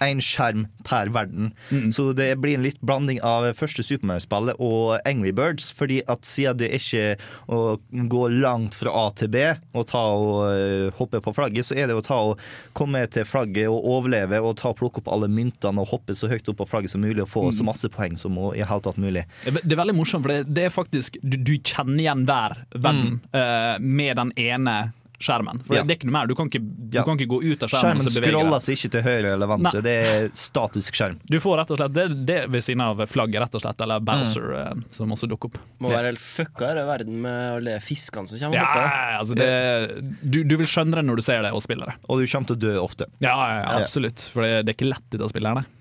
én 0.03 0.21
skjerm 0.23 0.67
per 0.87 1.11
verden. 1.13 1.51
Så 1.93 2.11
det 2.17 2.29
blir 2.41 2.57
en 2.57 2.65
litt 2.65 2.79
blanding 2.85 3.19
av 3.25 3.47
første 3.57 3.83
Super 3.85 4.07
Mario-spillet 4.11 4.59
og 4.63 4.97
Angry 5.07 5.33
Birds. 5.35 5.71
Fordi 5.75 6.01
at 6.07 6.25
siden 6.27 6.59
det 6.61 6.71
ikke 6.77 7.03
er 7.13 7.23
å 7.51 7.77
gå 8.11 8.23
langt 8.33 8.77
fra 8.77 8.93
A 8.93 9.05
til 9.17 9.31
B 9.33 9.43
og 9.77 9.87
ta 9.89 10.03
og 10.17 10.37
eh, 10.51 10.87
hoppe 10.97 11.21
på 11.23 11.33
flagget, 11.35 11.67
så 11.67 11.77
er 11.77 11.89
det 11.89 11.97
å 11.97 12.03
ta 12.05 12.19
og 12.31 12.41
komme 12.77 13.03
til 13.11 13.27
flagget 13.27 13.69
og 13.71 13.85
overleve 13.97 14.39
og 14.41 14.55
ta 14.59 14.71
og 14.71 14.79
plukke 14.79 15.01
opp 15.01 15.11
alle 15.13 15.29
myntene 15.31 15.83
og 15.83 15.91
hoppe 15.93 16.15
så 16.17 16.29
høyt 16.31 16.47
opp 16.51 16.61
på 16.61 16.69
flagget 16.69 16.93
som 16.93 17.03
mulig 17.03 17.23
og 17.25 17.31
få 17.31 17.47
så 17.55 17.65
masse 17.67 17.89
poeng 17.93 18.17
som 18.19 18.37
i 18.53 18.63
hele 18.63 18.83
tatt 18.85 18.99
mulig. 19.01 19.25
Det 19.45 19.65
er 19.65 19.79
veldig 19.79 19.97
morsomt, 19.97 20.25
for 20.25 20.33
det, 20.33 20.53
det 20.53 20.67
er 20.67 20.73
faktisk 20.73 21.17
Du, 21.21 21.37
du 21.37 21.55
kjenner 21.57 22.01
igjen 22.03 22.25
hver 22.27 22.57
verden 22.75 23.19
eh, 23.35 23.75
med 23.81 24.17
den 24.19 24.33
ene 24.37 24.77
skjermen. 25.20 25.63
For 25.65 25.76
Ja. 25.76 25.84
det 25.84 25.95
er 25.95 25.97
ikke 25.99 26.09
noe 26.09 26.18
mer. 26.20 26.28
Du 26.28 26.36
kan 26.36 26.49
ikke, 26.49 26.61
du 26.61 26.97
Ja. 26.97 27.03
kan 27.03 27.18
ikke 27.18 27.30
gå 27.30 27.39
ut 27.43 27.63
av 27.63 27.70
skjermen, 27.70 28.01
Skjermen 28.01 28.11
scrolles 28.11 28.28
scroller 28.28 28.59
seg 28.61 28.78
ikke 28.78 28.91
til 28.91 29.01
høyre 29.01 29.34
eller 29.34 29.47
venstre. 29.47 29.82
Det 29.82 29.95
er 30.05 30.30
statisk 30.34 30.93
skjerm. 30.93 31.20
Du 31.26 31.39
får 31.39 31.57
rett 31.57 31.72
og 31.72 31.78
slett 31.78 31.93
det, 31.93 32.26
det 32.26 32.39
ved 32.49 32.61
siden 32.61 32.82
av 32.82 32.97
flagget, 33.07 33.41
rett 33.41 33.55
og 33.55 33.61
slett, 33.61 33.82
eller 33.82 33.99
Bowser, 33.99 34.74
mm. 34.76 34.84
som 34.91 35.09
også 35.11 35.28
dukker 35.28 35.49
opp. 35.51 35.57
Må 35.80 35.89
være 35.89 36.11
helt 36.11 36.22
fucka 36.22 36.72
i 36.72 36.86
verden 36.86 37.22
med 37.22 37.57
alle 37.57 37.80
fiskene 37.80 38.28
som 38.28 38.39
kommer 38.39 38.55
Ja, 38.55 38.68
opp 38.68 38.78
Ja, 38.78 39.20
altså 39.20 39.36
det, 39.36 40.13
du, 40.22 40.43
du 40.43 40.57
vil 40.57 40.68
skjønne 40.68 40.95
det 40.95 41.05
når 41.05 41.15
du 41.15 41.22
ser 41.22 41.41
det 41.41 41.51
og 41.53 41.61
spiller 41.61 41.93
det. 41.93 41.95
Og 42.09 42.22
du 42.22 42.28
kommer 42.28 42.47
til 42.47 42.55
å 42.55 42.59
dø 42.59 42.76
ofte. 42.82 43.09
Ja, 43.20 43.34
ja, 43.34 43.57
ja 43.61 43.82
absolutt. 43.82 44.30
For 44.34 44.45
det, 44.45 44.65
det 44.65 44.74
er 44.76 44.78
ikke 44.78 44.91
lett 44.93 45.09
dette 45.09 45.30
spillet 45.30 45.49
her, 45.49 45.61
nei. 45.63 45.76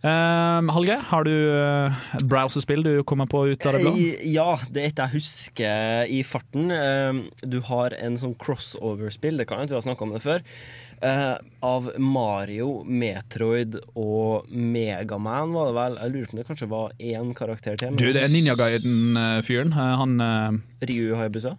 Um, 0.00 0.70
Hallgeir, 0.72 1.02
har 1.10 1.26
du 1.28 1.32
uh, 1.52 1.96
et 2.16 2.22
browserspill 2.24 2.80
du 2.86 2.92
kommer 3.04 3.26
på 3.28 3.42
ut 3.50 3.66
av 3.68 3.74
det 3.76 3.82
blå? 3.84 3.90
Eh, 4.00 4.22
Ja, 4.32 4.54
det 4.72 4.80
er 4.80 4.86
et 4.94 5.00
jeg 5.02 5.12
husker 5.18 6.06
i 6.08 6.22
farten. 6.24 6.70
Uh, 6.72 7.18
Du 7.44 7.58
har 7.68 7.92
en 7.98 8.16
sånn 8.16 8.32
crossover-spill, 8.40 9.36
det 9.36 9.46
kan 9.50 9.60
jeg 9.60 9.68
ikke 9.68 9.76
ha 9.82 9.84
snakka 9.90 10.06
om 10.08 10.14
det 10.16 10.22
før, 10.24 10.46
Uh, 11.00 11.38
av 11.64 11.86
Mario, 11.96 12.82
Metroid 12.84 13.78
og 13.96 14.44
Megaman, 14.52 15.48
var 15.56 15.70
det 15.70 15.76
vel. 15.78 15.94
Jeg 15.96 16.12
lurer 16.12 16.26
på 16.28 16.34
om 16.34 16.40
det 16.42 16.44
kanskje 16.50 16.68
var 16.68 16.90
én 17.00 17.30
karakter 17.38 17.78
til. 17.80 17.94
Du, 17.96 18.04
det 18.12 18.20
er 18.20 18.28
Ninja 18.28 18.52
Guiden-fyren. 18.52 19.72
Han 19.72 20.20
eh, 20.20 20.58
Ryu 20.90 21.14
Hayabusa? 21.16 21.54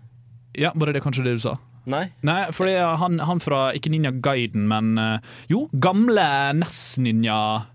Ja, 0.54 0.70
var 0.76 0.92
det 0.92 1.00
det 1.00 1.02
kanskje 1.08 1.26
det 1.26 1.34
du 1.40 1.42
sa? 1.42 1.56
Nei? 1.90 2.04
Nei, 2.22 2.52
fordi 2.54 2.76
han, 3.02 3.18
han 3.26 3.42
fra 3.42 3.72
Ikke 3.74 3.90
Ninja 3.90 4.12
Guiden, 4.14 4.68
men 4.70 4.94
eh, 5.02 5.34
Jo, 5.50 5.64
gamle 5.74 6.28
NES-ninja-guiden. 6.62 7.66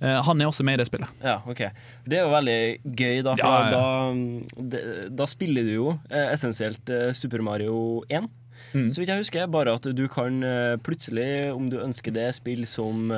Eh, 0.00 0.18
han 0.26 0.40
er 0.40 0.50
også 0.50 0.64
med 0.66 0.78
i 0.78 0.82
det 0.82 0.88
spillet. 0.90 1.08
Ja, 1.24 1.40
ok. 1.48 1.64
Det 2.04 2.18
er 2.18 2.26
jo 2.26 2.34
veldig 2.34 2.60
gøy, 2.84 3.22
da. 3.24 3.34
For 3.38 3.48
Ja, 3.48 3.72
ja. 3.72 4.68
Da, 4.74 4.84
da, 5.22 5.26
spiller 5.30 5.66
du 5.66 5.72
jo 5.72 5.88
eh, 6.10 6.30
essensielt 6.34 6.92
eh, 6.92 7.10
Super 7.16 7.44
Mario 7.44 8.02
1. 8.12 8.28
Mm. 8.72 8.86
Så 8.88 9.02
vidt 9.02 9.10
jeg 9.10 9.20
husker, 9.20 9.48
bare 9.52 9.74
at 9.76 9.84
du 9.92 10.06
kan 10.08 10.38
plutselig, 10.84 11.50
om 11.52 11.66
du 11.68 11.76
ønsker 11.82 12.14
det, 12.14 12.30
spille 12.38 12.68
som. 12.68 13.10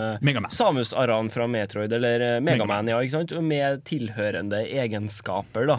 Samus 0.50 0.90
Aran 0.98 1.28
fra 1.30 1.46
Metroid, 1.46 1.92
eller 1.94 2.40
Megaman, 2.40 2.64
Megaman, 2.64 2.90
ja, 2.90 2.98
ikke 3.04 3.18
sant? 3.20 3.36
Med 3.44 3.84
tilhørende 3.86 4.64
egenskaper, 4.66 5.68
da. 5.70 5.78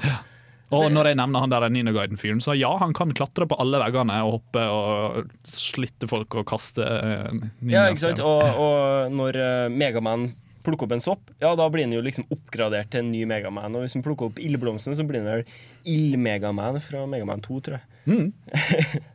Og 0.73 0.87
når 0.89 1.11
jeg 1.11 1.19
nevner 1.19 1.43
han 1.43 1.51
der 1.53 1.67
Ninja 1.69 1.93
Guiden-fyren, 1.93 2.41
så 2.41 2.55
ja, 2.57 2.71
han 2.81 2.93
kan 2.97 3.13
klatre 3.15 3.45
på 3.49 3.57
alle 3.61 3.79
veggene 3.83 4.17
og 4.25 4.39
hoppe 4.39 4.63
og 4.71 5.29
slitte 5.49 6.09
folk 6.09 6.39
og 6.41 6.47
kaste 6.49 6.81
uh, 6.81 7.29
Ja, 7.69 7.85
ikke 7.91 8.01
sant? 8.01 8.23
Og, 8.25 8.41
og 8.41 9.13
når 9.13 9.39
eh, 9.41 9.67
Megaman 9.73 10.31
plukker 10.65 10.87
opp 10.87 10.95
en 10.95 11.03
sopp, 11.03 11.29
ja, 11.43 11.51
da 11.57 11.67
blir 11.69 11.85
han 11.85 11.93
jo 11.93 12.01
liksom 12.01 12.25
oppgradert 12.33 12.89
til 12.93 13.03
en 13.03 13.11
ny 13.13 13.21
Megaman. 13.29 13.77
Og 13.77 13.85
hvis 13.85 13.93
han 13.97 14.03
plukker 14.05 14.31
opp 14.31 14.41
ildblomsten, 14.41 14.97
så 14.97 15.05
blir 15.05 15.21
han 15.21 15.29
vel 15.29 15.45
Ild-Megaman 15.85 16.81
fra 16.81 17.05
Megaman 17.09 17.45
2, 17.45 17.59
tror 17.67 17.77
jeg. 17.77 17.94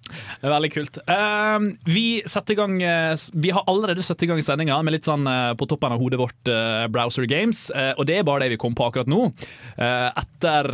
Det 0.41 0.49
er 0.49 0.51
veldig 0.51 0.70
kult. 0.74 0.99
Uh, 1.07 1.70
vi 1.86 2.05
i 2.18 2.57
gang 2.59 2.72
uh, 2.82 3.14
Vi 3.32 3.53
har 3.55 3.62
allerede 3.70 4.03
satt 4.03 4.22
i 4.24 4.28
gang 4.30 4.41
sendinga 4.43 4.80
med 4.82 4.97
litt 4.97 5.07
sånn 5.07 5.28
uh, 5.28 5.53
på 5.55 5.68
toppen 5.70 5.95
av 5.95 6.03
hodet 6.03 6.18
vårt 6.18 6.51
eh, 6.51 6.86
Browser 6.91 7.26
Games, 7.30 7.68
og 7.70 8.07
det 8.09 8.18
er 8.18 8.26
bare 8.26 8.45
det 8.45 8.55
vi 8.55 8.59
kom 8.61 8.74
på 8.76 8.86
akkurat 8.88 9.09
nå. 9.11 9.28
Eh, 9.76 10.09
etter 10.09 10.68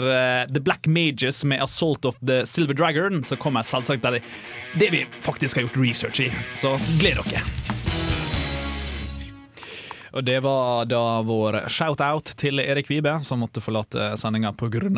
The 0.51 0.63
Black 0.63 0.87
Mages 0.91 1.43
med 1.49 1.63
Assault 1.63 2.09
of 2.09 2.19
the 2.25 2.45
Silver 2.47 2.77
Dragon, 2.77 3.23
så 3.25 3.39
kommer 3.41 3.67
selvsagt 3.67 4.07
det, 4.07 4.23
det 4.79 4.91
vi 4.95 5.05
faktisk 5.25 5.59
har 5.59 5.67
gjort 5.69 5.81
research 5.83 6.23
i. 6.29 6.31
Så 6.55 6.77
gled 7.01 7.21
dere. 7.27 7.45
Og 10.17 10.25
det 10.25 10.39
var 10.41 10.87
da 10.89 11.21
vår 11.27 11.67
shout-out 11.69 12.33
til 12.41 12.63
Erik 12.63 12.89
Vibe, 12.89 13.19
som 13.29 13.43
måtte 13.45 13.61
forlate 13.61 14.15
sendinga 14.21 14.55
pga. 14.57 14.89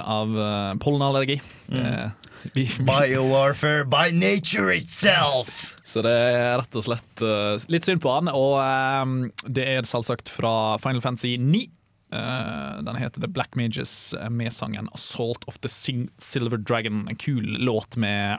Pollenallergi. 0.79 1.41
Eh, 1.75 2.28
vi, 2.53 2.65
vi, 2.65 2.85
Biowarfare 2.85 3.85
by 3.85 4.13
nature 4.15 4.77
itself! 4.77 5.77
så 5.89 6.03
det 6.05 6.13
er 6.13 6.59
rett 6.61 6.77
og 6.77 6.85
slett 6.85 7.25
uh, 7.25 7.57
litt 7.73 7.87
synd 7.87 8.03
på 8.05 8.13
han. 8.13 8.29
Og 8.29 8.59
eh, 8.61 9.45
det 9.49 9.65
er 9.73 9.89
selvsagt 9.89 10.29
fra 10.33 10.53
Final 10.83 11.03
Fantasy 11.05 11.37
9. 11.41 11.65
Uh, 12.09 12.83
den 12.85 12.97
heter 12.97 13.21
The 13.21 13.29
Black 13.29 13.57
Mages 13.57 14.15
eh, 14.15 14.31
med 14.33 14.53
sangen 14.53 14.89
'Assault 14.89 15.45
of 15.45 15.59
the 15.59 15.69
Sing 15.69 16.09
Silver 16.19 16.57
Dragon'. 16.57 17.09
En 17.09 17.17
kul 17.17 17.45
låt 17.45 17.97
med 17.97 18.39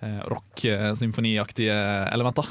eh, 0.00 0.20
rock-symfoniaktige 0.26 1.74
elementer. 2.12 2.46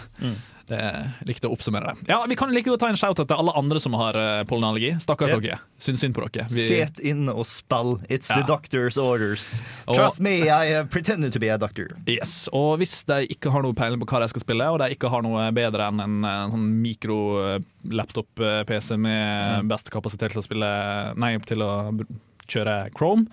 Det 0.71 0.79
likte 1.27 1.47
å 1.49 1.51
oppsummere 1.55 1.91
det. 1.91 1.95
Ja, 2.13 2.21
Vi 2.29 2.35
kan 2.39 2.53
like 2.55 2.69
godt 2.69 2.79
ta 2.79 2.87
en 2.91 2.95
shout-out 2.99 3.27
til 3.27 3.35
alle 3.35 3.51
andre 3.59 3.79
som 3.83 3.91
har 3.99 4.15
uh, 4.15 4.43
pollenallergi. 4.47 4.93
Stakkars 5.03 5.33
Ja. 5.33 5.39
dere. 5.43 5.57
Syns 5.81 5.99
synd 6.05 6.15
på 6.15 6.23
dere. 6.31 6.45
Vi, 6.51 6.63
Set 6.69 7.01
inne 7.03 7.33
og 7.35 7.43
spill. 7.49 7.97
It's 8.07 8.29
the 8.31 8.43
doctor's 8.47 8.95
orders. 9.01 9.57
Og- 9.87 9.95
Trust 9.99 10.21
me, 10.23 10.37
I 10.47 10.71
have 10.71 10.87
pretended 10.93 11.33
to 11.33 11.39
be 11.43 11.49
a 11.51 11.57
doctor. 11.59 11.87
Yes, 12.07 12.47
og 12.55 12.77
hvis 12.79 13.01
de 13.09 13.25
ikke 13.35 13.51
har 13.51 13.61
noe 13.65 13.73
peiling 13.75 13.99
på 13.99 14.05
hva 14.07 14.19
de 14.23 14.27
skal 14.31 14.41
spille, 14.45 14.63
og 14.71 14.79
de 14.79 14.87
ikke 14.95 15.09
har 15.11 15.21
noe 15.25 15.49
bedre 15.51 15.87
enn 15.91 15.99
en, 16.05 16.15
en 16.25 16.51
sånn 16.55 16.69
mikro-laptop-PC 16.85 18.97
med 18.97 19.67
beste 19.71 19.91
kapasitet 19.93 20.33
til 20.33 20.41
å 20.41 20.45
spille 20.45 20.69
Nei, 21.19 21.33
til 21.47 21.63
å 21.65 21.71
kjøre 22.51 22.75
Chrome, 22.95 23.27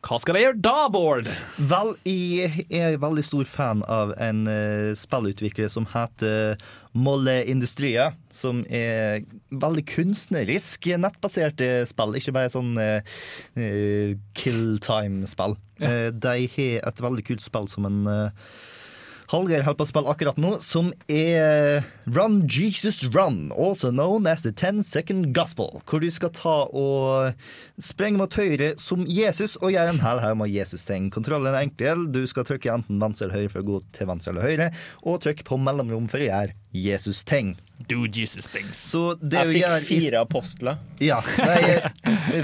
hva 0.00 0.16
skal 0.16 0.36
de 0.36 0.40
gjøre 0.40 0.60
da, 0.64 0.86
Bård? 0.92 1.26
Vel, 1.70 1.90
jeg 2.08 2.64
er 2.72 2.96
veldig 3.02 3.24
stor 3.26 3.48
fan 3.48 3.82
av 3.84 4.14
en 4.16 4.46
uh, 4.48 4.92
spillutvikler 4.96 5.68
som 5.72 5.84
heter 5.92 6.56
Molle 6.96 7.36
Industria, 7.50 8.08
som 8.32 8.62
er 8.72 9.20
veldig 9.52 9.84
kunstnerisk 9.92 10.88
nettbaserte 11.04 11.84
spill, 11.90 12.16
ikke 12.16 12.34
bare 12.38 12.52
sånn 12.54 12.72
uh, 12.80 13.04
uh, 13.60 14.16
kill 14.40 14.80
time-spill. 14.82 15.58
Ja. 15.84 15.92
Uh, 15.92 16.08
de 16.16 16.34
har 16.56 16.88
et 16.88 17.04
veldig 17.04 17.26
kult 17.28 17.44
spill 17.44 17.68
som 17.68 17.88
en 17.90 18.00
uh, 18.08 18.48
Hallgeir 19.30 19.62
holder 19.62 19.78
på 19.78 19.84
å 19.86 19.88
spille 19.92 20.10
akkurat 20.10 20.38
nå, 20.42 20.56
som 20.58 20.88
er 21.06 21.84
Run 22.10 22.40
Jesus 22.50 23.04
Run, 23.14 23.52
also 23.54 23.92
known 23.94 24.26
as 24.26 24.42
the 24.42 24.50
Ten 24.50 24.82
second 24.82 25.30
gospel. 25.36 25.78
Hvor 25.86 26.02
du 26.02 26.08
skal 26.10 26.32
ta 26.34 26.56
og 26.66 27.38
sprenge 27.78 28.18
mot 28.18 28.34
høyre 28.34 28.72
som 28.82 29.06
Jesus 29.06 29.54
og 29.60 29.70
gjøre 29.70 29.94
en 29.94 30.02
hel 30.02 30.24
haug 30.24 30.40
med 30.42 30.50
Jesus-ting. 30.50 31.12
Kontrollen 31.14 31.54
er 31.54 31.62
enkel. 31.62 32.08
Du 32.10 32.24
skal 32.26 32.48
trykke 32.48 32.74
enten 32.74 32.98
venstre 32.98 33.28
eller 33.28 33.44
høyre 33.44 33.54
for 33.54 33.62
å 33.62 33.68
gå 33.70 33.80
til 33.94 34.10
venstre 34.10 34.34
eller 34.34 34.48
høyre, 34.50 34.70
og 35.06 35.22
trykke 35.22 35.46
på 35.46 35.62
mellomrom 35.62 36.10
for 36.10 36.18
å 36.18 36.26
gjøre 36.26 36.56
Jesus-ting. 36.74 37.54
Do 37.88 38.04
Jesus 38.06 38.46
things. 38.46 38.76
Så 38.90 39.14
det 39.20 39.38
Jeg 39.40 39.46
fikk 39.54 39.62
gjør, 39.64 39.84
fire 39.88 40.20
apostler. 40.26 40.78
ja. 41.00 41.20
Nei, 41.38 42.42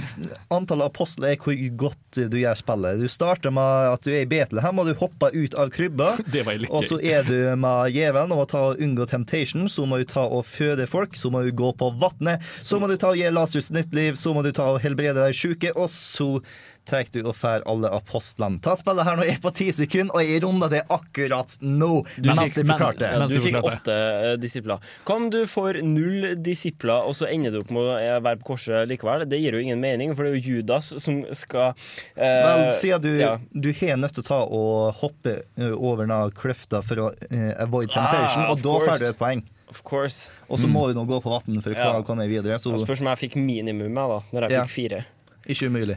antallet 0.53 0.89
apostler 0.89 1.35
er 1.35 1.41
hvor 1.43 1.57
godt 1.85 2.21
du 2.33 2.37
gjør 2.41 2.59
spillet. 2.59 3.01
Du 3.03 3.09
starter 3.11 3.53
med 3.55 3.91
at 3.93 4.07
du 4.07 4.11
er 4.15 4.25
i 4.25 4.29
Betlehem, 4.31 4.81
og 4.81 4.89
du 4.89 4.95
hopper 5.01 5.35
ut 5.37 5.57
av 5.59 5.71
krybba. 5.75 6.15
Det 6.35 6.45
var 6.47 6.63
Og 6.71 6.87
så 6.89 6.99
er 7.03 7.27
du 7.29 7.37
med 7.61 7.93
djevelen 7.95 8.33
og 8.35 8.43
må 8.43 8.47
ta 8.51 8.63
og 8.73 8.83
unngå 8.83 9.07
temptation. 9.11 9.67
Så 9.71 9.87
må 9.89 10.01
du 10.01 10.07
ta 10.09 10.25
og 10.27 10.47
føde 10.49 10.89
folk, 10.91 11.17
så 11.19 11.31
må 11.33 11.45
du 11.47 11.53
gå 11.57 11.73
på 11.79 11.91
vannet. 12.01 12.43
Så 12.63 12.81
må 12.83 12.89
du 12.91 12.97
ta 12.97 13.13
og 13.13 13.21
gi 13.21 13.29
Lasius 13.33 13.71
nytt 13.75 13.95
liv, 13.97 14.17
så 14.21 14.35
må 14.37 14.45
du 14.47 14.53
ta 14.57 14.71
og 14.75 14.81
helbrede 14.85 15.21
de 15.29 15.37
sjuke, 15.37 15.73
og 15.77 15.91
så 15.93 16.41
tar 16.87 17.05
du 17.13 17.21
og 17.27 17.35
får 17.37 17.65
alle 17.69 17.91
apostlene. 17.93 18.61
Ta 18.65 18.75
spillet 18.79 19.05
her 19.09 19.19
nå 19.19 19.25
er 19.27 19.41
på 19.43 19.51
ti 19.55 19.67
sekunder, 19.75 20.15
og 20.17 20.23
jeg 20.25 20.43
runder 20.45 20.71
det 20.73 20.83
akkurat 20.93 21.57
nå. 21.61 21.91
Du 22.17 22.29
men 22.31 22.39
fikk- 22.39 22.63
men-. 22.67 23.01
Ja, 23.03 23.27
du 23.29 23.37
fikk 23.43 23.59
åtte 23.61 23.97
eh, 23.97 24.37
disipler. 24.41 24.79
Hva 25.07 25.17
om 25.19 25.29
du 25.33 25.41
får 25.51 25.81
null 25.87 26.35
disipler, 26.43 27.03
og 27.07 27.17
så 27.19 27.29
ender 27.31 27.53
du 27.55 27.61
opp 27.65 27.71
med 27.75 27.83
å 27.83 27.97
eh, 27.99 28.19
være 28.25 28.41
på 28.43 28.53
korset 28.55 28.87
likevel? 28.91 29.27
Det 29.29 29.41
gir 29.43 29.59
jo 29.59 29.63
ingen 29.67 29.81
mening, 29.83 30.15
for 30.17 30.25
det 30.27 30.33
er 30.35 30.39
jo 30.41 30.57
Judas 30.57 30.93
som 31.03 31.23
skal 31.37 31.73
eh, 32.15 32.23
Vel, 32.47 32.71
siden 32.77 33.03
du, 33.05 33.11
ja. 33.21 33.35
du 33.53 33.71
har 33.83 33.97
nødt 34.01 34.15
til 34.17 34.25
å 34.25 34.29
ta 34.31 34.41
og 34.47 35.03
hoppe 35.03 35.39
over 35.77 36.07
den 36.07 36.33
kløfta 36.37 36.83
for 36.87 37.03
å 37.03 37.11
ø, 37.13 37.43
avoid 37.67 37.91
temptation, 37.93 38.45
Ah, 38.47 38.53
og 38.55 38.61
da 38.63 38.79
får 38.87 38.99
du 39.03 39.07
et 39.11 39.19
poeng. 39.19 39.43
Of 39.73 39.81
course. 39.83 40.31
Og 40.47 40.61
så 40.63 40.69
må 40.71 40.85
du 40.89 40.95
nå 40.95 41.03
gå 41.09 41.17
på 41.25 41.31
vann 41.33 41.59
for 41.63 41.73
å 41.73 41.75
klare 41.75 41.97
Ja. 41.99 42.03
å 42.03 42.07
komme 42.07 42.29
videre. 42.31 42.59
Så 42.63 42.71
spørs 42.79 43.01
om 43.03 43.09
jeg 43.11 43.19
fikk 43.25 43.35
minimum, 43.41 43.89
jeg, 43.91 44.11
da. 44.13 44.19
Når 44.33 44.47
jeg 44.47 44.53
Ja. 44.55 44.63
fikk 44.65 44.75
fire. 44.77 45.01
Ikke 45.47 45.71
umulig. 45.71 45.97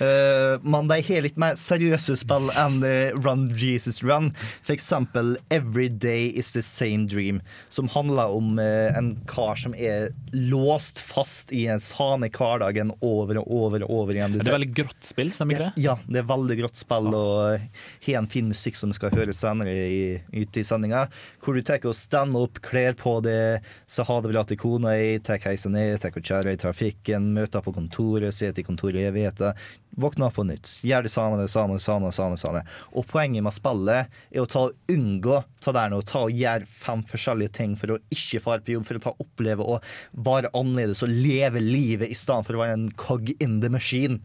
Uh, 0.00 0.56
men 0.64 0.88
de 0.88 0.98
har 1.04 1.24
litt 1.24 1.36
mer 1.40 1.56
seriøse 1.60 2.16
spill 2.22 2.48
enn 2.58 2.80
eh, 2.86 3.12
Run 3.22 3.44
Jesus 3.58 4.00
Run. 4.02 4.30
Eksempel 4.72 5.34
Every 5.52 5.88
Day 5.88 6.30
Is 6.38 6.52
The 6.56 6.62
Same 6.64 7.06
Dream, 7.10 7.42
som 7.68 7.90
handler 7.92 8.32
om 8.32 8.56
uh, 8.58 8.88
en 8.96 9.14
kar 9.30 9.60
som 9.60 9.76
er 9.76 10.10
låst 10.32 11.02
fast 11.04 11.52
i 11.52 11.66
en 11.70 11.82
sane 11.82 12.30
hverdagen 12.32 12.94
over 13.00 13.42
og 13.42 13.52
over 13.52 13.84
og 13.84 13.94
over 13.98 14.16
igjen. 14.16 14.38
Er 14.38 14.46
Det 14.46 14.52
er 14.52 14.58
veldig 14.58 14.72
grått 14.80 15.08
spill, 15.12 15.32
stemmer 15.34 15.58
ikke 15.58 15.70
det? 15.70 15.84
Ja, 15.84 15.98
det 16.08 16.22
er 16.22 16.28
veldig 16.30 16.58
grått 16.62 16.80
spill 16.80 17.10
og 17.12 17.60
har 18.06 18.18
en 18.18 18.30
fin 18.32 18.48
musikk 18.48 18.78
som 18.78 18.92
vi 18.92 18.98
skal 18.98 19.14
høre 19.14 19.36
senere 19.36 19.76
i, 19.76 20.02
ute 20.32 20.62
i 20.62 20.66
sendinga. 20.66 21.04
Hvor 21.44 21.56
du 21.56 21.62
tar 21.66 21.84
og 21.88 21.96
stander 21.98 22.46
opp, 22.46 22.60
kler 22.64 22.96
på 22.98 23.18
det, 23.24 23.60
så 23.90 24.06
ha 24.08 24.18
det 24.22 24.32
bra 24.32 24.44
til 24.46 24.60
kona 24.60 24.94
tar 25.24 25.40
heisen 25.44 25.74
ned, 25.76 25.98
tar 26.00 26.14
og 26.16 26.26
kjører 26.26 26.54
i 26.54 26.60
trafikken, 26.60 27.32
møter 27.36 27.64
på 27.64 27.74
kontoret, 27.74 28.34
sitter 28.34 28.62
i 28.62 28.66
kontoret 28.66 28.81
i 28.90 29.04
evigheter. 29.06 29.54
Våkne 30.02 30.26
opp 30.26 30.38
på 30.40 30.44
nytt. 30.48 30.68
Gjør 30.82 31.06
det 31.06 31.12
samme, 31.12 31.38
det 31.38 31.50
samme, 31.52 31.76
det 31.78 31.84
samme, 31.84 32.08
det 32.10 32.16
samme, 32.16 32.38
samme. 32.40 32.62
Og 32.96 33.06
poenget 33.06 33.44
med 33.44 33.54
spillet 33.54 34.08
er 34.32 34.42
å 34.42 34.48
ta 34.48 34.64
unngå 34.90 35.42
ta 35.62 35.74
der 35.76 35.92
nå, 35.92 36.00
ta 36.02 36.24
og 36.26 36.34
gjøre 36.34 36.66
fem 36.66 37.04
forskjellige 37.06 37.54
ting 37.60 37.76
for 37.78 37.94
å 37.94 38.00
ikke 38.10 38.42
fare 38.42 38.64
på 38.64 38.74
jobb, 38.74 38.88
for 38.88 38.98
å 38.98 39.04
ta 39.04 39.14
oppleve 39.22 39.68
og 39.74 39.92
være 40.26 40.50
annerledes 40.58 41.04
og 41.06 41.12
leve 41.14 41.62
livet 41.62 42.10
i 42.10 42.18
stedet 42.18 42.48
for 42.48 42.58
å 42.58 42.64
være 42.64 42.80
en 42.80 42.90
cog 42.98 43.30
in 43.38 43.60
the 43.62 43.70
machine 43.72 44.18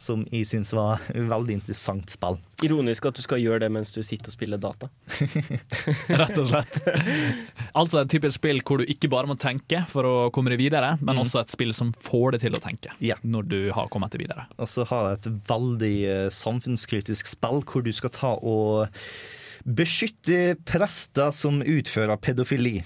som 0.00 0.22
jeg 0.32 0.46
syns 0.48 0.70
var 0.72 1.02
et 1.12 1.26
veldig 1.28 1.58
interessant 1.58 2.08
spill. 2.12 2.38
Ironisk 2.64 3.04
at 3.10 3.18
du 3.18 3.22
skal 3.24 3.40
gjøre 3.42 3.60
det 3.66 3.68
mens 3.72 3.92
du 3.92 3.98
sitter 4.04 4.32
og 4.32 4.34
spiller 4.34 4.60
data. 4.60 4.88
Rett 6.20 6.38
og 6.40 6.46
slett. 6.48 6.78
Altså 7.76 8.00
et 8.02 8.10
typisk 8.12 8.38
spill 8.38 8.62
hvor 8.64 8.80
du 8.80 8.88
ikke 8.88 9.10
bare 9.12 9.28
må 9.28 9.36
tenke 9.40 9.82
for 9.90 10.08
å 10.08 10.14
komme 10.32 10.52
deg 10.54 10.60
videre, 10.62 10.94
men 11.04 11.20
også 11.20 11.42
et 11.42 11.52
spill 11.52 11.74
som 11.76 11.92
får 11.96 12.36
deg 12.38 12.46
til 12.46 12.56
å 12.56 12.62
tenke 12.64 12.94
Ja. 13.04 13.18
når 13.22 13.48
du 13.52 13.58
har 13.76 13.90
kommet 13.92 14.12
deg 14.16 14.24
videre. 14.24 14.46
Og 14.56 14.68
så 14.72 14.86
har 14.88 15.10
jeg 15.10 15.20
et 15.20 15.28
veldig 15.50 15.94
eh, 16.14 16.28
samfunnskritisk 16.32 17.28
spill 17.30 17.60
hvor 17.68 17.84
du 17.84 17.92
skal 17.96 18.12
ta 18.16 18.32
og 18.40 18.88
beskytte 19.68 20.56
prester 20.64 21.30
som 21.36 21.60
utfører 21.60 22.16
pedofili. 22.16 22.80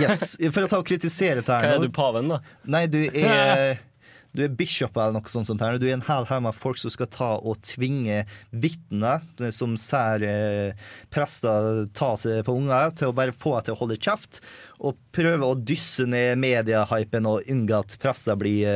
Yes, 0.00 0.34
For 0.54 0.64
å 0.64 0.70
ta 0.72 0.78
og 0.80 0.86
kritisere 0.88 1.42
dette 1.42 1.56
Hva 1.60 1.74
er 1.76 1.82
du, 1.84 1.90
paven, 1.94 2.30
da? 2.32 2.38
Nei, 2.70 2.86
du 2.90 3.02
er 3.12 3.78
du 4.36 4.44
er 4.44 4.54
bishop 4.54 4.96
eller 4.96 5.16
noe 5.18 5.30
sånt. 5.30 5.48
sånt 5.48 5.62
her. 5.64 5.78
Du 5.80 5.88
er 5.88 5.96
en 5.96 6.06
hel 6.06 6.26
haug 6.28 6.44
med 6.44 6.56
folk 6.56 6.78
som 6.80 6.92
skal 6.92 7.10
ta 7.10 7.30
og 7.38 7.60
tvinge 7.66 8.22
vitner 8.50 9.24
som 9.54 9.76
ser 9.80 10.24
eh, 10.26 10.88
prester 11.12 11.84
ta 11.96 12.12
seg 12.20 12.44
på 12.46 12.54
unger, 12.60 12.94
til 12.94 13.10
å 13.10 13.16
bare 13.16 13.34
få 13.34 13.56
dem 13.58 13.68
til 13.68 13.76
å 13.76 13.80
holde 13.82 14.00
kjeft. 14.00 14.40
Og 14.80 14.98
prøve 15.14 15.46
å 15.46 15.58
dysse 15.58 16.06
ned 16.08 16.40
mediehypen 16.40 17.28
og 17.28 17.48
unngå 17.50 17.82
at 17.82 17.98
prester 18.00 18.38
blir 18.38 18.68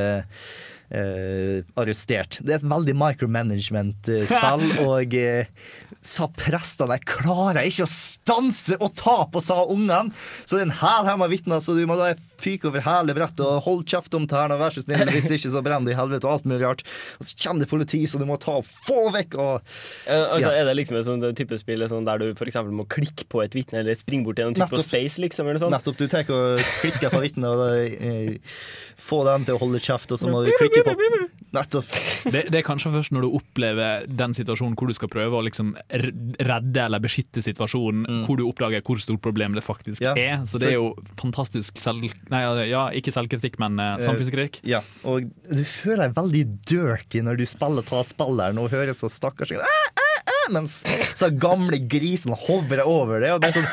eh, 0.90 1.00
eh, 1.04 1.64
arrestert. 1.80 2.40
Det 2.44 2.54
er 2.54 2.60
et 2.60 2.68
veldig 2.70 2.94
micromanagement-spill, 3.00 4.64
og 4.88 5.16
eh, 5.18 5.50
sa 6.04 6.28
prestene 6.36 6.98
jeg 6.98 7.08
klarer 7.08 7.64
ikke 7.64 7.86
å 7.86 7.90
stanse 7.90 8.78
å 8.78 8.90
ta 8.92 9.16
på 9.30 9.42
sa 9.44 9.62
ungene. 9.64 10.12
Så 10.44 10.56
det 10.56 10.64
er 10.64 10.68
en 10.68 10.78
hel 10.82 11.10
her 11.10 11.20
med 11.20 11.32
vitner, 11.32 11.62
så 11.64 11.76
du 11.76 11.84
må 11.88 11.98
da 12.00 12.12
fyke 12.40 12.70
over 12.70 12.84
hele 12.84 13.16
brettet 13.16 13.44
og 13.44 13.64
holde 13.66 13.88
kjeft 13.90 14.16
om 14.16 14.28
tærne, 14.30 14.58
vær 14.60 14.74
så 14.74 14.84
snill, 14.84 15.06
hvis 15.14 15.32
ikke 15.36 15.52
så 15.52 15.64
brenner 15.64 15.90
det 15.90 15.96
i 15.96 16.00
helvete 16.00 16.28
og 16.28 16.38
alt 16.38 16.48
mulig 16.48 16.62
rart. 16.64 16.84
Og 17.20 17.28
så 17.28 17.38
kommer 17.44 17.64
det 17.64 17.70
politi, 17.72 18.04
så 18.10 18.20
du 18.20 18.26
må 18.28 18.38
ta 18.40 18.58
og 18.60 18.68
få 18.68 19.08
vekk 19.14 19.38
og 19.40 19.54
ja. 20.06 20.20
altså, 20.34 20.52
Er 20.54 20.68
det 20.68 20.76
liksom 20.78 20.98
et 20.98 21.06
sånt 21.08 21.24
type 21.38 21.56
spill 21.60 21.84
sånn 21.88 22.06
der 22.06 22.20
du 22.20 22.28
eksempel 22.44 22.74
må 22.76 22.86
klikke 22.90 23.26
på 23.30 23.42
et 23.44 23.54
vitne, 23.56 23.80
eller 23.82 23.96
springe 23.98 24.26
bort 24.26 24.38
til 24.38 24.48
en 24.48 24.56
type 24.56 24.66
Nettopp. 24.68 24.86
space, 24.86 25.20
liksom? 25.22 25.48
Eller 25.48 25.58
noe 25.58 25.64
sånt? 25.66 25.76
Nettopp, 25.76 25.98
du 25.98 26.06
tar 26.10 26.30
og 26.34 26.62
klikker 26.82 27.12
på 27.12 27.22
vitnet 27.24 27.50
og 27.50 27.96
eh, 28.08 28.60
få 29.00 29.22
dem 29.28 29.46
til 29.48 29.56
å 29.56 29.62
holde 29.62 29.80
kjeft, 29.84 30.12
og 30.14 30.20
så 30.20 30.30
må 30.30 30.44
du 30.44 30.52
klikke 30.58 30.73
på 30.82 30.94
Nettopp. 31.54 31.90
Det, 32.34 32.40
det 32.50 32.58
er 32.58 32.64
kanskje 32.66 32.90
først 32.96 33.12
når 33.14 33.26
du 33.26 33.36
opplever 33.38 34.06
den 34.10 34.34
situasjonen 34.34 34.74
hvor 34.78 34.90
du 34.90 34.96
skal 34.96 35.10
prøve 35.12 35.38
å 35.38 35.44
liksom 35.46 35.74
redde 35.94 36.82
eller 36.82 37.02
beskytte 37.04 37.44
situasjonen, 37.44 38.24
hvor 38.26 38.40
du 38.40 38.44
oppdager 38.48 38.82
hvor 38.84 38.98
stort 39.02 39.22
problem 39.24 39.54
det 39.54 39.62
faktisk 39.66 40.02
Mm. 40.04 40.16
Ja, 40.18 40.38
er. 40.40 40.46
Så 40.48 40.58
det 40.58 40.72
er 40.72 40.78
jo 40.78 40.88
fantastisk 41.20 41.78
selv... 41.78 42.08
Nei, 42.32 42.40
ja, 42.68 42.88
ikke 42.96 43.12
selvkritikk, 43.14 43.58
men 43.62 43.78
eh, 43.80 44.00
samfunnskritikk. 44.02 44.58
Ja, 44.68 44.80
og 45.06 45.28
du 45.46 45.62
føler 45.68 46.08
deg 46.08 46.16
veldig 46.18 46.42
dirty 46.66 47.22
når 47.24 47.38
du 47.38 47.44
spiller 47.48 47.86
ta 47.86 48.02
spilleren 48.06 48.58
og 48.60 48.72
hører 48.74 48.96
så 48.96 49.10
stakkars 49.12 49.54
«Æ, 49.54 49.60
æ, 49.62 50.08
æ», 50.34 50.36
mens 50.56 50.80
så 51.16 51.30
gamle 51.30 51.78
grisen 51.88 52.34
hovrer 52.46 52.84
over 52.84 53.22
det. 53.22 53.32
Og 53.36 53.42
det 53.44 53.52
er 53.52 53.58
sånn 53.60 53.70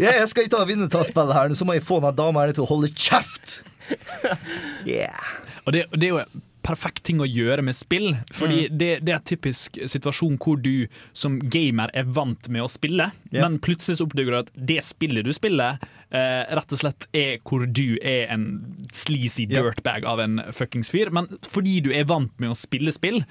Ja, 0.00 0.14
jeg 0.20 0.30
skal 0.30 0.46
ikke 0.46 0.56
ta 0.56 0.64
vinnertaspillet 0.68 1.04
ta 1.04 1.10
spillet 1.10 1.38
her, 1.40 1.58
så 1.58 1.68
må 1.68 1.76
jeg 1.76 1.86
få 1.86 2.00
den 2.04 2.18
dama 2.18 2.46
her 2.46 2.54
til 2.56 2.66
å 2.66 2.70
holde 2.74 2.92
kjeft! 2.94 3.60
Yeah. 4.88 5.43
Og 5.66 5.72
det, 5.72 5.86
det 5.92 6.08
er 6.10 6.18
jo 6.18 6.40
perfekt 6.64 7.02
ting 7.04 7.18
å 7.20 7.26
gjøre 7.28 7.60
med 7.62 7.76
spill. 7.76 8.14
Fordi 8.32 8.62
Mm. 8.70 8.78
det, 8.80 8.90
det 9.04 9.12
er 9.14 9.20
typisk 9.20 9.76
situasjon 9.86 10.38
hvor 10.40 10.56
du 10.62 10.86
som 11.12 11.38
gamer 11.38 11.90
er 11.92 12.04
vant 12.04 12.48
med 12.48 12.62
å 12.64 12.68
spille, 12.72 13.10
Ja. 13.32 13.42
men 13.48 13.58
plutselig 13.60 13.98
så 13.98 14.06
oppdager 14.06 14.30
du 14.32 14.38
at 14.38 14.50
det 14.56 14.78
spillet 14.82 15.24
du 15.24 15.32
spiller, 15.36 15.76
eh, 16.10 16.44
rett 16.56 16.72
og 16.72 16.78
slett 16.80 17.06
er 17.12 17.36
hvor 17.44 17.66
du 17.70 17.98
er 18.02 18.32
en 18.32 18.46
sleazy 18.92 19.44
Ja. 19.50 19.60
dirtbag 19.62 20.04
av 20.08 20.20
en 20.20 20.38
fuckings 20.52 20.88
fyr. 20.90 21.10
Men 21.12 21.26
fordi 21.42 21.82
du 21.82 21.90
er 21.92 22.04
vant 22.04 22.32
med 22.40 22.48
å 22.50 22.56
spille 22.56 22.92
spill, 22.92 23.24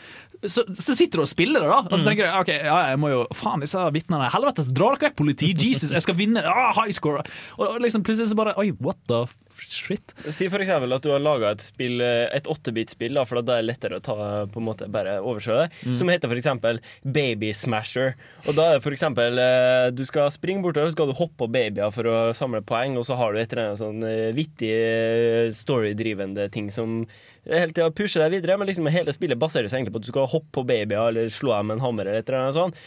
så, 0.48 0.64
så 0.76 0.96
sitter 0.98 1.20
du 1.20 1.24
og 1.24 1.30
spiller 1.32 1.62
det, 1.64 1.70
da. 1.70 1.78
Og 1.84 1.92
Mm. 1.94 2.00
så 2.02 2.08
tenker 2.10 2.28
du 2.28 2.40
ok, 2.42 2.52
ja, 2.66 2.78
jeg 2.92 3.00
må 3.00 3.10
jo 3.14 3.22
Faen, 3.34 3.62
disse 3.64 3.80
vitnene 3.96 4.30
Helvete, 4.34 4.66
dra 4.74 4.90
dere 4.94 5.10
vekk, 5.10 5.16
politi! 5.20 5.54
Jesus, 5.54 5.92
jeg 5.94 6.02
skal 6.04 6.16
vinne! 6.20 6.44
Ah, 6.44 6.74
high 6.78 6.92
score! 6.96 7.24
Og, 7.58 7.78
liksom 7.84 8.04
plutselig 8.04 8.32
så 8.34 8.36
bare 8.40 8.54
Oi, 8.60 8.72
what 8.84 8.98
the 9.08 9.24
shit? 9.64 10.14
Si 10.28 10.50
for 10.50 10.60
eksempel 10.64 10.92
at 10.96 11.04
du 11.06 11.12
har 11.14 11.22
laga 11.24 11.52
et 11.54 11.62
spill, 11.64 12.02
et 12.02 12.48
8-bit-spill, 12.50 13.14
da, 13.16 13.24
for 13.30 13.42
da 13.42 13.60
er 13.60 13.64
det 13.64 13.70
lettere 13.72 14.00
å 14.00 14.04
ta 14.04 14.16
på 14.52 14.60
en 14.62 14.68
måte 14.68 14.90
bare 14.92 15.20
overse 15.22 15.54
det, 15.62 15.70
Mm. 15.86 15.96
som 16.00 16.10
heter 16.10 16.30
for 16.32 16.40
eksempel 16.40 16.80
Baby 17.06 17.52
Smasher. 17.54 18.16
Og 18.48 18.56
da 18.58 18.70
er 18.72 18.78
det 18.80 18.84
for 18.84 18.92
eksempel 18.96 19.38
eh, 19.40 19.90
Du 19.96 20.04
skal 20.06 20.30
springe 20.34 20.62
bortover, 20.64 20.90
så 20.90 20.98
skal 20.98 21.08
du 21.12 21.14
hoppe 21.18 21.38
på 21.46 21.52
babyer 21.52 21.92
for 21.94 22.04
å 22.10 22.18
samle 22.36 22.62
poeng, 22.62 22.98
og 23.00 23.06
så 23.08 23.16
har 23.20 23.34
du 23.34 23.40
et 23.40 23.52
eller 23.54 23.70
annet 23.72 23.82
sånn 23.82 24.04
eh, 24.04 24.32
vittig 24.36 24.72
eh, 24.74 25.52
storydrivende 25.56 26.50
ting 26.54 26.70
som 26.74 27.04
hele 27.50 27.74
tida 27.74 27.92
pushe 27.96 28.22
deg 28.22 28.36
videre, 28.38 28.58
men 28.60 28.70
liksom 28.70 28.90
hele 28.94 29.14
spillet 29.16 29.40
baserer 29.40 29.70
seg 29.72 29.82
egentlig 29.82 29.96
på 29.96 30.04
at 30.04 30.08
du 30.08 30.12
skal 30.14 30.30
hoppe 30.32 30.52
på 30.56 30.66
babyer 30.68 31.10
eller 31.10 31.32
slå 31.34 31.56
dem 31.58 31.72
med 31.72 31.80
en 31.80 31.88
hammer 31.88 32.08
eller 32.08 32.24
et 32.24 32.30
eller 32.30 32.46
annet 32.46 32.60
sånt. 32.60 32.84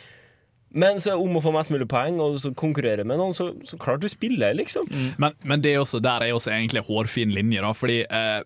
Men 0.76 0.98
så 1.00 1.14
om 1.16 1.38
å 1.38 1.40
få 1.40 1.52
mest 1.54 1.70
mulig 1.72 1.86
poeng 1.88 2.18
og 2.20 2.36
så 2.42 2.50
konkurrere 2.58 3.04
med 3.06 3.20
noen, 3.20 3.32
så, 3.36 3.48
så 3.64 3.78
klart 3.80 4.02
du 4.02 4.08
spiller, 4.12 4.52
liksom. 4.58 4.88
Men, 5.22 5.36
men 5.46 5.62
det 5.64 5.72
er 5.72 5.80
også, 5.80 6.02
der 6.04 6.26
er 6.26 6.34
også 6.36 6.52
egentlig 6.52 6.82
hårfin 6.88 7.32
linje, 7.32 7.62
da. 7.64 7.70
Fordi 7.76 8.00
eh, 8.04 8.40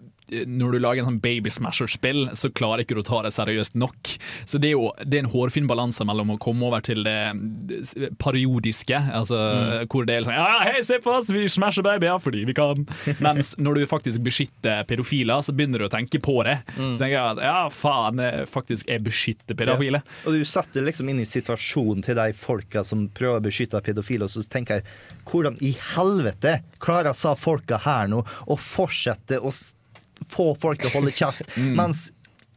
når 0.47 0.77
du 0.77 0.79
lager 0.83 1.03
en 1.03 1.11
sånn 1.11 1.21
Baby 1.23 1.51
Smasher-spill, 1.53 2.29
så 2.39 2.51
klarer 2.55 2.85
ikke 2.85 2.97
du 2.97 3.03
å 3.03 3.07
ta 3.07 3.23
det 3.25 3.33
seriøst 3.35 3.77
nok. 3.81 4.13
Så 4.49 4.61
det 4.63 4.71
er 4.71 4.77
jo 4.77 4.91
det 5.03 5.19
er 5.19 5.25
en 5.25 5.33
hårfin 5.33 5.69
balanse 5.71 6.05
mellom 6.07 6.35
å 6.35 6.39
komme 6.43 6.67
over 6.69 6.85
til 6.85 7.03
det 7.07 7.19
periodiske, 8.23 8.99
altså 9.21 9.39
mm. 9.39 9.91
hvor 9.91 10.07
det 10.09 10.17
er 10.17 10.27
sånn 10.27 10.39
Ja, 10.39 10.61
hei, 10.67 10.83
se 10.87 11.01
på 11.03 11.15
oss, 11.17 11.31
vi 11.35 11.47
smasher 11.51 11.85
babyer 11.87 12.21
fordi 12.23 12.45
vi 12.49 12.57
kan. 12.57 12.87
Mens 13.27 13.53
når 13.61 13.81
du 13.81 13.87
faktisk 13.91 14.23
beskytter 14.27 14.85
pedofiler, 14.89 15.43
så 15.45 15.55
begynner 15.57 15.83
du 15.83 15.89
å 15.89 15.93
tenke 15.93 16.21
på 16.23 16.39
det. 16.47 16.61
Så 16.77 16.95
tenker 17.01 17.17
jeg 17.17 17.37
at 17.37 17.43
ja, 17.45 17.57
faen, 17.75 18.23
eh, 18.23 18.43
faktisk 18.51 18.91
jeg 18.91 19.05
beskytter 19.07 19.59
pedofile. 19.59 20.03
Og 20.27 20.39
du 20.39 20.45
setter 20.49 20.87
liksom 20.87 21.11
inn 21.11 21.23
i 21.23 21.29
situasjonen 21.29 22.05
til 22.07 22.19
de 22.19 22.31
folka 22.37 22.85
som 22.87 23.09
prøver 23.17 23.41
å 23.41 23.47
beskytte 23.49 23.83
pedofile, 23.85 24.27
og 24.27 24.33
så 24.33 24.45
tenker 24.51 24.81
jeg 24.81 24.89
hvordan 25.31 25.59
i 25.65 25.75
helvete 25.93 26.61
klarer 26.83 27.17
sa 27.17 27.35
folka 27.39 27.81
her 27.85 28.09
nå 28.11 28.23
å 28.23 28.57
fortsette 28.59 29.41
å 29.41 29.53
få 30.29 30.53
folk 30.61 30.81
til 30.83 30.91
å 30.91 30.97
holde 30.99 31.13
kjeft, 31.17 31.49
mens 31.81 32.11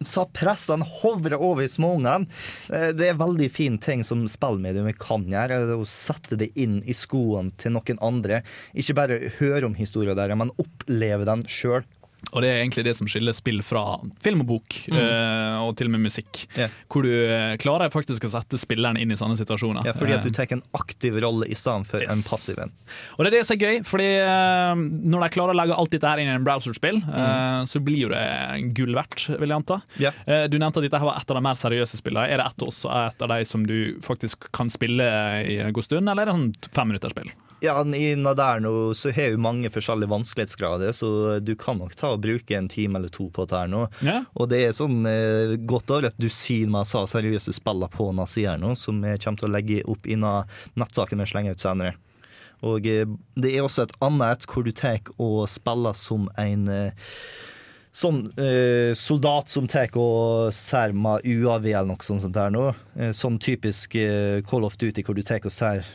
så 0.04 0.26
pressene 0.36 0.84
hovrer 1.00 1.40
over 1.40 1.64
småungene. 1.70 2.28
Eh, 2.74 2.90
Det 2.92 3.08
er 3.08 3.20
veldig 3.22 3.48
fin 3.56 3.78
ting 3.80 4.02
som 4.04 4.26
spillmediumet 4.28 4.98
kan 5.00 5.24
gjøre. 5.32 5.62
det 5.70 5.78
Å 5.80 5.86
sette 5.88 6.36
det 6.36 6.50
inn 6.60 6.82
i 6.84 6.92
skoene 6.98 7.54
til 7.56 7.72
noen 7.78 8.02
andre. 8.04 8.42
Ikke 8.76 8.98
bare 9.00 9.22
høre 9.40 9.70
om 9.70 9.78
historier 9.80 10.18
der, 10.18 10.36
men 10.36 10.52
oppleve 10.60 11.24
den 11.30 11.46
sjøl. 11.48 11.86
Og 12.34 12.44
det 12.44 12.52
er 12.52 12.62
egentlig 12.64 12.86
det 12.88 12.96
som 13.00 13.10
skiller 13.10 13.36
spill 13.38 13.64
fra 13.66 13.86
film 14.24 14.44
og 14.44 14.50
bok, 14.52 14.80
eh, 14.92 15.58
og 15.64 15.76
til 15.80 15.88
og 15.88 15.96
med 15.96 16.06
musikk. 16.10 16.44
Yeah. 16.58 16.74
Hvor 16.92 17.08
du 17.08 17.12
eh, 17.14 17.56
klarer 17.62 17.94
faktisk 17.94 18.28
å 18.28 18.34
sette 18.34 18.60
spilleren 18.60 19.00
inn 19.00 19.14
i 19.14 19.20
sånne 19.20 19.40
situasjoner. 19.40 19.86
Ja, 19.88 19.96
fordi 19.98 20.18
at 20.18 20.26
du 20.26 20.34
Eh, 20.34 20.46
tar 20.46 20.54
en 20.54 20.64
aktiv 20.72 21.20
rolle 21.22 21.46
i 21.46 21.56
stedet 21.56 21.88
for 21.88 22.02
en 22.02 22.24
passiv 22.26 22.60
en. 22.60 22.72
Og 23.18 23.24
det 23.24 23.32
er 23.32 23.38
det 23.38 23.46
som 23.48 23.56
er 23.56 23.64
gøy, 23.64 23.80
fordi 23.86 24.10
uh, 24.26 24.74
når 24.78 25.26
de 25.26 25.30
klarer 25.36 25.54
å 25.54 25.58
legge 25.58 25.78
alt 25.78 25.94
dette 25.94 26.10
her 26.10 26.22
inn 26.22 26.32
i 26.32 26.36
en 26.36 26.46
browserspill, 26.46 27.00
eh, 27.04 27.62
så 27.70 27.82
blir 27.84 28.06
jo 28.06 28.12
det 28.14 28.26
gull 28.78 28.96
verdt, 28.98 29.28
vil 29.30 29.54
jeg 29.54 29.62
anta. 29.62 29.80
Yeah. 30.02 30.48
Du 30.50 30.58
nevnte 30.58 30.82
at 30.82 30.88
dette 30.88 31.02
her 31.02 31.10
var 31.10 31.22
et 31.22 31.30
av 31.30 31.40
de 31.40 31.46
mer 31.46 31.60
seriøse 31.60 32.00
spillene. 32.00 32.28
Er 32.30 32.42
det 32.42 32.50
et, 32.50 32.68
også 32.68 32.92
et 33.04 33.26
av 33.26 33.34
de 33.34 33.40
som 33.48 33.66
du 33.68 33.78
faktisk 34.04 34.50
kan 34.56 34.72
spille 34.74 35.08
i 35.48 35.60
en 35.64 35.74
god 35.76 35.88
stund, 35.88 36.10
eller 36.10 36.26
er 36.26 36.32
det 36.32 36.38
sånn 36.38 36.74
femminutterspill? 36.74 37.34
Ja, 37.64 37.78
I 37.96 38.16
Naderno 38.20 38.94
så 38.94 39.12
har 39.16 39.30
jo 39.32 39.40
mange 39.40 39.70
forskjellige 39.72 40.12
vanskelighetsgrader, 40.12 40.92
så 40.92 41.40
du 41.40 41.54
kan 41.56 41.78
nok 41.80 41.94
ta 41.96 42.10
og 42.12 42.26
bruke 42.26 42.58
en 42.58 42.68
time 42.68 43.00
eller 43.00 43.12
to 43.14 43.30
på 43.32 43.46
dette 43.46 43.62
her 43.62 43.70
nå. 43.72 43.86
Ja. 44.04 44.18
Og 44.36 44.50
det 44.52 44.60
er 44.66 44.76
sånn 44.76 45.06
eh, 45.08 45.54
godt 45.64 45.94
over 45.96 46.10
et 46.10 46.20
dusin 46.20 46.74
med 46.74 46.90
sa 46.90 47.06
seriøse 47.08 47.56
spiller 47.56 47.88
på 47.94 48.10
Nazier 48.18 48.60
nå, 48.60 48.74
som 48.76 49.00
jeg 49.08 49.24
kommer 49.24 49.40
til 49.40 49.48
å 49.48 49.54
legge 49.56 49.80
opp 49.96 50.12
innen 50.12 50.52
nettsaken 50.76 51.24
vi 51.24 51.30
slenger 51.32 51.56
ut 51.56 51.64
senere. 51.64 51.96
Og 52.68 52.84
eh, 52.92 53.08
det 53.40 53.56
er 53.56 53.64
også 53.64 53.88
et 53.88 53.96
annet 54.04 54.44
hvor 54.52 54.68
du 54.68 54.74
tar 54.76 55.00
og 55.16 55.46
spiller 55.52 55.96
som 55.96 56.28
en 56.36 56.68
eh, 56.68 57.10
Sånn 57.94 58.24
eh, 58.42 58.96
soldat 58.98 59.52
som 59.54 59.68
tar 59.70 59.94
og 60.02 60.50
ser 60.58 60.96
med 60.98 61.22
UAV 61.30 61.68
eller 61.70 61.92
noe 61.92 62.02
sånt 62.02 62.24
som 62.24 62.32
det 62.34 62.42
er 62.42 62.56
nå. 62.56 62.64
Eh, 62.98 63.12
sånn 63.14 63.38
typisk 63.38 63.94
eh, 64.02 64.40
Call 64.50 64.66
of 64.66 64.80
Duty 64.82 65.06
hvor 65.06 65.14
du 65.14 65.22
tar 65.22 65.46
og 65.46 65.54
ser 65.54 65.86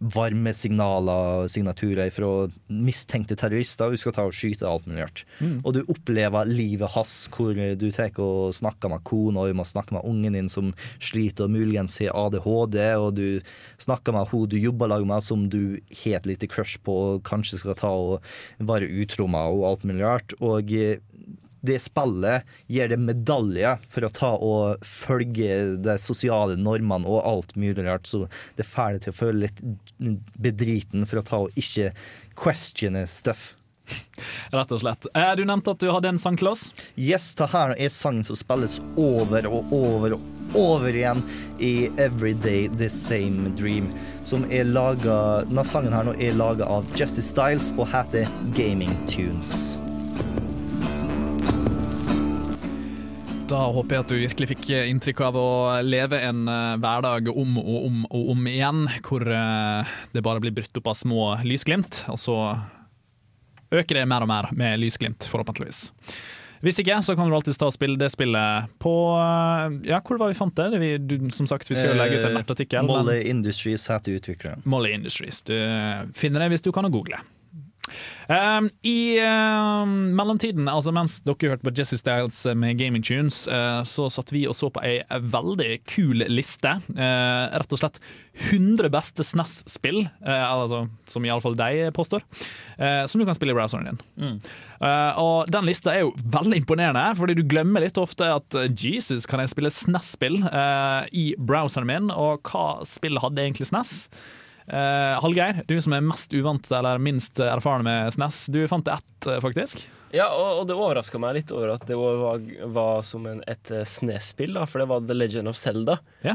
varmesignaler 0.00 1.42
og 1.44 1.50
signaturer 1.52 2.08
fra 2.14 2.28
mistenkte 2.72 3.36
terrorister, 3.36 3.92
du 3.92 4.00
skal 4.00 4.14
ta 4.16 4.24
og 4.28 4.36
skyte 4.36 4.68
alt 4.68 4.86
mulig 4.88 5.04
rart. 5.04 5.24
Og 5.60 5.74
du 5.76 5.80
opplever 5.92 6.48
livet 6.48 6.94
hans, 6.94 7.28
hvor 7.34 7.52
du 7.52 7.86
tar 7.92 8.16
og 8.20 8.54
snakker 8.56 8.88
med 8.92 9.04
kona, 9.04 9.44
du 9.46 9.58
må 9.58 9.66
snakke 9.68 9.94
med 9.94 10.06
ungen 10.08 10.38
din 10.38 10.48
som 10.48 10.72
sliter 10.98 11.46
og 11.46 11.54
muligens 11.54 11.98
har 12.00 12.16
ADHD, 12.16 12.78
og 12.96 13.14
du 13.18 13.40
snakker 13.78 14.16
med 14.16 14.32
hun 14.32 14.48
du 14.50 14.56
jobber 14.56 14.88
lag 14.88 15.04
med 15.06 15.22
som 15.22 15.48
du 15.52 15.76
har 16.02 16.18
et 16.20 16.26
lite 16.26 16.48
crush 16.48 16.80
på, 16.82 16.96
og 17.14 17.24
kanskje 17.28 17.60
skal 17.60 17.76
ta 17.78 17.92
og 17.92 18.24
være 18.58 18.88
utro 19.02 19.28
med, 19.28 19.52
og 19.52 19.68
alt 19.68 19.84
mulig 19.84 20.06
rart. 20.06 20.34
Og 20.40 20.72
eh, 20.72 20.98
det 21.66 21.78
spillet 21.82 22.48
gir 22.70 22.90
deg 22.90 23.02
medaljer 23.04 23.80
for 23.92 24.06
å 24.06 24.12
ta 24.14 24.32
og 24.36 24.84
følge 24.86 25.76
de 25.84 25.96
sosiale 26.00 26.56
normene 26.60 27.08
og 27.08 27.24
alt 27.26 27.56
mulig 27.60 27.84
rart, 27.86 28.08
så 28.08 28.26
det 28.56 28.68
får 28.68 28.96
deg 28.96 29.06
til 29.06 29.14
å 29.14 29.20
føle 29.20 29.46
litt 29.46 29.64
bedriten 30.40 31.08
for 31.08 31.20
å 31.20 31.26
ta 31.26 31.42
og 31.46 31.60
ikke 31.60 31.92
questione 32.40 33.06
stuff. 33.10 33.50
Rett 34.54 34.72
og 34.72 34.80
slett. 34.82 35.06
Eh, 35.14 35.32
du 35.36 35.44
nevnte 35.44 35.74
at 35.74 35.82
du 35.82 35.90
hadde 35.90 36.12
en 36.12 36.20
sang 36.20 36.38
til 36.38 36.52
oss. 36.52 36.68
Yes, 36.94 37.32
det 37.38 37.50
her 37.52 37.74
er 37.76 37.92
sangen 37.92 38.26
som 38.26 38.38
spilles 38.38 38.78
over 39.00 39.48
og 39.50 39.72
over 39.74 40.16
og 40.16 40.56
over 40.58 40.94
igjen 40.94 41.22
i 41.62 41.90
Everyday 42.02 42.68
The 42.78 42.90
Same 42.90 43.52
Dream, 43.58 43.92
som 44.26 44.46
er 44.50 44.66
laga 44.66 45.44
Denne 45.46 45.66
sangen 45.66 45.94
her 45.94 46.08
nå 46.08 46.16
er 46.18 46.34
laga 46.38 46.66
av 46.66 46.88
Jesse 46.98 47.22
Styles 47.24 47.70
og 47.78 47.86
heter 47.92 48.26
Gaming 48.56 48.94
Tunes. 49.10 49.78
Da 53.50 53.64
håper 53.74 53.96
jeg 53.96 54.04
at 54.04 54.10
du 54.12 54.18
virkelig 54.20 54.46
fikk 54.52 54.68
inntrykk 54.78 55.20
av 55.26 55.36
å 55.38 55.46
leve 55.82 56.20
en 56.22 56.44
eh, 56.46 56.74
hverdag 56.78 57.32
om 57.32 57.56
og 57.58 57.86
om 57.88 58.02
og 58.06 58.28
om 58.36 58.44
igjen, 58.46 58.84
hvor 59.02 59.24
eh, 59.26 59.94
det 60.14 60.22
bare 60.22 60.42
blir 60.44 60.54
brutt 60.54 60.78
opp 60.78 60.90
av 60.92 60.98
små 61.00 61.24
lysglimt, 61.42 62.04
og 62.12 62.20
så 62.22 62.36
øker 63.74 63.98
det 63.98 64.04
mer 64.10 64.22
og 64.22 64.30
mer 64.30 64.50
med 64.54 64.78
lysglimt, 64.82 65.26
forhåpentligvis. 65.32 65.88
Hvis 66.62 66.78
ikke, 66.82 67.00
så 67.02 67.16
kan 67.18 67.26
du 67.26 67.34
alltid 67.34 67.56
ta 67.58 67.70
og 67.70 67.74
spille 67.74 67.98
det 67.98 68.12
spillet 68.14 68.70
på 68.84 68.94
eh, 69.18 69.80
Ja, 69.90 69.98
hvor 69.98 70.22
var 70.22 70.30
vi 70.30 70.38
fant 70.38 70.54
det? 70.54 70.70
vi, 70.78 70.92
du, 71.02 71.16
som 71.34 71.50
sagt, 71.50 71.66
vi 71.72 71.80
skal 71.80 71.96
jo 71.96 71.98
legge 71.98 72.20
ut 72.20 72.30
en 72.30 72.38
nettartikkel. 72.38 72.86
Molly 72.86 73.18
Industries 73.32 73.88
heter 73.90 74.20
utvikleren. 74.20 74.62
Molly 74.62 74.94
Industries. 74.94 75.42
Du 75.42 75.56
finner 76.14 76.46
det 76.46 76.52
hvis 76.54 76.68
du 76.68 76.70
kan 76.76 76.86
google. 76.92 77.18
Um, 78.30 78.70
I 78.86 79.18
um, 79.24 79.94
mellomtiden, 80.18 80.68
altså 80.70 80.92
mens 80.94 81.18
dere 81.26 81.54
hørte 81.54 81.66
på 81.66 81.74
Jesse 81.76 81.98
Styles 82.00 82.42
med 82.58 82.78
Gaming 82.80 83.04
Tunes, 83.06 83.42
uh, 83.50 83.82
så 83.86 84.08
satt 84.12 84.32
vi 84.34 84.46
og 84.48 84.56
så 84.58 84.70
på 84.72 84.82
ei 84.86 85.00
veldig 85.08 85.80
kul 85.90 86.24
liste. 86.30 86.76
Uh, 86.94 87.50
rett 87.58 87.74
og 87.74 87.82
slett 87.82 88.00
100 88.50 88.88
beste 88.92 89.24
SNES-spill, 89.26 90.04
uh, 90.26 90.44
altså, 90.48 90.84
som 91.10 91.26
iallfall 91.26 91.56
de 91.58 91.90
påstår, 91.96 92.24
uh, 92.78 93.04
som 93.10 93.20
du 93.20 93.26
kan 93.28 93.36
spille 93.36 93.54
i 93.54 93.58
browseren 93.58 93.90
din. 93.90 94.40
Uh, 94.80 95.18
og 95.20 95.50
Den 95.52 95.66
lista 95.68 95.92
er 95.94 96.06
jo 96.06 96.14
veldig 96.32 96.62
imponerende, 96.62 97.04
fordi 97.18 97.36
du 97.36 97.44
glemmer 97.48 97.84
litt 97.84 97.98
ofte 98.00 98.30
at 98.38 98.60
Jesus, 98.70 99.26
kan 99.28 99.42
jeg 99.42 99.52
spille 99.52 99.72
SNES-spill 99.74 100.40
i 101.12 101.30
browseren 101.38 101.88
min, 101.88 102.12
og 102.14 102.46
hva 102.46 102.84
spill 102.88 103.20
hadde 103.20 103.42
egentlig 103.42 103.68
SNES? 103.70 104.08
Uh, 104.70 105.18
Hallgeir, 105.18 105.64
du 105.66 105.74
som 105.82 105.96
er 105.96 106.04
mest 106.06 106.34
uvant 106.36 106.68
eller 106.70 107.00
minst 107.02 107.40
erfaren 107.42 107.82
med 107.86 108.12
SNES, 108.14 108.44
du 108.54 108.60
fant 108.70 108.86
ett, 108.86 109.26
uh, 109.26 109.40
faktisk. 109.42 109.82
Ja, 110.14 110.28
og, 110.34 110.60
og 110.60 110.68
det 110.68 110.76
overraska 110.78 111.18
meg 111.22 111.36
litt 111.38 111.50
over 111.54 111.74
at 111.76 111.84
det 111.86 111.98
var, 111.98 112.40
var 112.74 113.02
som 113.06 113.26
en, 113.30 113.42
et 113.50 113.70
eh, 113.70 113.84
SNES-spill, 113.86 114.58
for 114.66 114.82
det 114.82 114.88
var 114.90 115.04
The 115.06 115.14
Legend 115.14 115.50
of 115.50 115.58
Zelda. 115.58 116.00
Ja. 116.26 116.34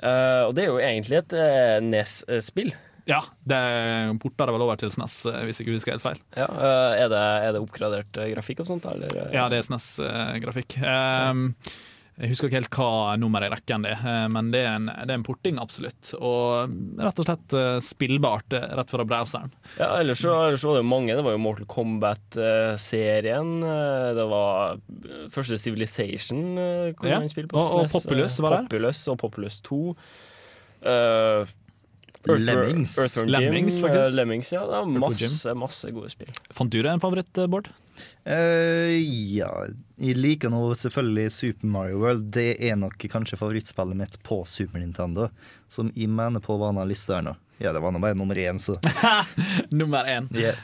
Uh, 0.00 0.46
og 0.48 0.54
det 0.56 0.64
er 0.64 0.70
jo 0.70 0.78
egentlig 0.80 1.18
et 1.18 1.34
uh, 1.36 1.80
NES-spill. 1.84 2.72
Ja, 3.10 3.20
det 3.48 3.60
porta 4.22 4.46
det 4.46 4.54
vel 4.54 4.64
over 4.64 4.80
til 4.80 4.92
SNES, 4.92 5.20
uh, 5.28 5.40
hvis 5.44 5.60
jeg 5.60 5.66
ikke 5.66 5.76
husker 5.76 5.96
helt 5.96 6.04
feil. 6.04 6.20
Ja, 6.36 6.46
eh, 6.48 7.02
er, 7.04 7.12
det, 7.12 7.20
er 7.20 7.54
det 7.56 7.62
oppgradert 7.64 8.20
eh, 8.20 8.30
grafikk 8.34 8.62
og 8.64 8.70
sånt, 8.70 8.86
da? 8.86 8.94
Eller? 8.96 9.16
eh? 9.24 9.32
Ja, 9.36 9.48
det 9.52 9.60
er 9.60 9.66
SNES-grafikk. 9.66 10.76
Um, 10.80 11.48
Jeg 12.20 12.28
husker 12.34 12.50
ikke 12.50 12.58
helt 12.58 12.76
hva 12.76 13.14
nummer 13.16 13.40
i 13.46 13.48
rekken 13.48 13.84
det 13.86 13.94
er, 13.94 14.00
eh, 14.04 14.26
men 14.28 14.50
det 14.52 14.60
er, 14.60 14.74
en, 14.76 14.90
det 14.92 15.08
er 15.08 15.16
en 15.16 15.24
porting, 15.24 15.56
absolutt. 15.62 16.10
Og 16.20 16.74
rett 17.00 17.22
og 17.22 17.24
slett 17.30 17.54
eh, 17.56 17.78
spillbart 17.80 18.52
eh, 18.58 18.66
rett 18.76 18.92
fra 18.92 19.06
browseren. 19.08 19.48
Ja, 19.78 19.88
ellers, 20.02 20.20
så, 20.20 20.34
ellers 20.50 20.66
var 20.68 20.76
det 20.76 20.82
jo 20.84 20.90
mange. 20.90 21.16
Det 21.16 21.24
var 21.24 21.32
jo 21.32 21.40
Mortal 21.40 21.68
Kombat-serien. 21.72 23.54
Det 24.20 24.26
var 24.34 24.76
første 25.32 25.58
Civilization 25.58 26.42
kunne 26.98 27.10
Ja, 27.14 27.20
man 27.24 27.32
spille 27.32 27.48
på 27.48 27.56
og- 27.56 27.74
og 27.80 27.88
SNES, 27.88 27.96
Populous 28.02 28.38
var 28.44 28.50
der. 28.50 28.68
Populous 28.68 29.08
og 29.08 29.18
Populous 29.24 29.60
2. 29.64 29.96
Eh, 30.82 31.44
Earthworm- 32.28 32.44
Lemmings. 32.46 32.98
Earthworm 32.98 33.28
Lemmings, 33.32 33.74
Jim, 33.78 33.84
faktisk. 33.86 34.08
eh, 34.10 34.14
Lemmings, 34.14 34.52
ja. 34.52 34.64
Det 34.66 35.00
masse, 35.00 35.54
masse 35.56 35.90
gode 35.94 36.10
spill. 36.12 36.28
Fant 36.52 36.70
du 36.70 36.82
deg 36.82 36.92
en 36.92 37.00
favoritt, 37.00 37.38
eh, 37.38 37.46
Bård? 37.46 37.70
Uh, 38.26 38.96
ja, 39.34 39.48
jeg 40.00 40.16
liker 40.16 40.48
nå 40.52 40.60
selvfølgelig 40.78 41.30
Super 41.34 41.66
Mario 41.68 41.98
World. 42.00 42.30
Det 42.32 42.56
er 42.60 42.76
nok 42.80 42.96
kanskje 43.12 43.36
favorittspillet 43.40 43.96
mitt 43.96 44.18
på 44.24 44.42
Super 44.48 44.80
Nintendo. 44.80 45.28
Som 45.68 45.90
jeg 45.96 46.08
mener 46.08 46.40
på 46.44 46.56
var 46.60 46.72
til 46.76 46.88
lista 46.92 47.18
her 47.18 47.26
nå. 47.30 47.34
Ja, 47.60 47.72
det 47.76 47.82
var 47.84 47.92
nå 47.92 48.00
bare 48.00 48.16
nummer 48.16 48.34
én, 48.40 48.56
så 48.60 48.78
Nummer 49.70 50.04
én. 50.08 50.30
yeah. 50.36 50.56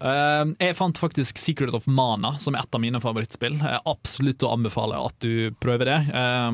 Uh, 0.00 0.52
jeg 0.62 0.76
fant 0.78 0.96
faktisk 0.96 1.36
Secret 1.38 1.74
of 1.74 1.86
Mana 1.90 2.36
som 2.38 2.54
er 2.54 2.62
et 2.62 2.74
av 2.78 2.80
mine 2.80 3.00
favorittspill. 3.02 3.58
Jeg 3.58 3.82
absolutt 3.90 4.42
å 4.46 4.52
anbefale 4.54 4.96
at 5.06 5.18
du 5.20 5.50
prøver 5.60 5.90
det. 5.90 5.98
Eh, 6.14 6.50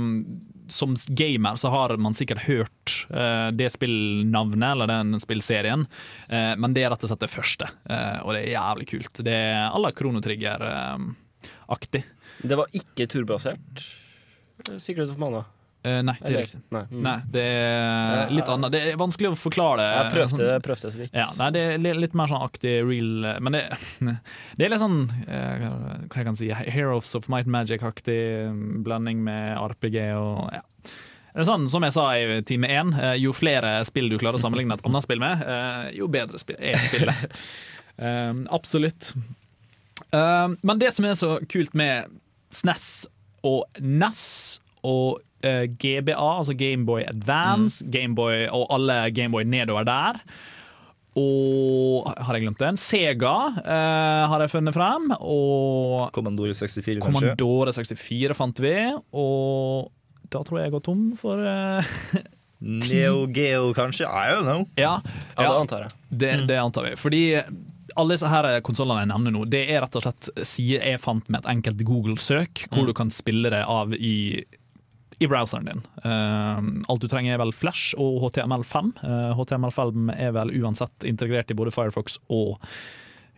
som 0.73 0.95
gamer 1.09 1.57
så 1.61 1.69
har 1.73 1.97
man 2.01 2.15
sikkert 2.17 2.43
hørt 2.47 2.95
uh, 3.11 3.51
det 3.55 3.71
spillnavnet 3.75 4.73
eller 4.73 4.87
den 4.91 5.21
spillserien, 5.23 5.81
uh, 6.31 6.55
men 6.57 6.75
det 6.77 6.83
er 6.85 6.91
rett 6.95 7.05
og 7.05 7.09
slett 7.13 7.27
det 7.27 7.33
første, 7.33 7.67
uh, 7.91 8.19
og 8.25 8.31
det 8.35 8.41
er 8.43 8.57
jævlig 8.57 8.87
kult. 8.95 9.15
Det 9.27 9.37
er 9.37 9.61
à 9.69 9.79
la 9.83 9.91
Kronotrigger-aktig. 9.93 12.03
Det 12.41 12.57
var 12.57 12.67
ikke 12.77 13.07
turbasert. 13.11 13.85
Sikkerhet 14.77 15.13
for 15.13 15.21
Mana. 15.21 15.45
Eh, 15.83 16.03
nei, 16.05 16.15
det 16.21 16.31
er 16.31 16.43
riktig. 16.45 16.59
Nei. 16.75 16.83
Mm. 16.91 17.01
Nei, 17.07 17.15
det 17.33 17.43
er 17.49 18.33
litt 18.37 18.49
annet. 18.53 18.73
Det 18.75 18.81
er 18.91 18.99
vanskelig 19.01 19.31
å 19.33 19.37
forklare 19.41 19.81
det. 19.81 19.87
Jeg 19.95 20.13
prøvde, 20.13 20.37
Sånn- 20.37 20.65
prøvde 20.67 20.91
så 20.93 21.01
vidt. 21.01 21.15
Ja, 21.17 21.27
nei, 21.39 21.51
det 21.57 21.63
er 21.89 22.01
litt 22.03 22.17
mer 22.19 22.29
sånn 22.29 22.45
aktig 22.45 22.75
real 22.85 23.41
Men 23.41 23.57
det, 23.57 23.63
det 24.61 24.67
er 24.67 24.75
litt 24.75 24.83
sånn 24.83 24.99
uh, 25.09 26.05
Hva 26.05 26.21
jeg 26.21 26.29
kan 26.29 26.37
si 26.37 26.51
Heroes 26.53 27.15
of 27.17 27.31
Might 27.33 27.49
Magic-aktig 27.49 28.21
mm, 28.53 28.83
blanding 28.85 29.25
med 29.25 29.57
RPG 29.57 29.99
og 30.19 30.53
ja. 30.53 30.63
Sånn, 31.47 31.65
Som 31.71 31.87
jeg 31.87 31.95
sa 31.95 32.11
i 32.19 32.41
time 32.45 32.69
én, 32.69 32.93
eh, 32.99 33.15
jo 33.23 33.33
flere 33.33 33.79
spill 33.89 34.11
du 34.11 34.19
klarer 34.19 34.37
å 34.37 34.43
sammenligne 34.43 34.75
et 34.75 34.85
annet 34.85 35.07
spill 35.07 35.21
med, 35.23 35.45
jo 35.95 36.09
bedre 36.11 36.41
spill 36.43 36.59
er 36.59 36.81
spillet. 36.83 37.29
Eh, 38.01 38.33
absolutt. 38.49 39.11
Eh, 40.09 40.49
men 40.63 40.79
det 40.81 40.89
som 40.97 41.05
er 41.05 41.19
så 41.19 41.35
kult 41.53 41.75
med 41.77 42.09
SNES 42.49 42.87
og 43.45 43.67
NES 43.77 44.23
og 44.89 45.21
eh, 45.43 45.67
GBA, 45.71 46.17
altså 46.17 46.55
Gameboy 46.59 47.05
Advance, 47.09 47.85
Gameboy 47.93 48.47
og 48.49 48.67
alle 48.75 49.03
Gameboy 49.15 49.47
nedover 49.49 49.89
der 49.89 50.25
og 51.19 52.07
har 52.07 52.37
jeg 52.37 52.45
glemt 52.45 52.61
den? 52.61 52.77
Sega 52.79 53.33
uh, 53.59 54.27
har 54.31 54.45
jeg 54.45 54.53
funnet 54.53 54.77
frem. 54.77 55.09
Og 55.19 56.11
Commodore 56.15 56.55
64, 56.55 57.01
kanskje. 57.03 57.33
Commodore 57.35 57.75
64 57.75 58.37
fant 58.39 58.63
vi. 58.63 58.75
Og 59.19 59.91
da 60.31 60.45
tror 60.47 60.61
jeg 60.61 60.69
jeg 60.69 60.77
går 60.77 60.85
tom 60.87 61.09
for 61.19 61.43
uh, 61.43 61.99
Neo 62.61 63.27
Geo, 63.33 63.73
kanskje? 63.75 64.07
I 64.07 64.37
don't 64.37 64.47
know. 64.47 64.69
Ja, 64.79 65.01
Ja, 65.35 65.49
det 65.49 65.59
antar 65.65 65.87
jeg. 65.87 65.99
det, 66.23 66.33
det 66.53 66.63
antar 66.63 66.91
vi. 66.91 66.95
Fordi 67.01 67.25
alle 67.99 68.15
disse 68.15 68.31
her 68.31 68.47
konsollene 68.63 69.03
jeg 69.03 69.11
nevner 69.11 69.35
nå, 69.35 69.45
det 69.51 69.65
er 69.67 69.83
rett 69.83 69.97
og 69.99 70.05
slett 70.05 70.31
sider 70.47 70.85
jeg 70.93 71.03
fant 71.03 71.27
med 71.27 71.43
et 71.43 71.51
enkelt 71.57 71.83
Google-søk, 71.89 72.69
hvor 72.71 72.87
du 72.87 72.95
kan 72.95 73.11
spille 73.11 73.51
det 73.51 73.65
av 73.67 73.97
i 73.97 74.45
i 75.21 75.29
browseren 75.29 75.69
din. 75.69 75.83
Uh, 76.05 76.61
alt 76.89 77.03
du 77.03 77.09
trenger 77.13 77.35
er 77.37 77.43
vel 77.43 77.53
Flash 77.53 77.93
og 78.01 78.23
HTML5. 78.25 78.95
Uh, 79.05 79.37
HTML5 79.37 80.15
er 80.17 80.33
vel 80.37 80.55
uansett 80.63 81.05
integrert 81.09 81.53
i 81.53 81.57
både 81.59 81.75
Firefox 81.75 82.17
og 82.33 82.57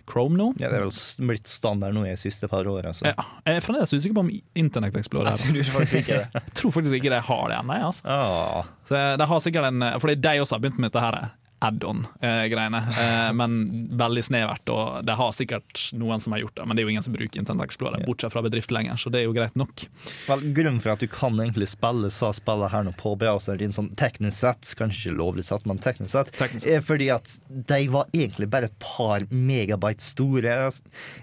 Chrome 0.06 0.38
nå. 0.38 0.48
Ja, 0.58 0.68
Det 0.70 0.78
er 0.78 0.84
vel 0.86 1.28
blitt 1.30 1.50
standard 1.50 1.94
nå 1.94 2.04
i 2.06 2.12
de 2.12 2.18
siste 2.20 2.48
par 2.50 2.66
åra. 2.70 2.92
Så. 2.94 3.06
Ja, 3.10 3.26
jeg 3.46 3.58
er 3.58 3.64
fremdeles 3.66 3.94
usikker 3.94 4.16
på 4.18 4.24
om 4.26 4.32
Internett 4.58 4.96
Explorer 4.98 5.30
Jeg 5.34 5.42
tror 5.42 5.76
faktisk 5.78 6.00
ikke 6.02 6.18
det. 6.22 6.42
Jeg 6.48 6.56
tror 6.58 6.74
faktisk 6.78 6.98
ikke 6.98 7.12
de 7.14 7.20
har 7.28 7.44
det 7.52 7.58
ennå. 7.60 7.78
Altså. 7.90 8.06
Ah, 8.10 8.72
Så 8.88 9.04
de 9.18 9.28
har 9.32 9.44
sikkert 9.46 9.70
en 9.70 9.86
Fordi 10.02 10.16
de 10.22 10.34
også 10.42 10.56
har 10.58 10.64
begynt 10.64 10.82
med 10.82 10.90
dette 10.90 11.04
her 11.06 11.18
add-on-greiene, 11.62 12.80
eh, 12.98 13.30
men 13.38 13.50
veldig 13.98 14.24
snevert. 14.26 14.66
Og 14.72 14.82
det 15.06 15.14
har 15.18 15.30
sikkert 15.36 15.72
noen 15.98 16.20
som 16.22 16.32
har 16.34 16.40
gjort 16.42 16.56
det, 16.58 16.64
men 16.66 16.74
det 16.76 16.80
er 16.82 16.86
jo 16.88 16.92
ingen 16.94 17.06
som 17.06 17.14
bruker 17.14 17.38
Internett 17.42 17.66
Explorer, 17.70 17.98
bortsett 18.06 18.32
fra 18.34 18.42
bedrift 18.44 18.70
lenger, 18.74 18.96
så 18.98 19.06
det 19.12 19.18
er 19.22 19.26
jo 19.28 19.36
greit 19.36 19.56
nok. 19.58 19.74
vel, 20.28 20.40
grunnen 20.56 20.80
for 20.82 20.90
at 20.94 21.02
du 21.02 21.08
kan 21.10 21.34
egentlig 21.40 21.68
spille 21.72 22.08
sa 22.12 22.28
spillet 22.34 22.70
her 22.72 22.82
nå 22.86 22.92
på 22.98 23.10
browseren 23.20 23.60
din 23.62 23.74
sånn 23.74 23.92
teknisk 23.98 24.36
sett, 24.42 24.62
kanskje 24.78 24.98
ikke 25.06 25.18
lovlig 25.20 25.44
sett, 25.46 25.64
men 25.68 25.78
teknisk 25.82 26.12
sett, 26.16 26.28
Teknisk 26.38 26.64
sett. 26.66 26.74
er 26.74 26.80
fordi 26.86 27.08
at 27.14 27.26
de 27.70 27.80
var 27.92 28.04
egentlig 28.16 28.48
bare 28.52 28.66
et 28.70 28.78
par 28.82 29.18
megabyte 29.30 30.02
store. 30.02 30.52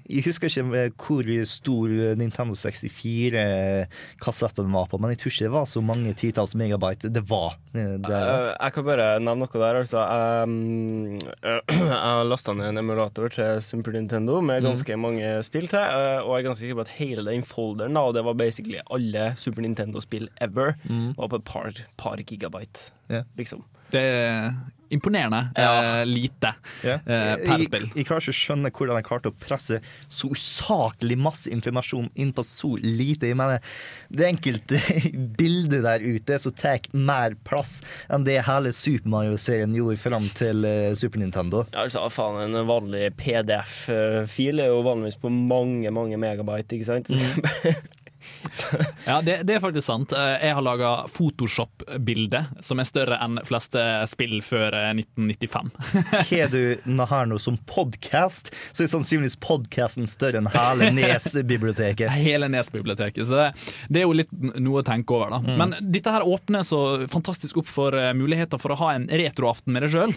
Jeg 0.10 0.22
husker 0.26 0.48
ikke 0.50 0.68
hvor 1.00 1.24
stor 1.50 1.88
Nintendo 2.20 2.54
64-kassetten 2.58 4.68
var 4.74 4.86
på, 4.92 4.96
men 5.02 5.10
jeg 5.14 5.20
tror 5.24 5.32
ikke 5.34 5.48
det 5.48 5.54
var 5.58 5.66
så 5.70 5.80
mange 5.86 6.12
titalls 6.18 6.54
megabyte 6.60 7.08
det 7.14 7.24
var. 7.30 7.52
Det. 7.74 8.10
Eh, 8.10 8.50
jeg 8.56 8.72
kan 8.76 8.84
bare 8.88 9.08
nevne 9.22 9.44
noe 9.46 9.60
der. 9.64 9.76
Altså. 9.84 10.00
Um, 10.00 10.06
jeg 11.44 12.00
har 12.00 12.24
lasta 12.28 12.54
ned 12.54 12.72
en 12.72 12.82
emulator 12.82 13.32
til 13.34 13.62
Super 13.66 13.96
Nintendo 13.96 14.40
med 14.42 14.64
ganske 14.66 14.98
mange 15.00 15.32
spill 15.46 15.68
til. 15.72 15.80
eh, 15.80 16.20
og 16.22 16.32
jeg 16.36 16.44
er 16.44 16.48
ganske 16.50 16.64
sikker 16.66 16.80
på 16.80 16.86
at 16.88 16.94
hele 17.00 17.26
den 17.28 17.44
folderen, 17.48 17.94
da, 17.98 18.02
og 18.10 18.14
det 18.18 18.24
var 18.28 18.38
basically 18.40 18.80
alle 18.92 19.34
Super 19.40 19.62
Nintendo-spill 19.66 20.30
ever, 20.42 20.76
var 21.18 21.28
på 21.28 21.36
et 21.42 21.46
par, 21.46 21.84
par 21.98 22.18
gigabyte. 22.22 22.92
Yeah. 23.12 23.24
Liksom. 23.38 23.64
Det 23.92 24.02
er 24.02 24.52
imponerende 24.90 25.52
Ja. 25.54 26.00
eh, 26.02 26.06
lite 26.10 26.50
eh, 26.82 26.98
per 27.06 27.60
jeg, 27.60 27.66
spill. 27.68 27.84
jeg 27.94 28.08
klarer 28.08 28.24
ikke 28.26 28.34
å 28.34 28.38
skjønne 28.40 28.72
hvordan 28.74 28.98
de 28.98 29.04
klarte 29.06 29.30
å 29.30 29.36
presse 29.38 29.78
så 30.10 30.30
usaklig 30.34 31.14
masse 31.22 31.52
informasjon 31.54 32.08
inn 32.18 32.32
på 32.34 32.42
så 32.42 32.72
lite. 32.82 33.30
Jeg 33.30 33.38
mener, 33.38 33.62
Det 34.10 34.26
enkelte 34.32 34.80
bildet 35.38 35.84
der 35.86 36.02
ute 36.02 36.40
som 36.42 36.56
tar 36.58 36.82
mer 36.98 37.36
plass 37.46 37.84
enn 38.10 38.26
det 38.26 38.40
hele 38.48 38.74
Super 38.74 39.14
Mario-serien 39.14 39.78
gjorde 39.78 40.02
fram 40.02 40.26
til 40.34 40.66
eh, 40.66 40.96
Super 40.98 41.22
Nintendo. 41.22 41.68
Ja, 41.70 41.84
altså, 41.86 42.08
faen, 42.10 42.42
En 42.50 42.66
vanlig 42.66 43.12
PDF-fil 43.22 44.60
er 44.66 44.74
jo 44.74 44.82
vanligvis 44.90 45.20
på 45.22 45.30
mange 45.30 45.94
mange 45.94 46.18
megabyte, 46.18 46.80
ikke 46.80 46.90
sant? 46.90 47.14
Ja, 49.10 49.20
det, 49.26 49.40
det 49.48 49.56
er 49.58 49.62
faktisk 49.64 49.88
sant. 49.88 50.14
Eh, 50.14 50.36
Jeg 50.48 50.56
har 50.58 50.64
laga 50.66 50.90
Photoshop-bilde 51.10 52.42
som 52.66 52.80
er 52.82 52.88
større 52.90 53.18
enn 53.24 53.40
fleste 53.48 53.82
spill 54.12 54.40
før 54.46 54.76
eh, 54.78 54.92
1995. 55.00 55.72
Har 56.30 56.52
du 56.54 56.62
har 57.10 57.28
noe 57.30 57.42
som 57.42 57.58
podkast, 57.70 58.52
så 58.72 58.84
er 58.86 58.90
sannsynligvis 58.92 59.38
podkasten 59.44 60.08
større 60.10 60.42
enn 60.42 60.50
hele 60.54 60.92
Nes-biblioteket. 60.98 62.12
Hele 62.14 62.50
Nes-biblioteket. 62.52 63.26
Så 63.30 63.38
det, 63.40 63.48
det 63.90 64.04
er 64.04 64.08
jo 64.08 64.16
litt 64.18 64.32
noe 64.60 64.82
å 64.84 64.86
tenke 64.88 65.16
over, 65.16 65.34
da. 65.38 65.56
Men 65.60 65.76
dette 65.82 66.14
her 66.14 66.26
åpner 66.28 66.66
så 66.68 66.82
fantastisk 67.12 67.62
opp 67.64 67.70
for 67.72 67.96
eh, 67.98 68.12
muligheter 68.18 68.62
for 68.62 68.76
å 68.76 68.80
ha 68.84 68.92
en 68.98 69.08
retroaften 69.10 69.74
med 69.76 69.86
deg 69.88 69.94
sjøl. 69.96 70.16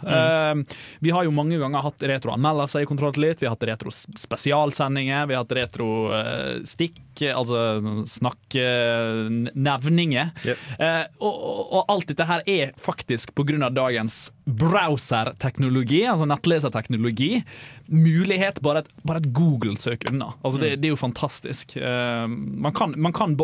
vi 1.02 1.10
har 1.14 1.26
jo 1.26 1.32
mange 1.34 1.58
ganger 1.60 1.84
hatt 1.86 2.02
retroanmeldelser 2.12 2.84
i 2.84 2.88
Kontroll 2.88 3.14
til 3.16 3.26
litt, 3.26 3.40
vi 3.42 3.48
har 3.48 3.54
hatt 3.56 3.66
retro-spesialsendinger, 3.68 5.26
vi 5.30 5.36
har 5.36 5.44
hatt 5.44 5.54
retro-stikk, 5.56 7.00
altså 7.20 8.04
snakk-nevninger. 8.08 10.30
Yep. 10.46 10.58
Eh, 10.78 11.04
og, 11.20 11.34
og, 11.68 11.84
alt 11.92 12.08
dette 12.12 12.24
her 12.28 12.42
er 12.48 12.72
faktisk 12.80 13.30
av 13.36 13.72
dagens 13.76 14.32
browser-teknologi, 14.44 16.06
altså 16.08 16.26
nettleserteknologi, 16.26 17.44
mulighet 17.92 18.60
bare 18.64 18.78
et, 18.82 18.88
bare 19.04 19.18
et 19.22 19.32
Google-søk 19.34 20.08
unna. 20.10 20.32
Altså 20.42 20.60
det, 20.62 20.76
det 20.82 20.88
er 20.88 20.94
jo 20.94 21.00
fantastisk. 21.00 21.76
Eh, 21.76 22.28
man 22.28 22.72
kan, 22.72 22.94
man 22.96 23.12
kan 23.12 23.36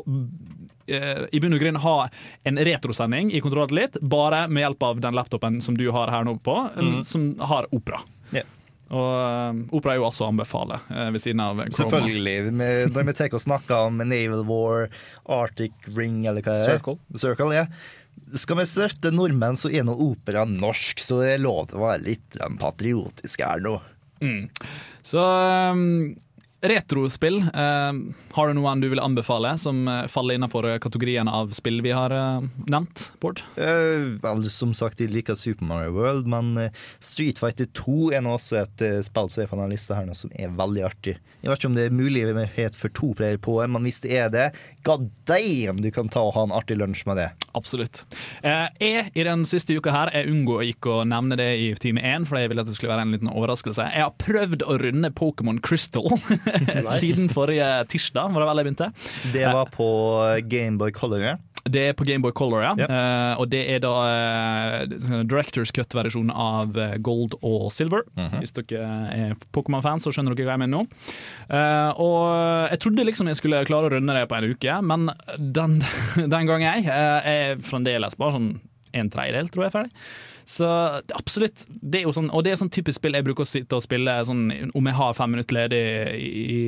eh, 0.87 1.27
i 1.33 1.41
bunn 1.41 1.55
og 1.55 1.61
grunn 1.63 1.77
ha 1.85 1.97
en 2.49 2.59
retrosending 2.59 3.33
i 3.33 3.41
Kontroll 3.45 3.75
litt, 3.77 3.97
bare 4.01 4.47
med 4.49 4.65
hjelp 4.65 4.83
av 4.83 5.01
den 5.05 5.19
laptopen 5.19 5.61
som 5.65 5.79
du 5.79 5.91
har 5.95 6.13
her 6.13 6.25
nå 6.25 6.39
på, 6.43 6.57
som 7.05 7.35
har 7.41 7.69
Opera. 7.75 8.01
Ja. 8.33 8.43
Og 8.89 9.09
eh, 9.21 9.63
Opera 9.77 9.95
er 9.95 10.01
jo 10.01 10.07
også 10.09 10.27
å 10.27 10.33
anbefale, 10.33 10.81
eh, 10.89 11.11
ved 11.13 11.25
siden 11.25 11.43
av 11.45 11.59
Chroma. 11.61 11.77
Selvfølgelig. 11.77 12.37
Når 12.95 13.09
vi 13.11 13.17
tar 13.19 13.37
og 13.37 13.45
snakker 13.45 13.89
om 13.91 14.01
Naval 14.01 14.45
War, 14.49 14.89
Arctic 15.39 15.91
Ring 15.97 16.23
eller 16.27 16.45
hva 16.45 16.57
det 16.57 16.65
er. 16.65 16.79
Circle. 16.79 16.97
Circle, 17.21 17.51
ja. 17.57 17.67
Skal 18.39 18.59
vi 18.61 18.69
støtte 18.69 19.13
nordmenn, 19.15 19.57
så 19.57 19.71
er 19.73 19.85
nå 19.87 19.95
opera 20.05 20.45
norsk, 20.49 21.01
så 21.01 21.21
det 21.23 21.35
er 21.37 21.45
lov 21.45 21.69
til 21.71 21.81
å 21.81 21.85
være 21.87 22.05
litt 22.07 22.41
um, 22.45 22.57
patriotisk 22.61 23.45
her 23.45 23.63
nå. 23.65 23.77
Så 25.07 25.23
um, 25.23 26.17
retrospill. 26.61 27.39
Eh, 27.55 27.93
har 28.33 28.49
du 28.49 28.55
noen 28.59 28.81
du 28.83 28.89
vil 28.91 29.01
anbefale 29.01 29.53
som 29.59 29.87
eh, 29.89 30.07
faller 30.11 30.35
innenfor 30.39 30.67
kategorien 30.83 31.29
av 31.31 31.53
spill 31.57 31.81
vi 31.85 31.93
har 31.95 32.11
eh, 32.15 32.49
nevnt, 32.67 33.13
Bård? 33.23 33.43
Eh, 33.57 34.19
vel, 34.23 34.45
som 34.51 34.75
sagt, 34.75 35.01
jeg 35.01 35.13
liker 35.15 35.39
Super 35.39 35.69
Mario 35.69 35.95
World, 35.95 36.27
men 36.31 36.57
eh, 36.59 36.85
Street 36.99 37.39
Fighter 37.39 37.69
2 37.79 38.13
er 38.19 38.25
nå 38.27 38.35
også 38.39 38.63
et 38.65 38.85
eh, 38.87 38.99
spill 39.07 39.31
som 39.31 39.45
er 39.45 39.51
på 39.53 39.59
denne 39.61 39.73
lista 39.75 39.99
her 39.99 40.09
nå, 40.09 40.17
som 40.19 40.33
er 40.35 40.55
veldig 40.59 40.87
artig. 40.89 41.19
Jeg 41.39 41.53
vet 41.53 41.61
ikke 41.61 41.71
om 41.71 41.77
det 41.79 41.85
er 41.87 41.95
mulighet 41.95 42.75
for 42.75 42.91
to 42.99 43.13
player 43.15 43.39
på, 43.39 43.61
men 43.71 43.85
hvis 43.87 44.01
det 44.03 44.17
er 44.19 44.33
det, 44.35 44.47
god 44.87 45.07
damn, 45.31 45.79
du 45.85 45.93
kan 45.95 46.11
ta 46.11 46.25
og 46.27 46.35
ha 46.35 46.43
en 46.49 46.55
artig 46.57 46.75
lunsj 46.81 47.05
med 47.07 47.21
det. 47.21 47.29
Absolutt. 47.55 48.03
Eh, 48.43 48.67
jeg 48.83 49.13
i 49.15 49.27
den 49.27 49.45
siste 49.47 49.77
uka 49.79 49.95
her, 49.95 50.11
jeg 50.15 50.33
unngår 50.33 50.67
ikke 50.73 50.97
å 50.99 51.07
nevne 51.07 51.39
det 51.39 51.49
i 51.63 51.71
time 51.79 52.03
én, 52.03 52.27
for 52.27 52.41
jeg 52.41 52.51
ville 52.51 52.67
at 52.67 52.71
det 52.71 52.75
skulle 52.75 52.91
være 52.97 53.07
en 53.07 53.15
liten 53.15 53.31
overraskelse. 53.31 53.87
Jeg 53.95 54.03
har 54.09 54.17
prøvd 54.19 54.67
å 54.67 54.79
runde 54.83 55.13
Pokémon 55.15 55.63
Crystal 55.63 56.11
siden 57.03 57.29
forrige 57.33 57.69
tirsdag, 57.93 58.33
var 58.35 58.45
det 58.45 58.49
vel 58.51 58.63
jeg 58.63 58.71
begynte. 58.71 58.91
Det 59.35 59.47
var 59.47 59.71
på 59.75 59.91
Gameboy 60.49 60.95
Color. 60.97 61.27
ja. 61.33 61.37
Det 61.69 61.83
er 61.91 61.97
på 61.97 62.07
Gameboy 62.09 62.33
Color, 62.37 62.63
ja. 62.65 62.73
Yep. 62.79 62.93
Uh, 62.93 63.41
og 63.43 63.51
det 63.53 63.61
er 63.75 63.83
da 63.85 63.93
uh, 64.09 65.25
Directors 65.29 65.73
Cut-versjonen 65.75 66.33
av 66.33 66.77
eh, 66.79 66.97
Gold 67.05 67.37
og 67.45 67.69
Silver. 67.75 68.07
Hvis 68.39 68.55
dere 68.57 68.89
er 69.13 69.35
Pokémon-fans, 69.55 70.07
så 70.07 70.13
skjønner 70.15 70.37
dere 70.37 70.49
hva 70.49 70.57
jeg 70.57 70.63
mener 70.65 70.79
nå. 70.79 71.03
Uh, 71.51 71.91
og 72.01 72.23
jeg 72.73 72.83
trodde 72.85 73.07
liksom 73.09 73.31
jeg 73.31 73.41
skulle 73.41 73.65
klare 73.69 73.91
å 73.91 73.95
runde 73.97 74.17
det 74.17 74.25
på 74.31 74.39
en 74.39 74.49
uke, 74.55 74.81
men 74.93 75.13
den, 75.39 75.79
den 76.35 76.49
gang 76.49 76.65
jeg 76.65 76.89
eh, 76.89 77.31
er 77.35 77.63
fremdeles 77.65 78.19
bare 78.19 78.39
sånn 78.39 78.51
en 78.97 79.13
tredjedel, 79.13 79.51
tror 79.53 79.67
jeg, 79.67 79.75
ferdig. 79.75 80.07
Så 80.49 80.67
absolutt. 81.13 81.67
Det 81.69 82.01
er 82.01 82.07
jo 82.07 82.13
sånn, 82.17 82.31
og 82.33 82.41
det 82.45 82.55
er 82.55 82.61
sånn 82.61 82.71
typisk 82.73 83.03
spill 83.03 83.19
jeg 83.19 83.27
bruker 83.27 83.45
å 83.45 83.49
sitte 83.49 83.77
og 83.77 83.85
spille 83.85 84.15
sånn, 84.25 84.47
om 84.79 84.87
jeg 84.89 84.97
har 84.97 85.17
fem 85.19 85.35
minutter 85.35 85.59
ledig 85.59 85.81
i, 86.17 86.61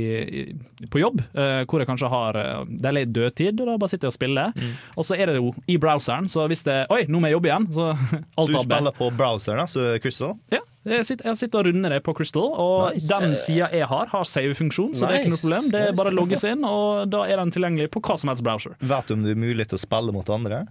i, 0.43 0.89
på 0.93 1.01
jobb, 1.01 1.23
uh, 1.33 1.63
hvor 1.65 1.81
jeg 1.81 1.89
kanskje 1.89 2.11
har 2.13 2.37
eh, 2.37 2.67
Det 2.69 2.91
er 2.91 2.97
litt 2.99 3.15
dødtid, 3.17 3.63
og 3.63 3.71
da 3.71 3.79
bare 3.81 3.93
sitter 3.93 4.11
jeg 4.11 4.13
og 4.13 4.19
spiller. 4.19 4.53
Mm. 4.53 4.75
Og 5.01 5.09
så 5.09 5.17
er 5.17 5.33
det 5.33 5.39
jo 5.39 5.55
i 5.65 5.79
browseren, 5.81 6.29
så 6.29 6.45
hvis 6.51 6.67
det 6.69 6.83
Oi, 6.93 7.07
nå 7.09 7.23
må 7.23 7.31
jeg 7.31 7.39
jobbe 7.39 7.49
igjen! 7.49 7.71
Så 7.73 7.89
alt 8.43 8.53
Så 8.53 8.53
du 8.53 8.61
spiller 8.67 8.99
på 9.01 9.09
browseren, 9.17 9.65
altså 9.65 9.95
Crystal? 10.05 10.37
Ja, 10.53 10.61
jeg 10.91 11.07
sitter, 11.07 11.29
jeg 11.31 11.39
sitter 11.41 11.61
og 11.61 11.69
runder 11.69 11.95
det 11.95 12.01
på 12.07 12.15
Crystal, 12.19 12.49
og 12.51 12.95
Nice. 12.95 13.09
den 13.11 13.37
sida 13.39 13.69
jeg 13.75 13.87
har, 13.91 14.11
har 14.11 14.27
save-funksjon, 14.27 14.95
så 14.99 15.07
det 15.09 15.17
er 15.17 15.25
ikke 15.25 15.35
noe 15.35 15.43
problem. 15.43 15.69
Det 15.73 15.83
er 15.87 15.97
bare 15.99 16.13
å 16.13 16.17
logge 16.17 16.39
seg 16.41 16.57
inn, 16.57 16.67
og 16.67 17.11
da 17.13 17.23
er 17.29 17.41
den 17.41 17.53
tilgjengelig 17.55 17.91
på 17.95 18.03
hva 18.05 18.17
som 18.21 18.33
helst 18.33 18.45
browser. 18.47 18.77
Vet 18.81 19.11
du 19.11 19.15
om 19.17 19.25
det 19.27 19.35
er 19.35 19.41
mulig 19.41 19.67
til 19.71 19.79
å 19.79 19.83
spille 19.83 20.15
mot 20.15 20.33
andre? 20.35 20.63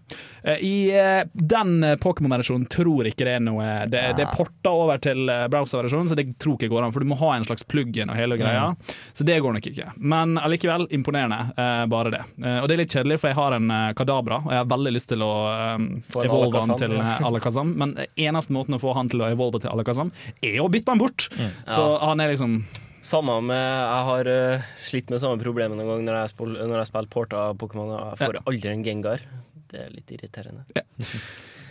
Eh, 0.44 0.64
I 0.66 0.76
eh, 0.96 1.22
den 1.34 1.84
eh, 1.84 1.96
Pokémon-versjonen 2.02 2.68
tror 2.72 3.10
ikke 3.10 3.28
det 3.28 3.36
er 3.38 3.44
noe 3.44 3.68
Det, 3.90 4.02
det 4.18 4.26
er 4.26 4.34
porta 4.34 4.72
over 4.76 5.00
til 5.04 5.30
browser-versjonen, 5.52 6.10
så 6.12 6.18
det 6.20 6.28
tror 6.42 6.58
ikke 6.58 6.72
går 6.72 6.88
an, 6.88 6.96
for 6.96 7.04
du 7.04 7.10
må 7.12 7.20
ha 7.22 7.34
en 7.38 7.48
slags 7.48 7.66
plug-in 7.70 8.12
og 8.12 8.20
hele 8.20 8.38
greia. 8.40 8.70
Så 9.14 9.26
det 9.28 9.40
går 9.44 9.56
nok 9.58 9.70
ikke. 9.72 9.92
Men 9.98 10.38
allikevel, 10.40 10.88
imponerende. 10.96 11.54
bare 11.90 12.12
det. 12.14 12.22
Og 12.62 12.68
det 12.70 12.76
er 12.76 12.82
litt 12.84 12.94
kjedelig, 12.94 13.20
for 13.22 13.32
jeg 13.32 13.38
har 13.40 13.56
en 13.56 13.74
Kadabra, 13.98 14.40
og 14.46 14.54
jeg 14.54 14.62
har 14.62 14.70
veldig 14.70 14.94
lyst 14.94 15.10
til 15.12 15.24
å 15.26 15.32
um, 15.78 15.88
evolve 16.24 16.64
han 16.64 16.76
til 16.80 16.96
Alakazam, 17.00 17.74
men 17.80 17.96
eneste 18.16 18.54
måten 18.56 18.78
å 18.78 18.82
få 18.82 18.94
han 18.98 19.10
til 19.12 19.24
å 19.24 19.30
evolve 19.32 19.62
til 19.64 19.72
Alakazam, 19.72 20.09
er 20.42 20.60
å 20.64 20.70
bytte 20.72 20.94
han 20.94 21.02
bort. 21.02 21.30
Så 21.70 21.86
han 22.04 22.22
er 22.24 22.34
liksom 22.34 22.62
Samme 23.02 23.38
med 23.48 23.56
Jeg 23.64 24.08
har 24.10 24.28
eh, 24.28 24.66
slitt 24.84 25.12
med 25.14 25.22
samme 25.24 25.40
problemet 25.40 25.78
noen 25.80 25.88
gang 25.88 26.02
når 26.04 26.18
jeg, 26.18 26.32
spil, 26.34 26.58
når 26.60 26.82
jeg 26.82 26.90
spiller 26.90 27.14
porta 27.14 27.44
Pokémon. 27.56 27.94
Jeg 27.96 28.20
får 28.20 28.40
aldri 28.44 28.74
en 28.74 28.84
Gengar. 28.84 29.24
Det 29.72 29.86
er 29.86 29.94
litt 29.94 30.12
irriterende. 30.12 30.66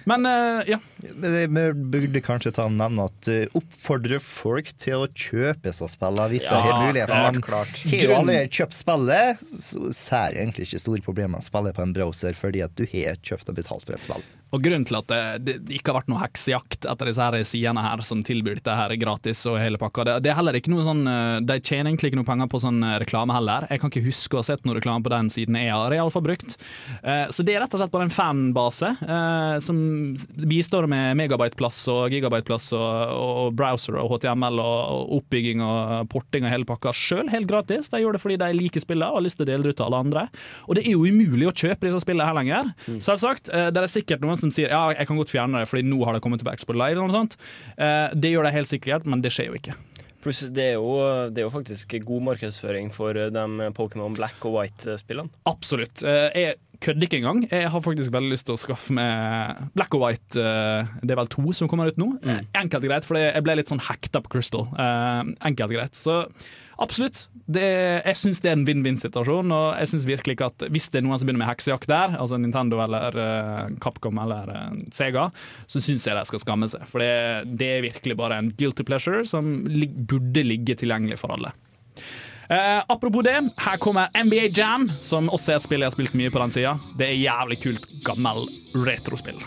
Men 0.08 0.24
uh, 0.24 0.62
ja. 0.64 0.78
Vi 0.96 1.42
burde 1.92 2.20
kanskje 2.24 2.52
ta 2.56 2.64
og 2.64 2.72
nevne 2.78 3.04
at 3.10 3.28
uh, 3.28 3.58
oppfordre 3.58 4.20
folk 4.24 4.70
til 4.80 5.04
å 5.04 5.10
kjøpe 5.12 5.72
seg 5.76 5.92
spillene 5.92 6.30
hvis 6.32 6.46
de 6.48 6.54
Ja, 6.54 6.62
har 6.64 6.86
muligheten. 6.86 7.12
klart, 7.12 7.34
Man 7.36 7.44
klart. 7.44 7.82
har 7.92 8.14
alle 8.22 8.38
kjøpt 8.48 8.78
spillet, 8.78 9.44
så 9.44 10.22
er 10.22 10.32
det 10.32 10.42
egentlig 10.46 10.68
ikke 10.70 10.80
store 10.86 11.04
problemer 11.04 11.42
å 11.42 11.44
spille 11.44 11.74
på 11.76 11.84
en 11.84 11.92
browser 11.96 12.38
fordi 12.38 12.64
at 12.64 12.72
du 12.78 12.86
har 12.88 13.20
kjøpt 13.20 13.52
og 13.52 13.58
betalt 13.60 13.84
for 13.84 13.98
et 13.98 14.08
spill. 14.08 14.24
Og 14.54 14.62
grunnen 14.64 14.86
til 14.88 14.96
at 14.96 15.08
det, 15.10 15.18
det 15.44 15.76
ikke 15.76 15.92
har 15.92 15.98
vært 16.00 16.08
noe 16.12 16.22
heksejakt 16.22 16.86
etter 16.88 17.10
disse 17.10 17.20
her 17.20 17.36
sidene 17.44 17.82
her 17.84 18.00
som 18.06 18.22
tilbyr 18.24 18.60
dette 18.60 18.74
her 18.78 18.94
gratis 18.96 19.42
og 19.50 19.58
hele 19.60 19.76
pakka, 19.80 20.04
det, 20.08 20.14
det 20.24 20.30
er 20.32 20.38
heller 20.38 20.56
ikke 20.56 20.72
noe 20.72 20.84
sånn 20.86 21.02
eh, 21.10 21.40
De 21.44 21.58
tjener 21.60 21.90
egentlig 21.90 22.12
ikke 22.12 22.20
noe 22.22 22.28
penger 22.28 22.48
på 22.52 22.60
sånn 22.62 22.78
eh, 22.86 22.96
reklame 23.02 23.34
heller. 23.36 23.66
Jeg 23.68 23.82
kan 23.82 23.92
ikke 23.92 24.04
huske 24.06 24.38
å 24.38 24.40
ha 24.40 24.46
sett 24.48 24.64
noe 24.64 24.78
reklame 24.78 25.04
på 25.04 25.12
den 25.12 25.28
siden 25.34 25.58
jeg 25.60 25.72
har 25.74 25.92
iallfall 25.98 26.24
brukt. 26.24 26.56
Eh, 27.02 27.26
Så 27.34 27.44
det 27.44 27.54
er 27.58 27.62
rett 27.64 27.74
og 27.76 27.82
slett 27.82 27.92
bare 27.92 28.08
en 28.08 28.14
fanbase 28.14 28.94
som 29.64 29.78
bistår 30.48 30.86
med 30.90 31.16
megabyteplass 31.18 31.80
og 31.92 32.12
gigabyteplass 32.14 32.70
og, 32.76 33.12
og 33.18 33.52
browser 33.58 33.96
og 34.00 34.14
HTML 34.14 34.60
og, 34.62 35.12
oppbygging 35.18 35.62
og 35.64 36.08
porting 36.12 36.46
og 36.46 36.52
hele 36.52 36.66
pakka 36.68 36.92
sjøl, 36.96 37.28
helt 37.32 37.48
gratis. 37.50 37.90
De 37.92 38.00
gjør 38.02 38.16
det 38.16 38.22
fordi 38.22 38.38
de 38.40 38.48
liker 38.56 38.82
spillene 38.84 39.10
og 39.12 39.20
har 39.20 39.26
lyst 39.26 39.40
til 39.40 39.46
å 39.46 39.50
dele 39.50 39.66
det 39.68 39.74
ut 39.74 39.78
til 39.80 39.86
alle 39.88 40.00
andre. 40.06 40.24
Og 40.66 40.78
det 40.78 40.84
er 40.86 40.94
jo 40.96 41.04
umulig 41.08 41.48
å 41.50 41.54
kjøpe 41.54 41.88
disse 41.88 42.02
spillene 42.04 42.28
her 42.28 42.38
lenger. 42.38 42.72
Selvsagt. 43.04 43.50
eh, 43.52 43.68
Det 43.74 43.82
er 43.84 43.92
sikkert 43.92 44.24
noen 44.24 44.37
som 44.38 44.50
sier 44.54 44.70
ja, 44.72 44.88
jeg 44.94 45.06
kan 45.10 45.18
godt 45.20 45.32
fjerne 45.34 45.60
det 45.62 45.68
fordi 45.70 45.84
nå 45.88 46.00
har 46.06 46.14
det 46.16 46.22
kommet 46.24 46.40
til 46.42 46.48
på 46.68 46.76
Live. 46.78 46.96
eller 46.96 47.08
noe 47.08 47.18
sånt. 47.18 47.36
Eh, 47.76 48.08
Det 48.14 48.32
gjør 48.32 48.44
de 48.48 48.54
helt 48.56 48.68
sikkert, 48.70 49.06
men 49.06 49.20
det 49.24 49.32
skjer 49.34 49.50
jo 49.52 49.58
ikke. 49.60 49.74
Pluss 50.22 50.40
det 50.50 50.72
det 51.30 51.38
er 51.38 51.46
jo 51.46 51.50
faktisk 51.54 51.92
god 52.04 52.22
markedsføring 52.32 52.88
for 52.92 53.14
de 53.14 53.44
Pokémon 53.76 54.14
Black 54.16 54.42
og 54.44 54.56
White-spillene. 54.58 55.30
Absolutt. 55.46 56.02
Eh, 56.02 56.30
Jeg 56.34 56.56
kødder 56.80 57.06
ikke 57.06 57.18
engang. 57.22 57.48
Jeg 57.50 57.70
har 57.70 57.80
faktisk 57.80 58.10
veldig 58.12 58.32
lyst 58.34 58.46
til 58.46 58.54
å 58.54 58.58
skaffe 58.58 58.90
meg 58.94 59.70
Black 59.74 59.94
og 59.94 60.02
White. 60.02 60.36
eh, 60.36 60.86
Det 61.02 61.10
er 61.14 61.16
vel 61.22 61.26
to 61.30 61.52
som 61.52 61.68
kommer 61.68 61.86
ut 61.88 61.96
nå. 61.98 62.18
Mm. 62.22 62.46
Enkelt 62.54 62.82
og 62.82 62.90
greit, 62.90 63.04
for 63.06 63.14
jeg 63.16 63.42
ble 63.44 63.56
litt 63.56 63.68
sånn 63.70 63.80
hekta 63.80 64.20
på 64.22 64.28
Crystal. 64.34 64.66
Eh, 64.76 65.22
Enkelt 65.46 65.70
og 65.70 65.76
greit. 65.78 65.94
Så 65.94 66.26
absolutt. 66.82 67.26
Det, 67.48 67.64
jeg 68.04 68.18
syns 68.20 68.42
det 68.44 68.50
er 68.50 68.58
en 68.58 68.64
vinn-vinn-situasjon, 68.68 69.52
og 69.56 69.66
jeg 69.80 69.90
synes 69.92 70.06
virkelig 70.08 70.36
ikke 70.36 70.48
at 70.50 70.66
hvis 70.74 70.88
det 70.92 71.00
er 71.00 71.06
noen 71.06 71.20
som 71.20 71.28
begynner 71.28 71.44
med 71.44 71.50
heksejakt 71.50 71.88
der, 71.90 72.16
altså 72.20 72.38
Nintendo 72.40 72.80
eller 72.84 73.16
uh, 73.16 73.76
Capcom 73.82 74.20
eller 74.20 74.52
uh, 74.52 74.80
Sega, 74.94 75.28
så 75.66 75.82
syns 75.84 76.06
jeg 76.08 76.18
de 76.18 76.24
skal 76.28 76.42
skamme 76.44 76.68
seg. 76.70 76.84
For 76.90 77.04
det, 77.04 77.12
det 77.60 77.70
er 77.76 77.86
virkelig 77.88 78.18
bare 78.20 78.40
en 78.42 78.50
guilty 78.58 78.84
pleasure 78.88 79.24
som 79.28 79.62
li 79.68 79.88
burde 79.88 80.44
ligge 80.44 80.76
tilgjengelig 80.78 81.20
for 81.22 81.36
alle. 81.36 81.54
Uh, 82.48 82.80
apropos 82.88 83.24
det, 83.26 83.36
her 83.60 83.80
kommer 83.80 84.12
NBA 84.16 84.50
Jam, 84.56 84.88
som 85.04 85.28
også 85.32 85.54
er 85.54 85.62
et 85.62 85.68
spill 85.68 85.84
jeg 85.84 85.90
har 85.90 85.96
spilt 85.96 86.16
mye 86.16 86.32
på 86.32 86.40
den 86.44 86.54
sida. 86.54 86.76
Det 87.00 87.10
er 87.10 87.18
jævlig 87.20 87.60
kult, 87.64 87.88
gammel 88.08 88.46
retrospill. 88.76 89.40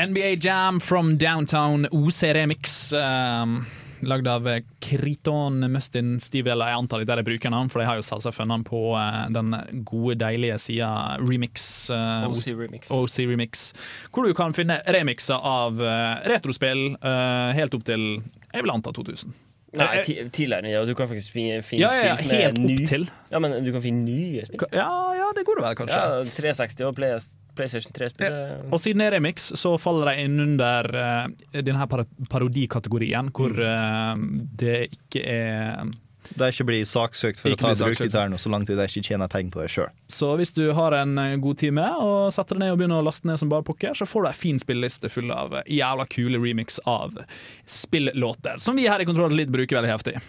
NBA 0.00 0.36
Jam 0.40 0.80
from 0.80 1.18
Downtown 1.18 1.86
OC 1.92 2.22
Remix. 2.22 2.92
Um, 2.92 3.66
Lagd 4.00 4.28
av 4.28 4.48
eh, 4.48 4.62
Kriton 4.80 5.60
Mustin 5.72 6.14
Stivel. 6.20 6.62
Jeg 6.64 6.76
antar 6.78 7.02
det 7.04 7.18
er 7.18 7.26
brukernavn, 7.26 7.68
for 7.68 7.82
de 7.82 7.88
har 7.88 7.98
jo 7.98 8.06
selvsagt 8.06 8.38
funnet 8.38 8.56
den 8.56 8.64
på 8.64 8.80
uh, 8.96 9.26
den 9.28 9.52
gode, 9.84 10.16
deilige 10.22 10.56
sida 10.62 10.88
Remix. 11.20 11.90
Uh, 11.92 12.30
OC 12.30 12.46
Remix. 12.56 12.88
OC 12.96 13.18
Remix. 13.28 13.66
Hvor 14.08 14.24
du 14.24 14.32
kan 14.36 14.56
finne 14.56 14.80
remixer 14.88 15.36
av 15.36 15.76
uh, 15.84 16.16
retrospill 16.32 16.94
eh, 16.96 17.52
helt 17.60 17.76
opp 17.76 17.84
til 17.84 18.06
jeg 18.50 18.64
vil 18.64 18.72
anta 18.72 18.96
2000. 18.96 19.36
Nei, 19.78 20.00
ti 20.02 20.16
tidligere. 20.34 20.70
Ja, 20.72 20.80
du 20.86 20.94
kan 20.98 21.06
faktisk 21.10 21.34
finne, 21.36 21.60
finne 21.62 21.86
Ja, 21.86 21.90
ja, 21.94 22.06
ja, 22.08 22.16
spill 22.18 22.30
som 22.30 22.36
er 22.36 22.46
helt 22.48 22.58
ny. 22.58 22.74
opp 22.74 22.90
til. 22.90 23.06
Ja, 23.30 23.40
men 23.42 23.54
du 23.62 23.70
kan 23.74 23.84
finne 23.84 24.02
nye 24.02 24.46
spill. 24.48 24.64
Ja, 24.74 24.88
ja, 25.14 25.28
det 25.36 25.44
går 25.46 25.60
det 25.60 25.66
vel, 25.68 25.76
kanskje. 25.78 26.00
Ja, 26.00 26.24
360 26.34 26.88
og 26.88 26.96
Play, 26.98 27.14
PlayStation 27.58 27.94
3-spill. 27.94 28.38
Og 28.70 28.82
siden 28.82 29.04
det 29.04 29.10
er 29.10 29.16
remix, 29.18 29.50
så 29.60 29.76
faller 29.78 30.10
de 30.10 30.26
inn 30.26 30.42
under 30.42 30.90
uh, 30.96 31.54
denne 31.54 31.86
par 31.90 32.02
parodikategorien, 32.32 33.30
hvor 33.36 33.54
uh, 33.54 34.14
det 34.58 34.80
ikke 34.90 35.22
er 35.22 35.92
De 36.38 36.48
ikke 36.52 36.66
blir 36.68 36.84
saksøkt 36.86 37.40
for 37.40 37.50
Ikke 37.50 37.58
å 37.58 37.60
ta 37.60 37.70
blir 37.72 37.78
saksøkt. 37.80 38.12
brukertiden 38.12 38.38
så 38.38 38.52
lang 38.52 38.66
tid 38.68 38.78
de 38.78 38.86
ikke 38.86 39.02
tjener 39.10 39.30
penger 39.32 39.54
på 39.54 39.62
det 39.62 39.68
sjøl. 39.74 39.90
Så 40.08 40.32
hvis 40.38 40.52
du 40.56 40.64
har 40.76 40.94
en 41.00 41.18
eh, 41.18 41.36
god 41.42 41.58
time 41.62 41.86
og 42.00 42.32
setter 42.34 42.56
deg 42.58 42.64
ned 42.64 42.74
og 42.74 42.80
begynner 42.82 43.02
å 43.02 43.06
laste 43.06 43.26
ned 43.28 43.40
som 43.42 43.50
bare 43.52 43.66
pokker, 43.66 43.96
så 43.98 44.06
får 44.08 44.26
du 44.26 44.30
ei 44.30 44.36
fin 44.38 44.60
spilleliste 44.62 45.10
full 45.12 45.32
av 45.34 45.60
eh, 45.60 45.72
jævla 45.80 46.06
kule 46.10 46.38
remix 46.42 46.78
av 46.90 47.18
spillåter, 47.66 48.60
som 48.62 48.78
vi 48.78 48.88
her 48.90 49.02
i 49.02 49.08
Kontroll 49.08 49.34
Litt 49.36 49.50
bruker 49.52 49.80
veldig 49.80 49.90
heftig. 49.94 50.20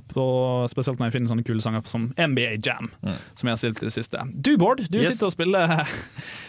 På, 0.00 0.24
spesielt 0.70 0.98
når 1.00 1.08
jeg 1.08 1.14
finner 1.18 1.30
sånne 1.32 1.44
kule 1.46 1.62
sanger 1.64 1.82
som 1.90 2.08
NBA 2.18 2.58
Jam, 2.64 2.90
som 3.02 3.48
jeg 3.48 3.52
har 3.54 3.60
stilt 3.60 3.78
til 3.80 3.88
det 3.88 3.94
siste. 3.96 4.22
Du, 4.34 4.52
Bård, 4.60 4.82
du 4.88 4.98
Yes. 4.98 5.14
sitter 5.16 5.26
og 5.30 5.34
spiller 5.34 5.72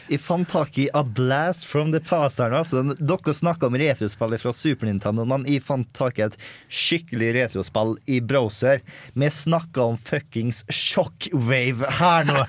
Jeg 0.10 0.20
fant 0.26 0.50
tak 0.50 0.78
i 0.82 0.88
A 0.97 1.04
Blast 1.04 1.68
from 1.70 1.91
the 1.93 2.00
Past. 2.02 2.39
Altså, 2.41 2.82
dere 2.97 3.34
snakka 3.38 3.68
om 3.70 3.78
retrospill 3.78 4.38
fra 4.41 4.54
Super 4.58 4.89
Nintendo, 4.89 5.26
men 5.30 5.45
jeg 5.45 5.62
fant 5.66 5.89
tak 5.93 6.18
i 6.18 6.26
et 6.26 6.38
skikkelig 6.70 7.34
retrospill 7.36 7.95
i 8.10 8.20
browser. 8.22 8.82
Vi 9.14 9.30
snakka 9.30 9.86
om 9.91 9.97
fuckings 10.02 10.64
shockwave 10.74 11.86
her 12.00 12.26
nå. 12.30 12.41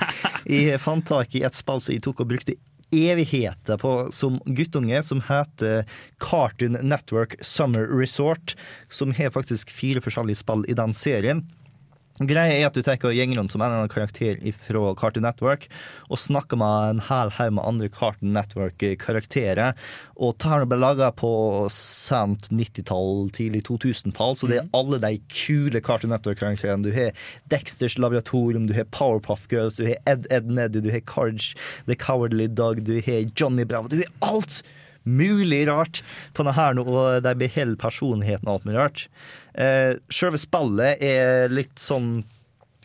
Jeg 0.49 0.81
fant 0.81 1.05
tak 1.07 1.35
i 1.37 1.45
et 1.47 1.57
spill 1.59 1.81
som 1.85 1.95
jeg 1.97 2.05
tok 2.07 2.25
og 2.25 2.31
brukte 2.33 2.57
evigheter 2.91 3.79
på 3.79 3.95
som 4.13 4.41
guttunge, 4.47 5.03
som 5.03 5.23
heter 5.29 5.85
Cartoon 6.19 6.79
Network 6.83 7.37
Summer 7.41 7.87
Resort, 7.87 8.57
som 8.89 9.15
har 9.15 9.31
faktisk 9.35 9.71
fire 9.71 10.03
forskjellige 10.05 10.43
spill 10.43 10.67
i 10.69 10.77
den 10.79 10.95
serien. 10.97 11.47
Greia 12.21 12.53
er 12.53 12.67
at 12.69 12.77
du 12.77 12.85
å 12.85 13.13
gjenge 13.17 13.39
rundt 13.39 13.55
som 13.55 13.63
en 13.63 13.71
eller 13.71 13.87
annen 13.87 13.93
karakter 13.93 14.37
fra 14.61 14.93
Cartoon 14.99 15.25
Network 15.25 15.63
og 16.11 16.21
snakker 16.21 16.59
med 16.61 16.91
en 16.91 16.99
hel 17.07 17.31
haug 17.39 17.55
med 17.57 17.65
andre 17.65 17.89
Cartoon 17.89 18.35
Network-karakterer. 18.37 19.79
Og 20.21 20.45
her 20.45 20.67
ble 20.69 20.77
laga 20.83 21.09
på 21.17 21.31
sent 21.73 22.51
90-tall, 22.53 23.31
tidlig 23.33 23.63
2000-tall, 23.71 24.37
så 24.37 24.51
det 24.51 24.59
er 24.61 24.69
alle 24.77 25.01
de 25.01 25.15
kule 25.33 25.81
Cartoon 25.81 26.13
Network-karakterene. 26.13 26.85
Du 26.85 26.93
har 26.93 27.17
Dexters 27.53 27.97
Laboratorium, 27.97 28.69
du 28.69 28.77
har 28.77 28.91
Powerpuff 28.93 29.49
Girls, 29.49 29.81
du 29.81 29.87
har 29.89 29.97
Ed 30.11 30.29
Ed 30.29 30.53
Neddy, 30.53 30.85
du 30.85 30.93
har 30.93 31.01
Courage 31.09 31.57
The 31.89 31.97
Cowardly 31.97 32.51
Dog, 32.53 32.85
du 32.85 32.99
har 33.01 33.25
Johnny 33.33 33.65
Bravo. 33.65 33.89
Du 33.89 33.97
har 34.03 34.35
alt! 34.35 34.61
Mulig 35.09 35.63
rart 35.69 36.03
på 36.37 36.45
det 36.47 36.57
her 36.57 36.77
nå, 36.77 36.85
og 36.85 37.23
de 37.25 37.35
beholder 37.41 37.81
personligheten 37.81 38.49
og 38.49 38.59
alt 38.59 38.69
mulig 38.69 38.81
rart. 38.81 39.07
Eh, 39.55 39.95
Selve 40.13 40.41
spillet 40.41 41.03
er 41.05 41.53
litt 41.53 41.79
sånn 41.81 42.21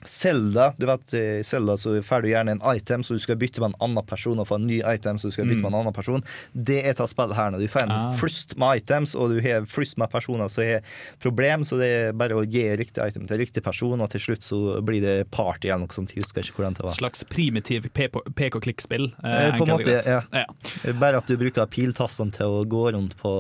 Selda, 0.06 0.72
du 0.78 0.86
vet, 0.89 1.14
I 1.14 1.43
Selda 1.43 1.78
så 1.78 1.95
får 2.03 2.26
du 2.26 2.30
gjerne 2.30 2.56
en 2.56 2.64
item, 2.76 3.03
så 3.03 3.18
du 3.18 3.22
skal 3.24 3.38
bytte 3.41 3.62
med 3.64 3.74
en 3.74 3.78
annen 3.89 4.06
person. 4.08 4.39
Og 4.39 4.47
få 4.49 4.60
en 4.60 4.68
ny 4.68 4.82
item, 4.82 5.20
så 5.20 5.30
du 5.30 5.36
skal 5.36 5.49
bytte 5.49 5.64
med 5.64 5.72
en 5.72 5.76
mm. 5.76 5.80
annen 5.82 5.95
person 5.95 6.24
Det 6.53 6.80
er 6.84 7.01
av 7.01 7.10
spillet 7.12 7.38
her 7.38 7.53
nå. 7.53 7.62
Du 7.62 7.68
får 7.72 7.86
en 7.86 7.95
ah. 7.95 8.12
flust 8.20 8.56
med 8.62 8.82
items, 8.82 9.16
og 9.16 9.36
du 9.36 9.41
har 9.45 9.68
flust 9.70 9.99
med 10.01 10.12
personer 10.14 10.51
som 10.51 10.66
har 10.66 11.01
problem, 11.24 11.66
så 11.68 11.80
det 11.82 11.89
er 11.89 12.18
bare 12.18 12.38
å 12.38 12.45
gi 12.45 12.66
riktig 12.80 13.03
item 13.03 13.28
til 13.30 13.41
riktig 13.41 13.64
person, 13.66 14.01
og 14.01 14.12
til 14.14 14.24
slutt 14.28 14.45
så 14.45 14.62
blir 14.86 15.03
det 15.03 15.16
party 15.36 15.70
eller 15.70 15.86
noe 15.86 15.95
sånt. 15.95 16.14
Jeg 16.16 16.24
husker 16.24 16.45
ikke 16.45 16.62
hvordan 16.62 16.80
det 16.80 16.88
var. 16.88 16.95
Slags 16.97 17.26
primitiv 17.30 17.89
pek-og-klikk-spill? 17.95 19.12
Eh, 19.24 19.38
eh, 19.49 19.58
på 19.58 19.68
en 19.68 19.76
måte, 19.76 19.99
ja. 20.06 20.22
ja. 20.32 20.93
Bare 21.01 21.22
at 21.22 21.30
du 21.30 21.38
bruker 21.39 21.70
piltassene 21.72 22.36
til 22.36 22.62
å 22.62 22.66
gå 22.70 22.88
rundt 22.95 23.18
på 23.22 23.36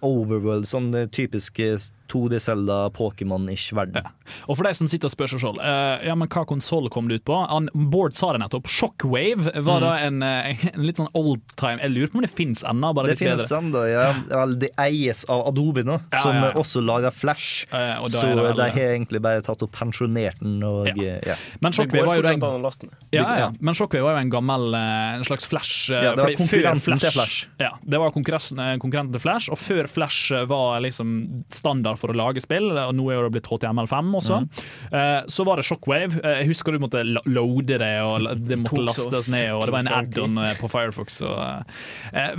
Overworld, 0.00 0.68
sånn 0.68 0.92
typisk 1.12 1.60
eh, 1.60 1.76
2D 2.10 2.40
Selda, 2.42 2.82
Pokémon-ish 2.96 3.74
verden. 3.76 4.04
Ja. 4.04 4.12
Og 4.50 4.58
for 4.58 4.66
deg 4.66 4.76
som 4.78 4.88
sitter 4.90 5.10
og 5.10 5.14
spør 5.14 5.32
seg 5.32 5.42
selv, 5.44 5.60
uh, 5.62 5.98
ja, 6.04 6.16
hva 6.18 6.44
konsoll 6.48 6.88
kom 6.92 7.08
det 7.10 7.20
ut 7.20 7.26
på? 7.30 7.36
Han, 7.50 7.70
Bård 7.90 8.16
sa 8.18 8.32
det 8.34 8.42
nettopp. 8.44 8.68
Shockwave 8.70 9.54
var 9.60 9.80
mm. 9.80 9.84
da 9.84 9.92
en, 10.06 10.22
eh, 10.26 10.64
en, 10.70 10.84
litt 10.84 11.00
sånn 11.00 11.10
old 11.16 11.42
time 11.58 11.80
Jeg 11.82 11.92
lurer 11.94 12.12
på 12.12 12.20
om 12.20 12.24
det 12.24 12.32
fins 12.32 12.64
ennå? 12.66 12.92
Det 13.06 13.16
finnes 13.20 13.50
ennå, 13.54 13.84
ja. 13.88 14.06
Vel, 14.30 14.56
det 14.62 14.72
eies 14.80 15.22
av 15.30 15.46
Adobe 15.50 15.84
nå, 15.86 15.98
ja, 16.12 16.22
som 16.22 16.60
også 16.60 16.82
lager 16.84 17.14
Flash. 17.14 17.66
Og 18.00 18.10
så 18.12 18.26
de 18.34 18.66
har 18.66 18.80
egentlig 18.90 19.22
bare 19.22 19.42
tatt 19.44 19.62
opp 19.64 19.72
pensjonert 19.76 20.40
den. 20.42 20.58
Og, 20.66 20.88
ja. 20.90 21.18
Eh, 21.20 21.46
men 21.64 21.74
Shockwave 21.76 22.06
var 22.08 22.20
jo 22.20 22.26
den, 22.26 22.90
ja, 23.14 23.26
ja. 23.38 23.48
Men 23.60 23.76
Shockwave 23.76 24.06
var 24.06 24.18
jo 24.18 24.24
en 24.24 24.32
gammel 24.32 24.76
en 24.76 25.26
slags 25.26 25.48
Flash. 25.50 25.90
Ja, 25.92 26.14
det 26.16 26.24
var 26.24 26.34
konkurrenten 26.38 26.84
flash, 26.84 27.04
til 27.04 27.16
Flash. 27.16 27.48
Ja, 27.60 27.72
det 27.82 28.00
var 28.02 28.14
konkurrenten 28.14 29.12
til 29.14 29.22
Flash, 29.22 29.52
og 29.52 29.60
før 29.60 29.88
Flash 29.90 30.34
var 30.50 30.80
liksom 30.84 31.44
standard 31.54 31.99
for 32.00 32.10
å 32.12 32.16
lage 32.16 32.42
spill, 32.42 32.70
og 32.72 32.94
nå 32.96 33.06
er 33.12 33.22
det 33.28 33.32
blitt 33.36 33.50
HTML5 33.50 34.10
også, 34.20 34.40
Mhm. 34.40 34.64
eh, 34.92 35.20
så 35.28 35.44
var 35.46 35.56
det 35.60 35.66
Shockwave. 35.68 36.18
Eh, 36.24 36.38
Jeg 36.40 36.48
husker 36.48 36.72
du 36.72 36.78
måtte 36.80 37.04
loade 37.26 37.78
det, 37.78 37.92
og 38.02 38.26
det 38.48 38.58
måtte 38.58 38.84
lastes 38.86 39.28
ned, 39.28 39.50
og 39.52 39.64
det 39.66 39.72
var 39.76 39.80
en 39.84 39.92
add-on 40.00 40.38
eh, 40.38 40.54
på 40.60 40.70
Firefox. 40.72 41.20
Og, 41.22 41.64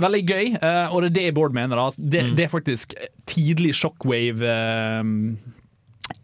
veldig 0.02 0.22
gøy, 0.26 0.46
og 0.92 1.02
det 1.02 1.10
er 1.10 1.16
det 1.18 1.34
Bård 1.34 1.52
mener. 1.54 1.76
det, 1.96 2.22
Mm. 2.24 2.36
det 2.36 2.44
er 2.44 2.58
faktisk 2.58 2.94
tidlig 3.26 3.72
Shockwave. 3.74 4.42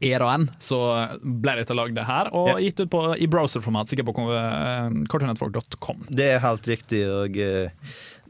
Eraen, 0.04 0.48
så 0.60 0.76
ble 1.22 1.54
dette 1.62 1.74
lagd 1.74 1.96
her, 2.04 2.28
og 2.34 2.48
Ja. 2.48 2.56
gitt 2.60 2.80
ut 2.80 2.90
på, 2.90 3.00
i 3.18 3.26
browserformat, 3.26 3.88
sikkert 3.88 4.06
på 4.12 4.26
uh, 4.28 4.90
cartoonnetwork.com. 5.08 6.06
Det 6.10 6.26
er 6.34 6.38
helt 6.40 6.62
riktig, 6.68 7.00
og 7.08 7.36
eh, 7.38 7.70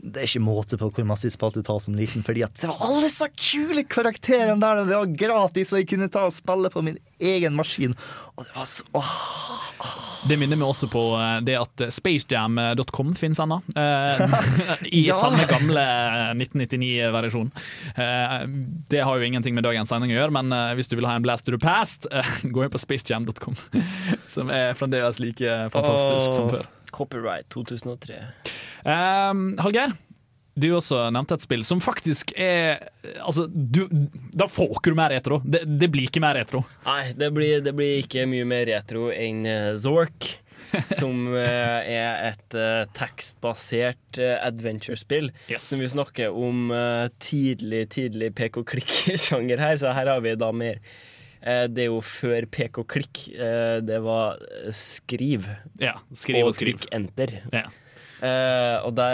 det 0.03 0.23
er 0.23 0.29
ikke 0.29 0.41
måte 0.47 0.79
på 0.79 0.89
hvor 0.95 1.07
masse 1.09 1.27
jeg 1.27 1.35
spilte 1.35 1.63
ta 1.67 1.75
som 1.83 1.97
liten, 1.99 2.23
fordi 2.27 2.45
at 2.47 2.55
det 2.61 2.69
var 2.71 2.85
alle 2.87 3.09
så 3.11 3.27
kule 3.35 3.83
karakterene 3.91 4.61
der, 4.63 4.85
det 4.87 4.95
var 5.01 5.15
gratis, 5.19 5.73
og 5.75 5.81
jeg 5.83 5.89
kunne 5.91 6.07
ta 6.13 6.27
og 6.29 6.35
spille 6.37 6.71
på 6.71 6.83
min 6.87 6.99
egen 7.19 7.57
maskin. 7.59 7.97
Og 8.39 8.45
det 8.47 8.55
var 8.55 8.69
så 8.71 8.87
åh. 8.95 9.11
Det 10.29 10.35
minner 10.39 10.59
meg 10.59 10.67
også 10.67 10.89
på 10.91 11.01
eh, 11.19 11.37
det 11.47 11.55
at 11.59 11.83
spacejam.com 11.95 13.13
finnes 13.19 13.39
ennå. 13.43 13.61
eh, 13.75 14.23
I 14.99 15.03
Ja. 15.09 15.15
samme 15.19 15.45
gamle 15.51 15.85
1999-versjon. 16.39 17.51
Eh, 17.95 18.37
det 18.91 19.03
har 19.07 19.17
jo 19.19 19.25
ingenting 19.29 19.55
med 19.59 19.65
dagens 19.67 19.91
sending 19.93 20.15
å 20.15 20.19
gjøre, 20.19 20.35
men 20.39 20.53
eh, 20.55 20.73
hvis 20.79 20.91
du 20.91 20.97
vil 20.99 21.07
ha 21.11 21.17
en 21.19 21.25
blast 21.27 21.47
to 21.47 21.55
the 21.55 21.61
past, 21.63 22.07
eh, 22.13 22.33
gå 22.55 22.65
inn 22.67 22.73
på 22.75 22.81
spacejam.com, 22.83 23.59
som 24.31 24.51
er 24.55 24.75
fremdeles 24.79 25.19
like 25.23 25.59
fantastisk 25.75 26.35
som 26.39 26.51
før. 26.53 26.67
Copyright 26.95 27.49
2003. 27.55 28.20
Um, 28.84 29.51
Hallgeir, 29.61 29.95
du 30.59 30.68
også 30.74 31.05
nevnte 31.14 31.39
et 31.39 31.45
spill 31.45 31.62
som 31.66 31.80
faktisk 31.82 32.32
er 32.34 32.89
Altså, 33.22 33.47
du, 33.49 33.84
da 34.34 34.49
får 34.51 34.78
ikke 34.78 34.93
du 34.93 34.99
mer 34.99 35.14
retro. 35.14 35.41
Det, 35.45 35.62
det 35.78 35.91
blir 35.93 36.09
ikke 36.09 36.22
mer 36.24 36.39
retro. 36.39 36.64
Nei, 36.86 37.14
det 37.18 37.30
blir, 37.34 37.62
det 37.64 37.74
blir 37.78 38.03
ikke 38.03 38.26
mye 38.30 38.47
mer 38.49 38.66
retro 38.70 39.09
enn 39.14 39.47
eh, 39.49 39.72
Zork. 39.78 40.34
som 40.99 41.30
eh, 41.39 41.86
er 41.95 42.26
et 42.26 42.55
eh, 42.59 42.82
tekstbasert 42.93 44.18
adventure-spill. 44.20 45.30
Yes. 45.49 45.70
Når 45.72 45.80
vi 45.80 45.91
snakker 45.95 46.34
om 46.36 46.72
tidlig, 47.22 47.86
tidlig 47.95 48.34
pek 48.36 48.59
og 48.61 48.66
klikk-sjanger 48.68 49.62
her, 49.62 49.78
så 49.80 49.95
her 49.97 50.11
har 50.12 50.20
vi 50.26 50.34
da 50.36 50.51
mer 50.53 50.82
Det 51.43 51.84
er 51.84 51.91
jo 51.93 52.01
før 52.05 52.47
pek 52.51 52.78
og 52.82 52.89
klikk. 52.91 53.28
eh, 53.34 53.80
det 53.80 54.01
var 54.03 54.39
eh, 54.64 54.70
skriv, 54.74 55.47
Ja, 55.80 55.95
skriv 56.12 56.43
og 56.45 56.49
og 56.49 56.55
skriv. 56.59 56.78
trykk 56.78 56.89
enter. 56.93 57.43
Ja. 57.53 57.68
Uh, 58.18 58.82
og 58.82 58.97
det, 58.99 59.05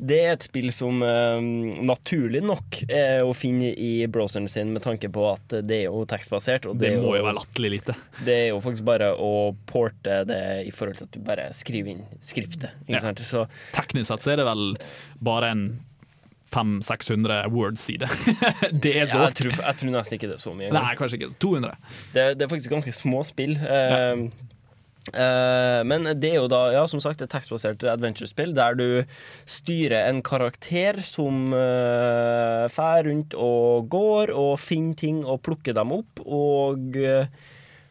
det 0.00 0.16
er 0.24 0.30
et 0.32 0.44
spill 0.46 0.70
som 0.72 1.02
uh, 1.04 1.36
naturlig 1.84 2.40
nok 2.40 2.78
er 2.88 3.20
å 3.20 3.34
finne 3.36 3.68
i 3.76 4.06
browseren 4.08 4.48
sin, 4.48 4.70
med 4.72 4.80
tanke 4.80 5.10
på 5.12 5.26
at 5.28 5.58
det 5.68 5.82
er 5.82 5.90
jo 5.90 6.06
tekstbasert. 6.08 6.64
Og 6.70 6.78
Det 6.80 6.94
er 6.94 7.02
må 7.04 7.18
jo 7.18 7.26
være 7.26 7.36
latterlig 7.36 7.70
lite. 7.74 7.96
det 8.24 8.32
er 8.38 8.48
jo 8.54 8.62
faktisk 8.64 8.86
bare 8.88 9.10
å 9.12 9.34
porte 9.68 10.22
det 10.30 10.40
i 10.64 10.72
forhold 10.72 10.96
til 11.02 11.04
at 11.04 11.12
du 11.12 11.20
bare 11.28 11.50
skriver 11.52 11.92
inn 11.98 12.06
skriptet. 12.24 12.72
Ikke 12.86 12.96
Ja. 12.96 13.02
sant? 13.04 13.20
Så 13.28 13.44
Teknisk 13.76 14.08
sett 14.08 14.24
så 14.24 14.32
er 14.32 14.40
det 14.40 14.48
vel 14.48 14.64
bare 15.20 15.50
en 15.52 15.66
500-600 16.56 17.52
Word-sider. 17.52 18.18
det 18.84 18.96
er 18.96 19.04
ja, 19.04 19.12
så 19.12 19.22
jeg, 19.26 19.38
tror, 19.42 19.54
jeg 19.60 19.80
tror 19.82 19.94
nesten 19.94 20.18
ikke 20.18 20.32
det 20.32 20.38
er 20.40 20.44
så 20.48 20.56
mye. 20.56 20.72
Nei, 20.74 20.90
kanskje 20.98 21.20
ikke. 21.20 21.32
200. 21.44 21.94
Det, 22.16 22.28
det 22.34 22.46
er 22.46 22.52
faktisk 22.52 22.74
ganske 22.74 22.96
små 22.96 23.22
spill. 23.28 23.58
Eh, 23.60 24.26
Uh, 25.14 25.86
men 25.86 26.08
det 26.18 26.32
er 26.32 26.40
jo 26.40 26.48
da, 26.50 26.64
ja, 26.74 26.82
som 26.90 26.98
sagt, 27.02 27.20
et 27.22 27.30
tekstbasert 27.30 27.84
adventure-spill 27.86 28.50
der 28.56 28.74
du 28.78 28.88
styrer 29.46 30.08
en 30.08 30.18
karakter 30.26 30.98
som 31.06 31.52
uh, 31.54 32.66
fær 32.72 33.06
rundt 33.06 33.36
og 33.38 33.86
går 33.92 34.32
og 34.34 34.56
finner 34.58 34.98
ting 34.98 35.20
og 35.22 35.44
plukker 35.46 35.76
dem 35.78 35.94
opp, 35.94 36.24
og 36.26 36.98
uh, 36.98 37.30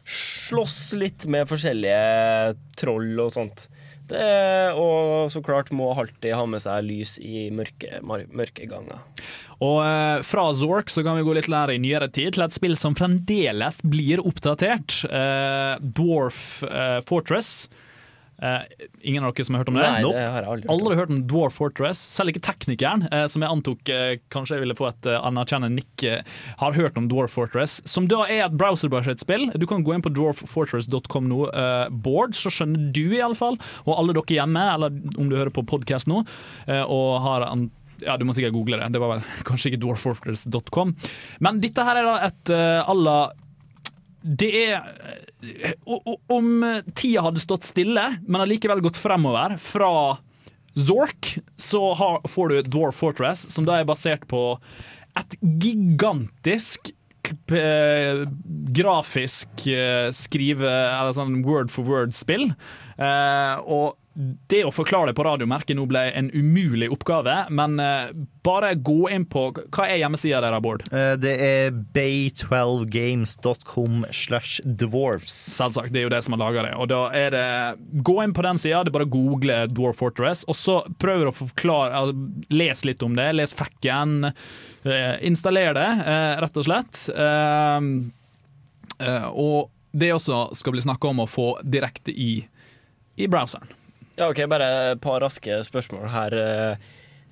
slåss 0.06 0.78
litt 1.00 1.24
med 1.32 1.48
forskjellige 1.48 2.52
troll 2.78 3.16
og 3.24 3.32
sånt. 3.34 3.66
Det, 4.06 4.72
og 4.78 5.30
så 5.32 5.42
klart 5.42 5.72
må 5.74 5.90
alltid 5.94 6.34
ha 6.36 6.44
med 6.46 6.62
seg 6.62 6.84
lys 6.86 7.16
i 7.18 7.48
mørke, 7.54 7.98
mørke 8.04 8.68
ganger. 8.70 9.02
Og 9.64 9.80
eh, 9.82 10.20
fra 10.26 10.46
Zork 10.54 10.92
så 10.92 11.02
kan 11.06 11.18
vi 11.18 11.24
gå 11.26 11.34
litt 11.36 11.50
lære 11.50 11.76
i 11.76 11.82
nyere 11.82 12.10
tid 12.12 12.36
til 12.36 12.44
et 12.46 12.54
spill 12.54 12.76
som 12.78 12.94
fremdeles 12.98 13.80
blir 13.82 14.22
oppdatert. 14.22 15.00
Eh, 15.08 15.74
Dwarf 15.96 16.62
eh, 16.68 17.00
Fortress. 17.08 17.66
Eh, 18.42 18.60
ingen 19.00 19.24
av 19.24 19.32
dere 19.32 19.44
som 19.48 19.56
har 19.56 19.64
hørt 19.64 19.70
om 19.72 19.78
det? 19.78 19.86
Nei, 19.86 20.02
det 20.04 20.24
har 20.28 20.44
jeg 20.44 20.50
aldri 20.50 20.66
hørt 20.66 20.68
om. 20.68 20.74
Aldri 20.76 20.96
hørt 20.98 21.12
om 21.14 21.20
Dwarf 21.30 21.56
Fortress, 21.56 22.00
selv 22.16 22.32
ikke 22.32 22.42
teknikeren, 22.44 23.06
eh, 23.08 23.24
som 23.32 23.44
jeg 23.44 23.52
antok 23.52 23.92
eh, 23.92 24.18
kanskje 24.32 24.58
jeg 24.58 24.66
ville 24.66 24.76
få 24.76 24.90
et 24.90 25.08
eh, 25.08 25.20
anerkjennende 25.30 25.80
nikk, 25.80 26.04
eh, 26.04 26.42
har 26.60 26.76
hørt 26.76 27.00
om 27.00 27.08
Dwarf 27.08 27.32
Fortress. 27.36 27.78
Som 27.88 28.10
da 28.12 28.26
er 28.28 28.44
et 28.46 28.58
browserbasert 28.60 29.24
spill. 29.24 29.48
Du 29.56 29.64
kan 29.70 29.84
gå 29.86 29.96
inn 29.96 30.04
på 30.04 30.12
dwarffortress.com 30.12 31.30
nå, 31.32 31.40
eh, 31.48 31.86
Bård, 31.90 32.36
så 32.36 32.52
skjønner 32.52 32.92
du 32.92 33.06
iallfall, 33.16 33.56
og 33.86 33.96
alle 33.96 34.18
dere 34.18 34.40
hjemme, 34.42 34.68
eller 34.74 35.00
om 35.16 35.32
du 35.32 35.38
hører 35.38 35.54
på 35.54 35.64
podkast 35.66 36.10
nå, 36.10 36.22
eh, 36.68 36.84
og 36.84 37.20
har 37.24 37.48
an 37.48 37.70
ja, 38.04 38.18
Du 38.20 38.26
må 38.28 38.34
sikkert 38.36 38.52
google 38.52 38.76
det. 38.76 38.90
Det 38.92 39.00
var 39.00 39.14
vel 39.14 39.24
kanskje 39.48 39.72
ikke 39.72 39.80
dwarffortress.com. 39.86 40.92
Men 41.40 41.62
dette 41.62 41.86
her 41.86 41.96
er 41.96 42.04
da 42.04 42.16
et 42.28 42.52
uh, 42.52 42.84
à 42.84 42.92
la 42.92 43.18
det 44.26 44.50
er 44.58 44.86
eh, 45.46 45.74
Om 45.86 46.48
tida 46.98 47.22
hadde 47.28 47.42
stått 47.42 47.68
stille, 47.68 48.08
men 48.26 48.42
allikevel 48.42 48.82
gått 48.84 48.98
fremover 48.98 49.54
fra 49.62 50.18
Zork, 50.76 51.38
så 51.56 51.94
har, 51.96 52.20
får 52.28 52.48
du 52.48 52.56
Dwarf 52.68 52.98
Fortress, 53.00 53.46
som 53.54 53.64
da 53.64 53.78
er 53.80 53.88
basert 53.88 54.26
på 54.28 54.58
et 55.16 55.36
gigantisk 55.40 56.90
eh, 57.48 58.26
grafisk 58.76 59.66
eh, 59.72 60.10
skrive 60.12 60.68
Eller 60.68 61.16
sånn 61.16 61.40
word 61.46 61.72
for 61.72 61.88
word-spill. 61.88 62.50
Eh, 62.96 63.54
og 63.64 63.96
det 64.48 64.62
å 64.64 64.70
forklare 64.72 65.10
det 65.10 65.16
på 65.18 65.24
radiomerket 65.26 65.76
nå 65.76 65.82
ble 65.90 66.06
en 66.16 66.30
umulig 66.32 66.86
oppgave, 66.94 67.34
men 67.52 67.74
eh, 67.82 68.14
bare 68.46 68.70
gå 68.80 69.10
inn 69.12 69.26
på 69.28 69.42
Hva 69.74 69.84
er 69.90 69.98
hjemmesida 70.00 70.38
deres, 70.40 70.62
Bård? 70.64 70.82
Eh, 70.88 71.16
Det 71.20 71.34
er 71.44 71.74
bay12games.com 71.96 74.06
slash 74.10 74.60
dwarves. 74.64 75.34
Selvsagt, 75.58 75.92
det 75.92 76.00
er 76.00 76.04
jo 76.06 76.12
det 76.14 76.22
som 76.24 76.32
har 76.36 76.40
laga 76.46 76.60
det. 76.64 76.72
Og 76.80 76.86
da 76.92 77.02
er 77.12 77.30
det 77.36 77.44
Gå 78.08 78.16
inn 78.24 78.32
på 78.36 78.44
den 78.46 78.58
sida, 78.62 78.80
det 78.84 78.90
er 78.92 78.96
bare 78.96 79.08
å 79.08 79.12
google 79.12 79.56
Dwarf 79.72 79.96
Fortress, 80.00 80.40
og 80.48 80.56
så 80.56 80.76
prøv 81.02 81.18
å 81.28 81.34
forklare 81.36 81.92
altså, 82.00 82.14
Les 82.56 82.84
litt 82.88 83.02
om 83.04 83.12
det, 83.18 83.28
les 83.36 83.52
facken, 83.56 84.10
eh, 84.32 85.14
installer 85.28 85.72
det, 85.76 85.88
rett 86.40 86.56
og 86.56 86.64
slett. 86.66 86.92
Og 89.32 89.58
det 89.96 90.12
også 90.12 90.50
skal 90.56 90.72
bli 90.76 90.82
snakka 90.84 91.08
om 91.12 91.20
å 91.24 91.28
få 91.28 91.46
direkte 91.64 92.12
i, 92.12 92.44
i 93.20 93.28
browseren. 93.28 93.68
Ja, 94.16 94.30
ok, 94.30 94.46
Bare 94.48 94.66
et 94.94 95.00
par 95.04 95.20
raske 95.20 95.58
spørsmål 95.66 96.08
her. 96.08 96.36
Eh, 96.40 96.76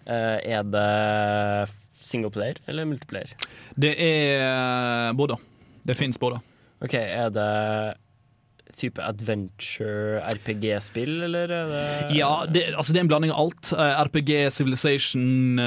eh, 0.07 0.39
Er 0.59 0.65
det 0.69 1.71
singleplayer 2.05 2.61
eller 2.69 2.85
multiplayer? 2.85 3.33
Det 3.81 3.95
er 3.97 4.43
eh, 4.45 5.13
både. 5.17 5.39
Det 5.85 5.97
fins 5.97 6.21
både. 6.21 6.43
Ok, 6.85 6.95
Er 6.95 7.31
det 7.33 7.97
type 8.75 8.99
adventure 8.99 10.19
RPG-spill, 10.35 11.23
eller 11.29 11.53
er 11.55 11.69
det 11.71 12.17
Ja, 12.19 12.45
det, 12.51 12.75
altså 12.75 12.93
det 12.93 12.99
er 13.01 13.05
en 13.05 13.11
blanding 13.13 13.33
av 13.33 13.45
alt. 13.47 13.71
RPG, 14.11 14.51
Civilization, 14.51 15.61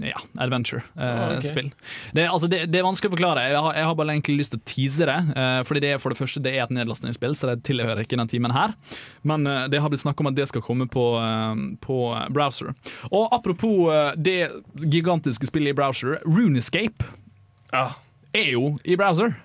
eh, 0.00 0.08
RTS 0.08 0.08
eh, 0.08 0.08
Ja, 0.08 0.16
Ah, 0.16 0.24
ok. 0.24 0.42
adventure-spill. 0.46 1.70
det, 2.16 2.24
altså 2.28 2.48
det, 2.48 2.60
det 2.72 2.78
er 2.80 2.86
vanskelig 2.86 3.10
å 3.10 3.14
forklare. 3.16 3.44
Jeg 3.50 3.60
har, 3.66 3.74
jeg 3.78 3.84
har 3.90 3.94
bare 3.98 4.14
egentlig 4.14 4.36
lyst 4.40 4.52
til 4.54 4.60
å 4.60 4.66
tease 4.72 5.06
det. 5.10 5.18
eh, 5.36 5.62
fordi 5.68 5.80
det 5.84 5.90
er 5.94 5.98
for 6.02 6.10
det 6.14 6.18
første 6.20 6.42
det 6.44 6.54
er 6.56 6.62
et 6.64 6.74
nedlastningsspill, 6.76 7.34
så 7.36 7.50
det 7.52 7.62
tilhører 7.68 8.02
ikke 8.04 8.16
den 8.20 8.28
timen 8.32 8.52
her. 8.56 8.74
Men 9.22 9.46
eh, 9.46 9.66
det 9.72 9.80
har 9.84 9.90
blitt 9.92 10.04
snakk 10.04 10.20
om 10.20 10.30
at 10.32 10.38
det 10.38 10.48
skal 10.48 10.62
komme 10.64 10.86
på, 10.90 11.04
eh, 11.20 11.62
på 11.84 11.98
browser. 12.32 12.72
Og 13.10 13.28
apropos 13.36 13.90
eh, 13.92 14.12
det 14.16 14.38
gigantiske 14.80 15.46
spillet 15.50 15.74
i 15.74 15.78
browser, 15.78 16.18
Runescape 16.24 17.04
Ja. 17.72 17.88
er 18.34 18.50
jo 18.56 18.74
i 18.84 18.96
browser. 18.96 19.36